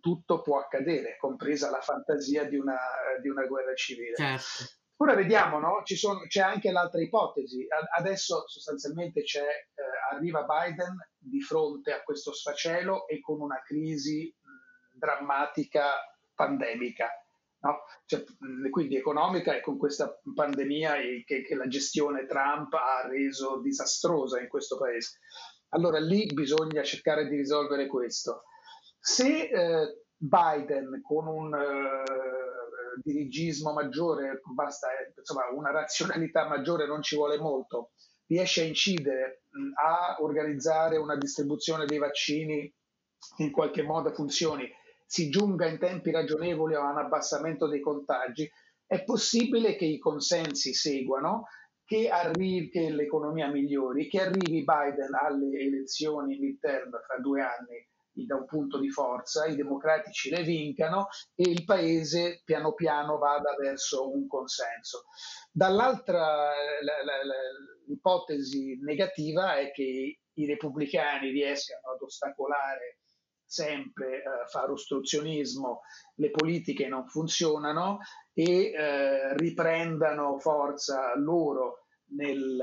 tutto 0.00 0.42
può 0.42 0.58
accadere, 0.58 1.16
compresa 1.16 1.70
la 1.70 1.80
fantasia 1.80 2.44
di 2.48 2.56
una, 2.56 2.76
di 3.22 3.28
una 3.28 3.46
guerra 3.46 3.74
civile. 3.74 4.16
Certo. 4.16 4.82
Ora 4.98 5.14
vediamo, 5.14 5.58
no? 5.58 5.82
sono, 5.84 6.20
c'è 6.26 6.40
anche 6.40 6.70
l'altra 6.70 7.00
ipotesi. 7.00 7.66
Adesso 7.96 8.44
sostanzialmente 8.46 9.20
eh, 9.20 10.14
arriva 10.14 10.46
Biden 10.46 10.96
di 11.18 11.40
fronte 11.40 11.92
a 11.92 12.02
questo 12.02 12.32
sfacelo 12.32 13.08
e 13.08 13.20
con 13.20 13.40
una 13.40 13.60
crisi 13.62 14.32
drammatica 14.92 15.86
pandemica. 16.34 17.08
No? 17.60 17.80
Cioè, 18.04 18.22
quindi 18.70 18.96
economica 18.96 19.56
e 19.56 19.60
con 19.60 19.78
questa 19.78 20.20
pandemia 20.34 20.96
che, 21.24 21.42
che, 21.42 21.54
la 21.54 21.66
gestione 21.66 22.26
Trump 22.26 22.72
ha 22.74 23.06
reso 23.08 23.60
disastrosa 23.60 24.40
in 24.40 24.48
questo 24.48 24.76
paese. 24.76 25.18
Allora 25.70 25.98
lì 25.98 26.26
bisogna 26.26 26.82
cercare 26.82 27.26
di 27.26 27.36
risolvere 27.36 27.86
questo. 27.86 28.44
Se 29.00 29.48
eh, 29.48 30.04
Biden 30.16 31.02
con 31.02 31.26
un 31.26 31.52
uh, 31.52 32.43
dirigismo 33.02 33.72
maggiore, 33.72 34.40
basta 34.54 34.88
eh, 34.88 35.12
insomma, 35.16 35.48
una 35.54 35.70
razionalità 35.70 36.46
maggiore, 36.46 36.86
non 36.86 37.02
ci 37.02 37.16
vuole 37.16 37.38
molto, 37.38 37.92
riesce 38.26 38.62
a 38.62 38.66
incidere 38.66 39.44
mh, 39.50 39.72
a 39.82 40.16
organizzare 40.20 40.96
una 40.96 41.16
distribuzione 41.16 41.86
dei 41.86 41.98
vaccini 41.98 42.72
che 43.36 43.42
in 43.42 43.50
qualche 43.50 43.82
modo 43.82 44.12
funzioni, 44.12 44.68
si 45.06 45.28
giunga 45.28 45.66
in 45.66 45.78
tempi 45.78 46.10
ragionevoli 46.10 46.74
a 46.74 46.90
un 46.90 46.98
abbassamento 46.98 47.68
dei 47.68 47.80
contagi, 47.80 48.50
è 48.86 49.02
possibile 49.04 49.76
che 49.76 49.84
i 49.84 49.98
consensi 49.98 50.74
seguano, 50.74 51.46
che, 51.84 52.08
arrivi, 52.08 52.70
che 52.70 52.90
l'economia 52.90 53.48
migliori, 53.48 54.08
che 54.08 54.20
arrivi 54.20 54.64
Biden 54.64 55.14
alle 55.14 55.58
elezioni 55.58 56.38
midterm 56.38 56.90
fra 56.90 57.18
due 57.18 57.42
anni 57.42 57.86
da 58.14 58.36
un 58.36 58.46
punto 58.46 58.78
di 58.78 58.90
forza, 58.90 59.46
i 59.46 59.56
democratici 59.56 60.30
le 60.30 60.42
vincano 60.42 61.08
e 61.34 61.50
il 61.50 61.64
paese 61.64 62.42
piano 62.44 62.72
piano 62.74 63.18
vada 63.18 63.54
verso 63.58 64.10
un 64.10 64.26
consenso. 64.28 65.06
Dall'altra 65.50 66.50
l'ipotesi 67.86 68.78
negativa 68.80 69.56
è 69.56 69.70
che 69.72 70.20
i 70.32 70.46
repubblicani 70.46 71.30
riescano 71.30 71.92
ad 71.94 72.00
ostacolare 72.00 72.98
sempre 73.44 74.16
eh, 74.16 74.22
fare 74.50 74.72
ostruzionismo, 74.72 75.80
le 76.16 76.30
politiche 76.30 76.88
non 76.88 77.06
funzionano 77.06 77.98
e 78.32 78.72
eh, 78.72 79.36
riprendano 79.36 80.38
forza 80.38 81.14
loro 81.16 81.86
nel, 82.08 82.62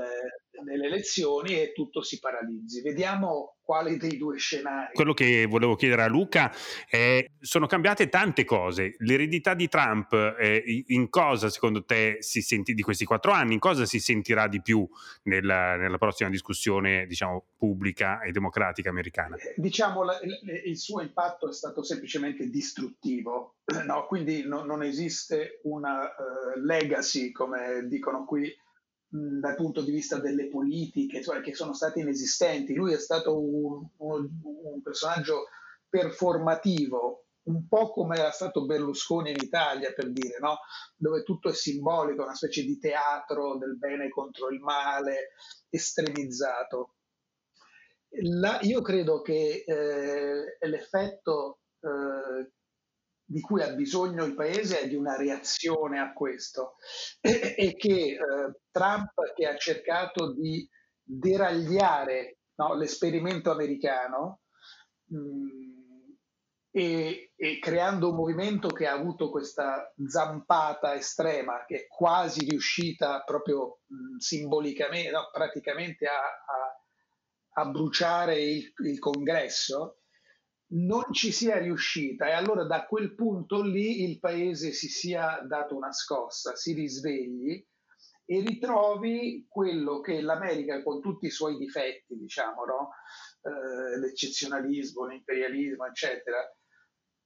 nelle 0.64 0.86
elezioni 0.86 1.60
e 1.60 1.72
tutto 1.72 2.02
si 2.02 2.18
paralizzi. 2.18 2.82
Vediamo 2.82 3.56
quale 3.62 3.96
dei 3.96 4.16
due 4.18 4.38
scenari. 4.38 4.92
Quello 4.92 5.14
che 5.14 5.46
volevo 5.46 5.76
chiedere 5.76 6.02
a 6.02 6.08
Luca 6.08 6.52
è, 6.88 7.24
sono 7.40 7.66
cambiate 7.66 8.08
tante 8.08 8.44
cose. 8.44 8.96
L'eredità 8.98 9.54
di 9.54 9.68
Trump, 9.68 10.12
eh, 10.12 10.84
in 10.88 11.08
cosa 11.08 11.48
secondo 11.48 11.84
te 11.84 12.16
si 12.20 12.42
senti 12.42 12.74
di 12.74 12.82
questi 12.82 13.04
quattro 13.04 13.32
anni, 13.32 13.54
in 13.54 13.60
cosa 13.60 13.86
si 13.86 14.00
sentirà 14.00 14.48
di 14.48 14.60
più 14.60 14.86
nella, 15.24 15.76
nella 15.76 15.98
prossima 15.98 16.28
discussione 16.28 17.06
diciamo, 17.06 17.44
pubblica 17.56 18.20
e 18.22 18.32
democratica 18.32 18.90
americana? 18.90 19.36
Eh, 19.36 19.54
diciamo, 19.56 20.02
la, 20.02 20.18
il 20.64 20.76
suo 20.76 21.00
impatto 21.00 21.48
è 21.48 21.52
stato 21.52 21.82
semplicemente 21.82 22.48
distruttivo, 22.48 23.56
no? 23.86 24.06
quindi 24.06 24.42
no, 24.46 24.64
non 24.64 24.82
esiste 24.82 25.60
una 25.62 26.02
uh, 26.02 26.60
legacy, 26.60 27.30
come 27.30 27.86
dicono 27.86 28.24
qui, 28.24 28.52
dal 29.14 29.56
punto 29.56 29.82
di 29.82 29.90
vista 29.90 30.18
delle 30.18 30.48
politiche, 30.48 31.22
cioè 31.22 31.42
che 31.42 31.54
sono 31.54 31.74
state 31.74 32.00
inesistenti. 32.00 32.74
Lui 32.74 32.94
è 32.94 32.98
stato 32.98 33.38
un, 33.38 33.86
un, 33.98 34.28
un, 34.42 34.82
personaggio 34.82 35.48
performativo, 35.86 37.26
un 37.42 37.68
po' 37.68 37.90
come 37.90 38.16
era 38.16 38.30
stato 38.30 38.64
Berlusconi 38.64 39.30
in 39.30 39.36
Italia, 39.38 39.92
per 39.92 40.10
dire, 40.10 40.38
no? 40.40 40.60
dove 40.96 41.24
tutto 41.24 41.50
è 41.50 41.52
simbolico, 41.52 42.22
una 42.22 42.34
specie 42.34 42.62
di 42.62 42.78
teatro 42.78 43.58
del 43.58 43.76
bene 43.76 44.08
contro 44.08 44.48
il 44.48 44.60
male, 44.60 45.32
estremizzato. 45.68 46.94
La, 48.22 48.60
io 48.62 48.80
credo 48.80 49.20
che 49.20 49.64
eh, 49.66 50.68
l'effetto 50.68 51.60
eh, 51.80 52.50
di 53.32 53.40
cui 53.40 53.62
ha 53.62 53.72
bisogno 53.72 54.24
il 54.24 54.34
paese 54.34 54.80
è 54.80 54.88
di 54.88 54.94
una 54.94 55.16
reazione 55.16 55.98
a 55.98 56.12
questo. 56.12 56.74
E, 57.20 57.30
e 57.56 57.74
che 57.74 58.12
eh, 58.12 58.18
Trump 58.70 59.12
che 59.34 59.46
ha 59.46 59.56
cercato 59.56 60.34
di 60.34 60.68
deragliare 61.02 62.38
no, 62.56 62.74
l'esperimento 62.74 63.50
americano 63.50 64.40
mh, 65.06 65.16
mm, 65.16 65.70
e, 66.74 67.32
e, 67.34 67.58
creando 67.58 68.10
un 68.10 68.16
movimento 68.16 68.68
che 68.68 68.86
ha 68.86 68.92
avuto 68.92 69.30
questa 69.30 69.92
zampata 70.06 70.94
estrema 70.94 71.64
che 71.66 71.82
è 71.82 71.86
quasi 71.86 72.48
riuscita 72.48 73.22
proprio 73.24 73.80
mh, 73.86 73.94
mm, 73.94 74.16
simbolicamente, 74.18 75.10
no, 75.10 75.30
praticamente 75.32 76.06
a, 76.06 76.20
a, 76.20 77.62
a 77.62 77.70
bruciare 77.70 78.40
il, 78.40 78.72
il 78.84 78.98
congresso, 78.98 80.01
non 80.72 81.12
ci 81.12 81.32
sia 81.32 81.58
riuscita 81.58 82.26
e 82.26 82.32
allora 82.32 82.64
da 82.64 82.86
quel 82.86 83.14
punto 83.14 83.62
lì 83.62 84.02
il 84.02 84.18
paese 84.18 84.72
si 84.72 84.88
sia 84.88 85.40
dato 85.46 85.76
una 85.76 85.92
scossa, 85.92 86.56
si 86.56 86.72
risvegli 86.72 87.64
e 88.24 88.40
ritrovi 88.40 89.46
quello 89.48 90.00
che 90.00 90.20
l'America 90.20 90.82
con 90.82 91.00
tutti 91.00 91.26
i 91.26 91.30
suoi 91.30 91.58
difetti, 91.58 92.16
diciamo, 92.16 92.64
no? 92.64 92.90
eh, 93.42 93.98
l'eccezionalismo, 93.98 95.06
l'imperialismo, 95.06 95.84
eccetera, 95.86 96.38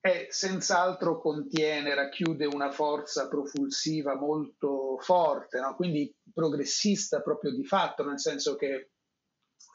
è 0.01 0.27
senz'altro 0.31 1.21
contiene, 1.21 1.95
racchiude 1.95 2.47
una 2.47 2.71
forza 2.71 3.29
propulsiva 3.29 4.17
molto 4.17 4.99
forte, 4.99 5.61
no? 5.61 5.77
quindi 5.77 6.13
progressista 6.33 7.21
proprio 7.23 7.53
di 7.53 7.65
fatto, 7.65 8.05
nel 8.05 8.19
senso 8.19 8.57
che 8.57 8.93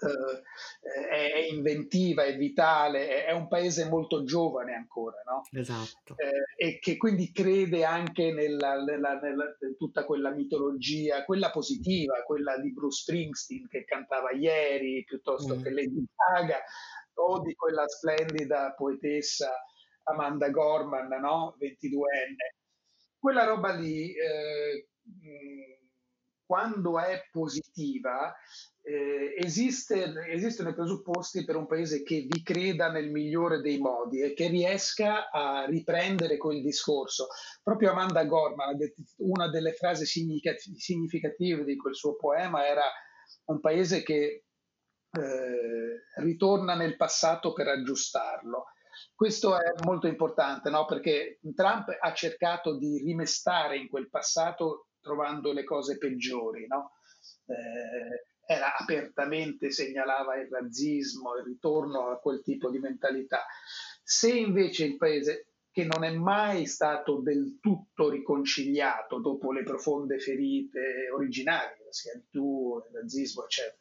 eh, 0.02 1.32
è, 1.32 1.52
inventiva, 1.52 2.24
è 2.24 2.36
vitale, 2.36 3.26
è, 3.26 3.32
un 3.32 3.48
paese 3.48 3.88
molto 3.88 4.24
giovane 4.24 4.74
ancora, 4.74 5.22
no? 5.26 5.44
Esatto. 5.52 6.16
Eh, 6.18 6.66
e 6.68 6.80
che 6.80 6.98
quindi 6.98 7.32
crede 7.32 7.84
anche 7.84 8.32
nella, 8.32 8.82
nella, 8.84 9.20
nella, 9.20 9.56
in 9.62 9.78
tutta 9.78 10.06
quella 10.06 10.32
mitologia, 10.32 11.24
quella 11.24 11.52
positiva, 11.52 12.24
quella 12.24 12.58
di 12.58 12.72
Bruce 12.74 13.02
Springsteen 13.02 13.68
che 13.68 13.86
cantava 13.86 14.32
ieri, 14.32 15.04
piuttosto 15.04 15.56
mm. 15.56 15.62
che 15.62 15.70
Lady 15.70 16.06
Gaga, 16.16 16.62
o 17.16 17.42
di 17.42 17.54
quella 17.56 17.88
splendida 17.88 18.74
poetessa 18.74 19.52
Amanda 20.04 20.50
Gorman, 20.50 21.08
no? 21.20 21.56
22enne. 21.60 22.60
Quella 23.20 23.44
roba 23.44 23.72
lì, 23.74 24.12
eh, 24.14 24.88
quando 26.52 27.00
è 27.00 27.30
positiva, 27.32 28.36
eh, 28.82 29.36
esiste, 29.38 30.14
esistono 30.28 30.68
i 30.68 30.74
presupposti 30.74 31.46
per 31.46 31.56
un 31.56 31.66
paese 31.66 32.04
che 32.04 32.28
vi 32.30 32.44
creda 32.44 32.92
nel 32.92 33.10
migliore 33.10 33.62
dei 33.62 33.78
modi 33.78 34.20
e 34.20 34.34
che 34.34 34.50
riesca 34.50 35.30
a 35.30 35.64
riprendere 35.64 36.36
quel 36.36 36.62
discorso. 36.62 37.28
Proprio 37.64 37.92
Amanda 37.92 38.26
Gorman, 38.26 38.78
una 39.20 39.50
delle 39.50 39.72
frasi 39.72 40.06
significative 40.06 41.64
di 41.64 41.78
quel 41.78 41.96
suo 41.96 42.18
poema 42.18 42.68
era 42.68 42.84
un 43.46 43.62
paese 43.62 44.04
che 44.04 44.44
eh, 45.10 46.22
ritorna 46.22 46.76
nel 46.76 46.98
passato 46.98 47.54
per 47.54 47.70
aggiustarlo. 47.70 48.66
Questo 49.16 49.58
è 49.58 49.72
molto 49.86 50.08
importante, 50.08 50.70
no? 50.70 50.84
perché 50.84 51.40
Trump 51.56 51.96
ha 51.98 52.14
cercato 52.14 52.78
di 52.78 52.98
rimestare 52.98 53.78
in 53.78 53.88
quel 53.88 54.10
passato 54.10 54.88
trovando 55.02 55.52
le 55.52 55.64
cose 55.64 55.98
peggiori, 55.98 56.68
no? 56.68 56.94
eh, 57.48 58.26
era 58.46 58.76
apertamente 58.76 59.72
segnalava 59.72 60.36
il 60.38 60.48
razzismo, 60.50 61.38
il 61.38 61.46
ritorno 61.46 62.10
a 62.10 62.20
quel 62.20 62.42
tipo 62.42 62.70
di 62.70 62.80
mentalità. 62.80 63.46
Se 64.04 64.32
invece 64.32 64.86
il 64.86 64.98
paese 64.98 65.48
che 65.72 65.86
non 65.86 66.04
è 66.04 66.12
mai 66.12 66.66
stato 66.66 67.22
del 67.22 67.60
tutto 67.62 68.10
riconciliato 68.10 69.20
dopo 69.20 69.54
le 69.54 69.64
profonde 69.64 70.20
ferite 70.20 71.10
originali, 71.14 71.76
la 71.86 71.92
schiavitù, 71.92 72.84
il 72.86 72.92
nazismo, 72.92 73.46
eccetera. 73.46 73.78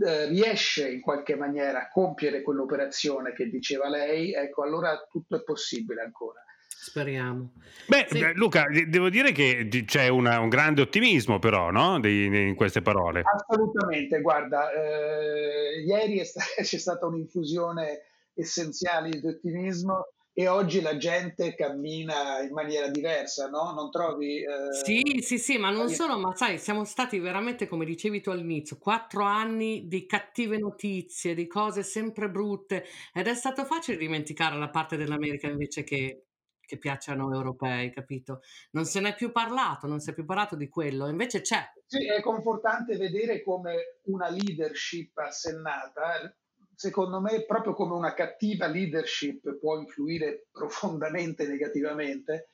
Eh, 0.00 0.28
riesce 0.28 0.90
in 0.90 1.00
qualche 1.00 1.34
maniera 1.36 1.80
a 1.80 1.88
compiere 1.90 2.40
quell'operazione 2.40 3.34
che 3.34 3.50
diceva 3.50 3.88
lei, 3.88 4.32
ecco, 4.32 4.62
allora 4.62 4.96
tutto 5.10 5.36
è 5.36 5.42
possibile 5.42 6.02
ancora. 6.02 6.42
Speriamo. 6.80 7.54
Beh, 7.88 8.06
sì. 8.08 8.32
Luca, 8.34 8.66
devo 8.86 9.10
dire 9.10 9.32
che 9.32 9.68
c'è 9.84 10.06
una, 10.06 10.38
un 10.38 10.48
grande 10.48 10.82
ottimismo 10.82 11.40
però, 11.40 11.70
no? 11.70 11.98
Di, 11.98 12.26
in 12.26 12.54
queste 12.54 12.82
parole. 12.82 13.22
Assolutamente, 13.22 14.20
guarda, 14.20 14.70
eh, 14.70 15.82
ieri 15.84 16.24
sta- 16.24 16.44
c'è 16.62 16.78
stata 16.78 17.06
un'infusione 17.06 18.02
essenziale 18.32 19.10
di 19.10 19.26
ottimismo 19.26 20.06
e 20.32 20.46
oggi 20.46 20.80
la 20.80 20.96
gente 20.96 21.56
cammina 21.56 22.40
in 22.42 22.52
maniera 22.52 22.86
diversa, 22.86 23.48
no? 23.48 23.72
Non 23.72 23.90
trovi... 23.90 24.36
Eh... 24.36 24.72
Sì, 24.84 25.20
sì, 25.20 25.36
sì, 25.36 25.58
ma 25.58 25.70
non 25.70 25.88
solo, 25.88 26.16
ma 26.16 26.32
sai, 26.36 26.58
siamo 26.58 26.84
stati 26.84 27.18
veramente, 27.18 27.66
come 27.66 27.84
dicevi 27.84 28.20
tu 28.20 28.30
all'inizio, 28.30 28.78
quattro 28.78 29.24
anni 29.24 29.88
di 29.88 30.06
cattive 30.06 30.58
notizie, 30.58 31.34
di 31.34 31.48
cose 31.48 31.82
sempre 31.82 32.30
brutte, 32.30 32.84
ed 33.12 33.26
è 33.26 33.34
stato 33.34 33.64
facile 33.64 33.96
dimenticare 33.96 34.56
la 34.56 34.70
parte 34.70 34.96
dell'America 34.96 35.48
invece 35.48 35.82
che, 35.82 36.27
che 36.76 37.14
noi 37.14 37.34
europei, 37.34 37.90
capito? 37.90 38.42
Non 38.72 38.84
se 38.84 39.00
n'è 39.00 39.14
più 39.14 39.32
parlato, 39.32 39.86
non 39.86 40.00
si 40.00 40.10
è 40.10 40.12
più 40.12 40.26
parlato 40.26 40.54
di 40.54 40.68
quello, 40.68 41.08
invece 41.08 41.40
c'è. 41.40 41.62
Sì, 41.86 42.06
è 42.06 42.20
confortante 42.20 42.96
vedere 42.96 43.42
come 43.42 44.00
una 44.04 44.28
leadership 44.28 45.16
assennata 45.16 46.32
secondo 46.78 47.20
me, 47.20 47.44
proprio 47.44 47.74
come 47.74 47.94
una 47.94 48.14
cattiva 48.14 48.68
leadership 48.68 49.58
può 49.58 49.80
influire 49.80 50.46
profondamente 50.52 51.48
negativamente, 51.48 52.50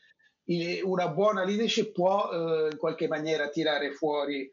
una 0.82 1.08
buona 1.08 1.44
leadership 1.44 1.92
può 1.92 2.30
eh, 2.30 2.68
in 2.72 2.78
qualche 2.78 3.06
maniera 3.06 3.50
tirare 3.50 3.92
fuori 3.92 4.50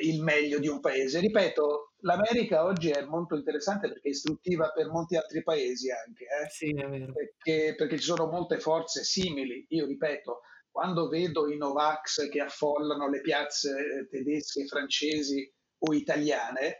il 0.00 0.22
meglio 0.22 0.58
di 0.58 0.68
un 0.68 0.80
paese. 0.80 1.20
Ripeto, 1.20 1.94
l'America 2.00 2.64
oggi 2.64 2.90
è 2.90 3.04
molto 3.04 3.36
interessante 3.36 3.88
perché 3.88 4.08
è 4.08 4.12
istruttiva 4.12 4.70
per 4.70 4.88
molti 4.88 5.16
altri 5.16 5.42
paesi 5.42 5.90
anche, 5.90 6.24
eh? 6.24 6.48
sì, 6.48 6.72
perché, 6.74 7.74
perché, 7.76 7.98
ci 7.98 8.04
sono 8.04 8.26
molte 8.26 8.58
forze 8.58 9.04
simili. 9.04 9.66
Io 9.70 9.86
ripeto, 9.86 10.40
quando 10.70 11.08
vedo 11.08 11.48
i 11.50 11.56
Novax 11.56 12.28
che 12.28 12.40
affollano 12.40 13.08
le 13.08 13.20
piazze 13.20 13.70
eh, 13.70 14.08
tedesche, 14.08 14.66
francesi 14.66 15.52
o 15.78 15.92
italiane, 15.92 16.78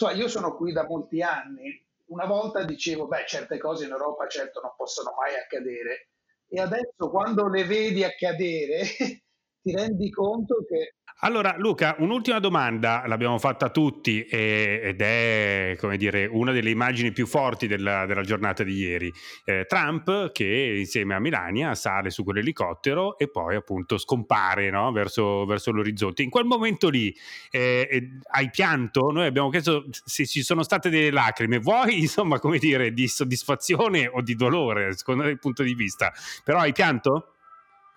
Insomma, 0.00 0.12
io 0.12 0.28
sono 0.28 0.56
qui 0.56 0.72
da 0.72 0.86
molti 0.86 1.20
anni. 1.20 1.86
Una 2.06 2.24
volta 2.24 2.64
dicevo, 2.64 3.06
beh, 3.06 3.24
certe 3.26 3.58
cose 3.58 3.84
in 3.84 3.90
Europa 3.90 4.26
certo 4.28 4.60
non 4.60 4.72
possono 4.76 5.12
mai 5.16 5.34
accadere. 5.34 6.08
E 6.48 6.60
adesso 6.60 7.10
quando 7.10 7.48
le 7.48 7.64
vedi 7.64 8.02
accadere, 8.02 8.82
ti 9.62 9.72
rendi 9.74 10.10
conto 10.10 10.64
che 10.66 10.94
allora, 11.22 11.54
Luca, 11.58 11.96
un'ultima 11.98 12.38
domanda, 12.38 13.02
l'abbiamo 13.06 13.38
fatta 13.38 13.68
tutti 13.68 14.22
ed 14.22 15.02
è, 15.02 15.76
come 15.78 15.98
dire, 15.98 16.24
una 16.24 16.50
delle 16.50 16.70
immagini 16.70 17.12
più 17.12 17.26
forti 17.26 17.66
della, 17.66 18.06
della 18.06 18.22
giornata 18.22 18.62
di 18.62 18.72
ieri. 18.72 19.12
Eh, 19.44 19.66
Trump 19.68 20.32
che 20.32 20.76
insieme 20.78 21.14
a 21.14 21.18
Melania 21.18 21.74
sale 21.74 22.08
su 22.08 22.24
quell'elicottero 22.24 23.18
e 23.18 23.28
poi 23.28 23.54
appunto 23.54 23.98
scompare 23.98 24.70
no? 24.70 24.92
verso, 24.92 25.44
verso, 25.44 25.72
l'orizzonte. 25.72 26.22
In 26.22 26.30
quel 26.30 26.46
momento 26.46 26.88
lì 26.88 27.14
eh, 27.50 27.86
eh, 27.90 28.08
hai 28.30 28.48
pianto? 28.48 29.10
Noi 29.10 29.26
abbiamo 29.26 29.50
chiesto 29.50 29.84
se 29.90 30.24
ci 30.24 30.42
sono 30.42 30.62
state 30.62 30.88
delle 30.88 31.10
lacrime. 31.10 31.58
Vuoi, 31.58 32.00
insomma, 32.00 32.38
come 32.38 32.56
dire, 32.56 32.94
di 32.94 33.06
soddisfazione 33.08 34.06
o 34.06 34.22
di 34.22 34.34
dolore, 34.34 34.96
secondo 34.96 35.28
il 35.28 35.38
punto 35.38 35.62
di 35.62 35.74
vista? 35.74 36.10
Però 36.44 36.60
hai 36.60 36.72
pianto? 36.72 37.34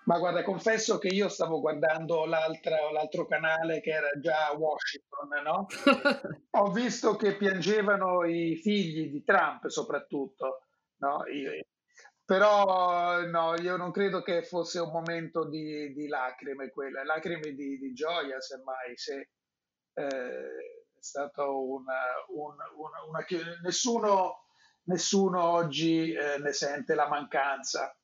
Ma 0.04 0.18
guarda, 0.18 0.42
confesso 0.42 0.98
che 0.98 1.08
io 1.08 1.28
stavo 1.28 1.60
guardando 1.60 2.26
l'altro 2.26 3.26
canale 3.26 3.80
che 3.80 3.90
era 3.90 4.10
già 4.20 4.52
Washington, 4.52 5.42
no? 5.42 5.66
Ho 6.60 6.70
visto 6.70 7.16
che 7.16 7.36
piangevano 7.36 8.24
i 8.24 8.56
figli 8.56 9.10
di 9.10 9.24
Trump 9.24 9.66
soprattutto, 9.68 10.66
no? 10.96 11.26
Io, 11.28 11.52
però 12.24 13.22
no, 13.26 13.54
io 13.56 13.76
non 13.76 13.90
credo 13.92 14.22
che 14.22 14.42
fosse 14.42 14.78
un 14.80 14.90
momento 14.90 15.48
di, 15.48 15.92
di 15.92 16.06
lacrime 16.06 16.70
quelle, 16.70 17.04
lacrime 17.04 17.52
di, 17.52 17.78
di 17.78 17.92
gioia 17.92 18.40
semmai, 18.40 18.96
se 18.96 19.30
eh, 19.94 20.04
è 20.04 21.00
stato 21.00 21.66
una, 21.66 22.00
una, 22.28 22.64
una, 22.76 23.02
una 23.08 23.26
nessuno, 23.62 24.46
nessuno 24.84 25.42
oggi 25.42 26.12
eh, 26.12 26.38
ne 26.38 26.52
sente 26.52 26.94
la 26.94 27.08
mancanza. 27.08 27.94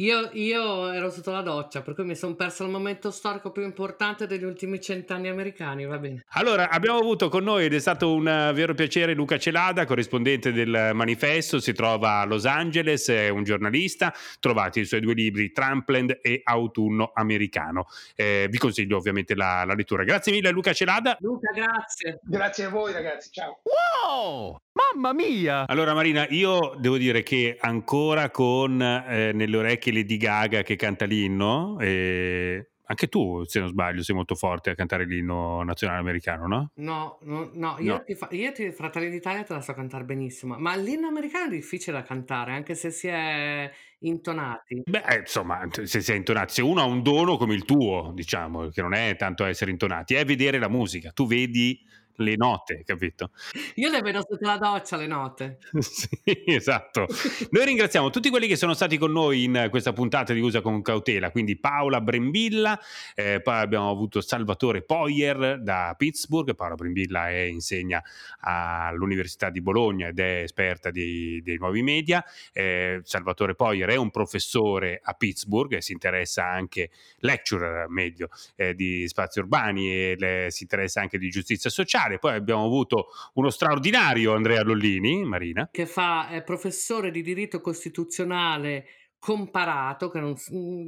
Io, 0.00 0.30
io 0.32 0.90
ero 0.92 1.10
sotto 1.10 1.30
la 1.30 1.42
doccia, 1.42 1.82
per 1.82 1.94
cui 1.94 2.04
mi 2.04 2.14
sono 2.14 2.34
perso 2.34 2.64
il 2.64 2.70
momento 2.70 3.10
storico 3.10 3.50
più 3.52 3.62
importante 3.62 4.26
degli 4.26 4.44
ultimi 4.44 4.80
cent'anni 4.80 5.28
americani, 5.28 5.84
va 5.84 5.98
bene. 5.98 6.24
Allora, 6.30 6.70
abbiamo 6.70 6.98
avuto 6.98 7.28
con 7.28 7.44
noi, 7.44 7.66
ed 7.66 7.74
è 7.74 7.78
stato 7.78 8.14
un 8.14 8.24
vero 8.24 8.72
piacere, 8.72 9.12
Luca 9.12 9.36
Celada, 9.36 9.84
corrispondente 9.84 10.52
del 10.52 10.92
Manifesto, 10.94 11.60
si 11.60 11.74
trova 11.74 12.20
a 12.20 12.24
Los 12.24 12.46
Angeles, 12.46 13.10
è 13.10 13.28
un 13.28 13.44
giornalista, 13.44 14.14
trovate 14.38 14.80
i 14.80 14.86
suoi 14.86 15.00
due 15.00 15.12
libri, 15.12 15.52
Trumpland 15.52 16.20
e 16.22 16.40
Autunno 16.44 17.12
Americano. 17.14 17.84
Eh, 18.14 18.46
vi 18.50 18.56
consiglio 18.56 18.96
ovviamente 18.96 19.34
la, 19.34 19.64
la 19.66 19.74
lettura. 19.74 20.02
Grazie 20.04 20.32
mille 20.32 20.50
Luca 20.50 20.72
Celada. 20.72 21.18
Luca, 21.20 21.50
grazie. 21.50 22.20
Grazie 22.22 22.64
a 22.64 22.68
voi 22.70 22.94
ragazzi, 22.94 23.30
ciao. 23.30 23.60
Wow! 23.64 24.60
Mamma 24.72 25.12
mia! 25.12 25.66
Allora 25.66 25.94
Marina, 25.94 26.26
io 26.28 26.76
devo 26.78 26.96
dire 26.96 27.22
che 27.24 27.56
ancora 27.60 28.30
con 28.30 28.80
eh, 28.80 29.32
nelle 29.32 29.56
orecchie 29.56 29.92
Lady 29.92 30.16
Gaga 30.16 30.62
che 30.62 30.76
canta 30.76 31.06
l'inno, 31.06 31.76
eh, 31.80 32.70
anche 32.84 33.08
tu, 33.08 33.42
se 33.44 33.58
non 33.58 33.68
sbaglio, 33.68 34.02
sei 34.02 34.14
molto 34.14 34.36
forte 34.36 34.70
a 34.70 34.74
cantare 34.74 35.06
l'inno 35.06 35.62
nazionale 35.64 36.00
americano, 36.00 36.46
no? 36.46 36.70
No, 36.76 37.18
no, 37.22 37.50
no. 37.52 37.76
Io, 37.80 37.94
no. 37.94 38.02
Ti 38.04 38.14
fa- 38.14 38.28
io 38.30 38.52
ti, 38.52 38.70
Fratelli 38.70 39.10
d'Italia 39.10 39.42
te 39.42 39.52
la 39.52 39.60
so 39.60 39.72
cantare 39.74 40.04
benissimo, 40.04 40.56
ma 40.56 40.76
l'inno 40.76 41.08
americano 41.08 41.46
è 41.46 41.54
difficile 41.56 41.98
da 41.98 42.02
cantare, 42.04 42.52
anche 42.52 42.74
se 42.76 42.90
si 42.90 43.08
è 43.08 43.70
intonati. 44.00 44.82
Beh, 44.84 45.18
insomma, 45.20 45.66
se 45.70 46.00
si 46.00 46.12
è 46.12 46.14
intonati, 46.14 46.52
se 46.54 46.62
uno 46.62 46.80
ha 46.80 46.84
un 46.84 47.02
dono 47.02 47.36
come 47.36 47.54
il 47.54 47.64
tuo, 47.64 48.12
diciamo, 48.14 48.68
che 48.68 48.82
non 48.82 48.94
è 48.94 49.16
tanto 49.16 49.44
essere 49.44 49.70
intonati, 49.72 50.14
è 50.14 50.24
vedere 50.24 50.58
la 50.58 50.68
musica. 50.68 51.10
Tu 51.10 51.26
vedi 51.26 51.80
le 52.16 52.36
note, 52.36 52.82
capito? 52.84 53.30
Io 53.76 53.90
le 53.90 54.00
vedo 54.02 54.24
sotto 54.28 54.46
la 54.46 54.58
doccia 54.58 54.96
le 54.96 55.06
note. 55.06 55.58
sì, 55.78 56.08
esatto. 56.44 57.06
Noi 57.50 57.64
ringraziamo 57.64 58.10
tutti 58.10 58.30
quelli 58.30 58.46
che 58.46 58.56
sono 58.56 58.74
stati 58.74 58.98
con 58.98 59.12
noi 59.12 59.44
in 59.44 59.68
questa 59.70 59.92
puntata 59.92 60.32
di 60.32 60.40
Usa 60.40 60.60
con 60.60 60.82
cautela, 60.82 61.30
quindi 61.30 61.56
Paola 61.58 62.00
Brembilla, 62.00 62.78
eh, 63.14 63.40
poi 63.40 63.56
abbiamo 63.56 63.90
avuto 63.90 64.20
Salvatore 64.20 64.82
Poyer 64.82 65.60
da 65.62 65.94
Pittsburgh, 65.96 66.54
Paola 66.54 66.74
Brembilla 66.74 67.30
è, 67.30 67.40
insegna 67.40 68.02
all'Università 68.40 69.50
di 69.50 69.60
Bologna 69.60 70.08
ed 70.08 70.18
è 70.18 70.42
esperta 70.42 70.90
di, 70.90 71.40
dei 71.42 71.56
nuovi 71.56 71.82
media, 71.82 72.24
eh, 72.52 73.00
Salvatore 73.02 73.54
Poyer 73.54 73.88
è 73.88 73.96
un 73.96 74.10
professore 74.10 75.00
a 75.02 75.14
Pittsburgh 75.14 75.72
e 75.74 75.82
si 75.82 75.92
interessa 75.92 76.44
anche, 76.44 76.90
lecturer 77.18 77.88
meglio, 77.88 78.28
eh, 78.56 78.74
di 78.74 79.06
spazi 79.08 79.38
urbani 79.38 79.90
e 79.90 80.16
le, 80.18 80.46
si 80.50 80.64
interessa 80.64 81.00
anche 81.00 81.18
di 81.18 81.30
giustizia 81.30 81.70
sociale 81.70 81.99
particolare. 82.00 82.18
Poi 82.18 82.34
abbiamo 82.34 82.64
avuto 82.64 83.08
uno 83.34 83.50
straordinario 83.50 84.34
Andrea 84.34 84.62
Lollini, 84.62 85.24
Marina. 85.24 85.68
Che 85.70 85.86
fa, 85.86 86.28
è 86.28 86.42
professore 86.42 87.10
di 87.10 87.22
diritto 87.22 87.60
costituzionale 87.60 88.86
comparato, 89.20 90.08
che 90.08 90.18
non, 90.18 90.34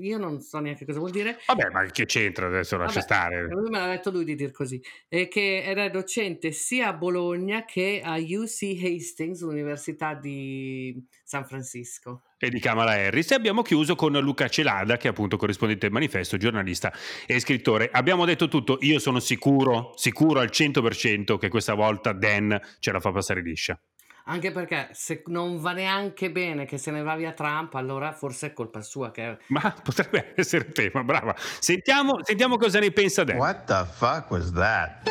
io 0.01 0.17
non 0.17 0.41
so 0.41 0.59
neanche 0.59 0.87
cosa 0.87 0.99
vuol 0.99 1.11
dire. 1.11 1.39
Vabbè, 1.47 1.69
ma 1.71 1.85
che 1.85 2.07
c'entra 2.07 2.47
adesso? 2.47 2.79
Lascia 2.79 3.01
Vabbè, 3.01 3.05
stare. 3.05 3.47
Lui 3.49 3.69
me 3.69 3.79
l'ha 3.79 3.89
detto 3.89 4.11
lui 4.11 4.25
di 4.25 4.35
dir 4.35 4.51
così. 4.51 4.83
E 5.07 5.29
che 5.29 5.63
era 5.63 5.89
docente 5.91 6.51
sia 6.51 6.89
a 6.89 6.93
Bologna 6.95 7.65
che 7.67 8.01
a 8.03 8.17
UC 8.17 8.83
Hastings, 8.83 9.43
l'Università 9.43 10.15
di 10.15 11.07
San 11.23 11.45
Francisco. 11.45 12.23
E 12.39 12.49
di 12.49 12.59
Kamala 12.59 12.93
Harris. 12.93 13.31
E 13.31 13.35
abbiamo 13.35 13.61
chiuso 13.61 13.95
con 13.95 14.13
Luca 14.15 14.49
Celada, 14.49 14.97
che 14.97 15.09
è 15.09 15.11
appunto 15.11 15.37
corrispondente 15.37 15.85
del 15.85 15.95
manifesto, 15.95 16.39
giornalista 16.39 16.91
e 17.27 17.39
scrittore. 17.39 17.91
Abbiamo 17.93 18.25
detto 18.25 18.49
tutto. 18.49 18.79
Io 18.81 18.99
sono 18.99 19.21
sicuro, 19.21 19.93
sicuro 19.97 20.41
al 20.41 20.49
100% 20.51 21.37
che 21.37 21.49
questa 21.51 21.75
volta 21.75 22.13
Dan 22.13 22.59
ce 22.79 22.93
la 22.93 22.99
fa 22.99 23.13
passare 23.13 23.43
liscia. 23.43 23.79
Anche 24.25 24.53
perché 24.53 24.89
se 24.93 25.23
non 25.27 25.59
va 25.59 25.73
neanche 25.73 26.31
bene 26.31 26.65
che 26.65 26.79
se 26.79 26.91
ne 26.91 27.03
va 27.03 27.17
via 27.17 27.33
Trump, 27.33 27.75
allora 27.75 28.13
forse 28.13 28.49
è 28.49 28.53
colpa 28.53 28.81
sua. 28.81 29.11
Che... 29.11 29.39
Ma 29.49 29.75
potrebbe 29.83 30.33
essere 30.37 30.67
il 30.67 30.73
tema, 30.73 31.03
brava. 31.03 31.35
Sentiamo, 31.37 32.19
sentiamo 32.23 32.57
cosa 32.57 32.79
ne 32.79 32.93
pensa 32.93 33.25
Dan. 33.25 33.37
What 33.37 33.65
the 33.65 33.85
fuck 33.93 34.31
was 34.31 34.53
that? 34.53 35.11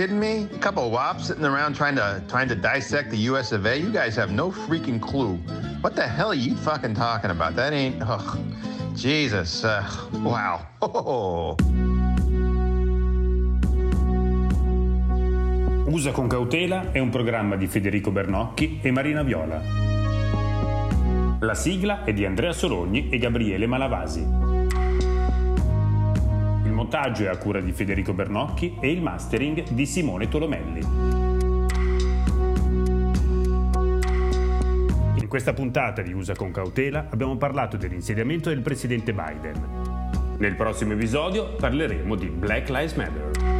kidding 0.00 0.18
me? 0.18 0.48
A 0.54 0.58
couple 0.60 0.86
of 0.86 0.92
wops 0.92 1.26
sitting 1.26 1.44
around 1.44 1.74
trying 1.74 1.94
to 1.96 2.24
trying 2.26 2.48
to 2.48 2.54
dissect 2.54 3.10
the 3.10 3.18
US 3.32 3.52
of 3.52 3.66
A. 3.66 3.78
You 3.78 3.92
guys 3.92 4.16
have 4.16 4.30
no 4.30 4.50
freaking 4.50 4.98
clue. 4.98 5.36
What 5.82 5.94
the 5.94 6.06
hell 6.06 6.30
are 6.30 6.34
you 6.34 6.56
fucking 6.56 6.94
talking 6.94 7.30
about? 7.30 7.54
That 7.56 7.74
ain't. 7.74 8.02
Ugh. 8.02 8.38
Jesus. 8.96 9.62
Uh, 9.62 9.86
wow. 10.24 10.66
Oh. 10.82 11.99
Usa 15.90 16.12
con 16.12 16.28
cautela 16.28 16.92
è 16.92 17.00
un 17.00 17.08
programma 17.08 17.56
di 17.56 17.66
Federico 17.66 18.12
Bernocchi 18.12 18.78
e 18.80 18.92
Marina 18.92 19.24
Viola. 19.24 19.60
La 21.40 21.54
sigla 21.54 22.04
è 22.04 22.12
di 22.12 22.24
Andrea 22.24 22.52
Sologni 22.52 23.08
e 23.08 23.18
Gabriele 23.18 23.66
Malavasi. 23.66 24.20
Il 26.64 26.70
montaggio 26.70 27.24
è 27.24 27.26
a 27.26 27.36
cura 27.38 27.60
di 27.60 27.72
Federico 27.72 28.12
Bernocchi 28.12 28.76
e 28.80 28.92
il 28.92 29.02
mastering 29.02 29.64
di 29.70 29.84
Simone 29.84 30.28
Tolomelli. 30.28 30.80
In 35.16 35.26
questa 35.26 35.52
puntata 35.52 36.02
di 36.02 36.12
Usa 36.12 36.36
con 36.36 36.52
cautela 36.52 37.08
abbiamo 37.10 37.36
parlato 37.36 37.76
dell'insediamento 37.76 38.48
del 38.48 38.60
presidente 38.60 39.12
Biden. 39.12 40.36
Nel 40.38 40.54
prossimo 40.54 40.92
episodio 40.92 41.56
parleremo 41.56 42.14
di 42.14 42.26
Black 42.26 42.68
Lives 42.68 42.94
Matter. 42.94 43.59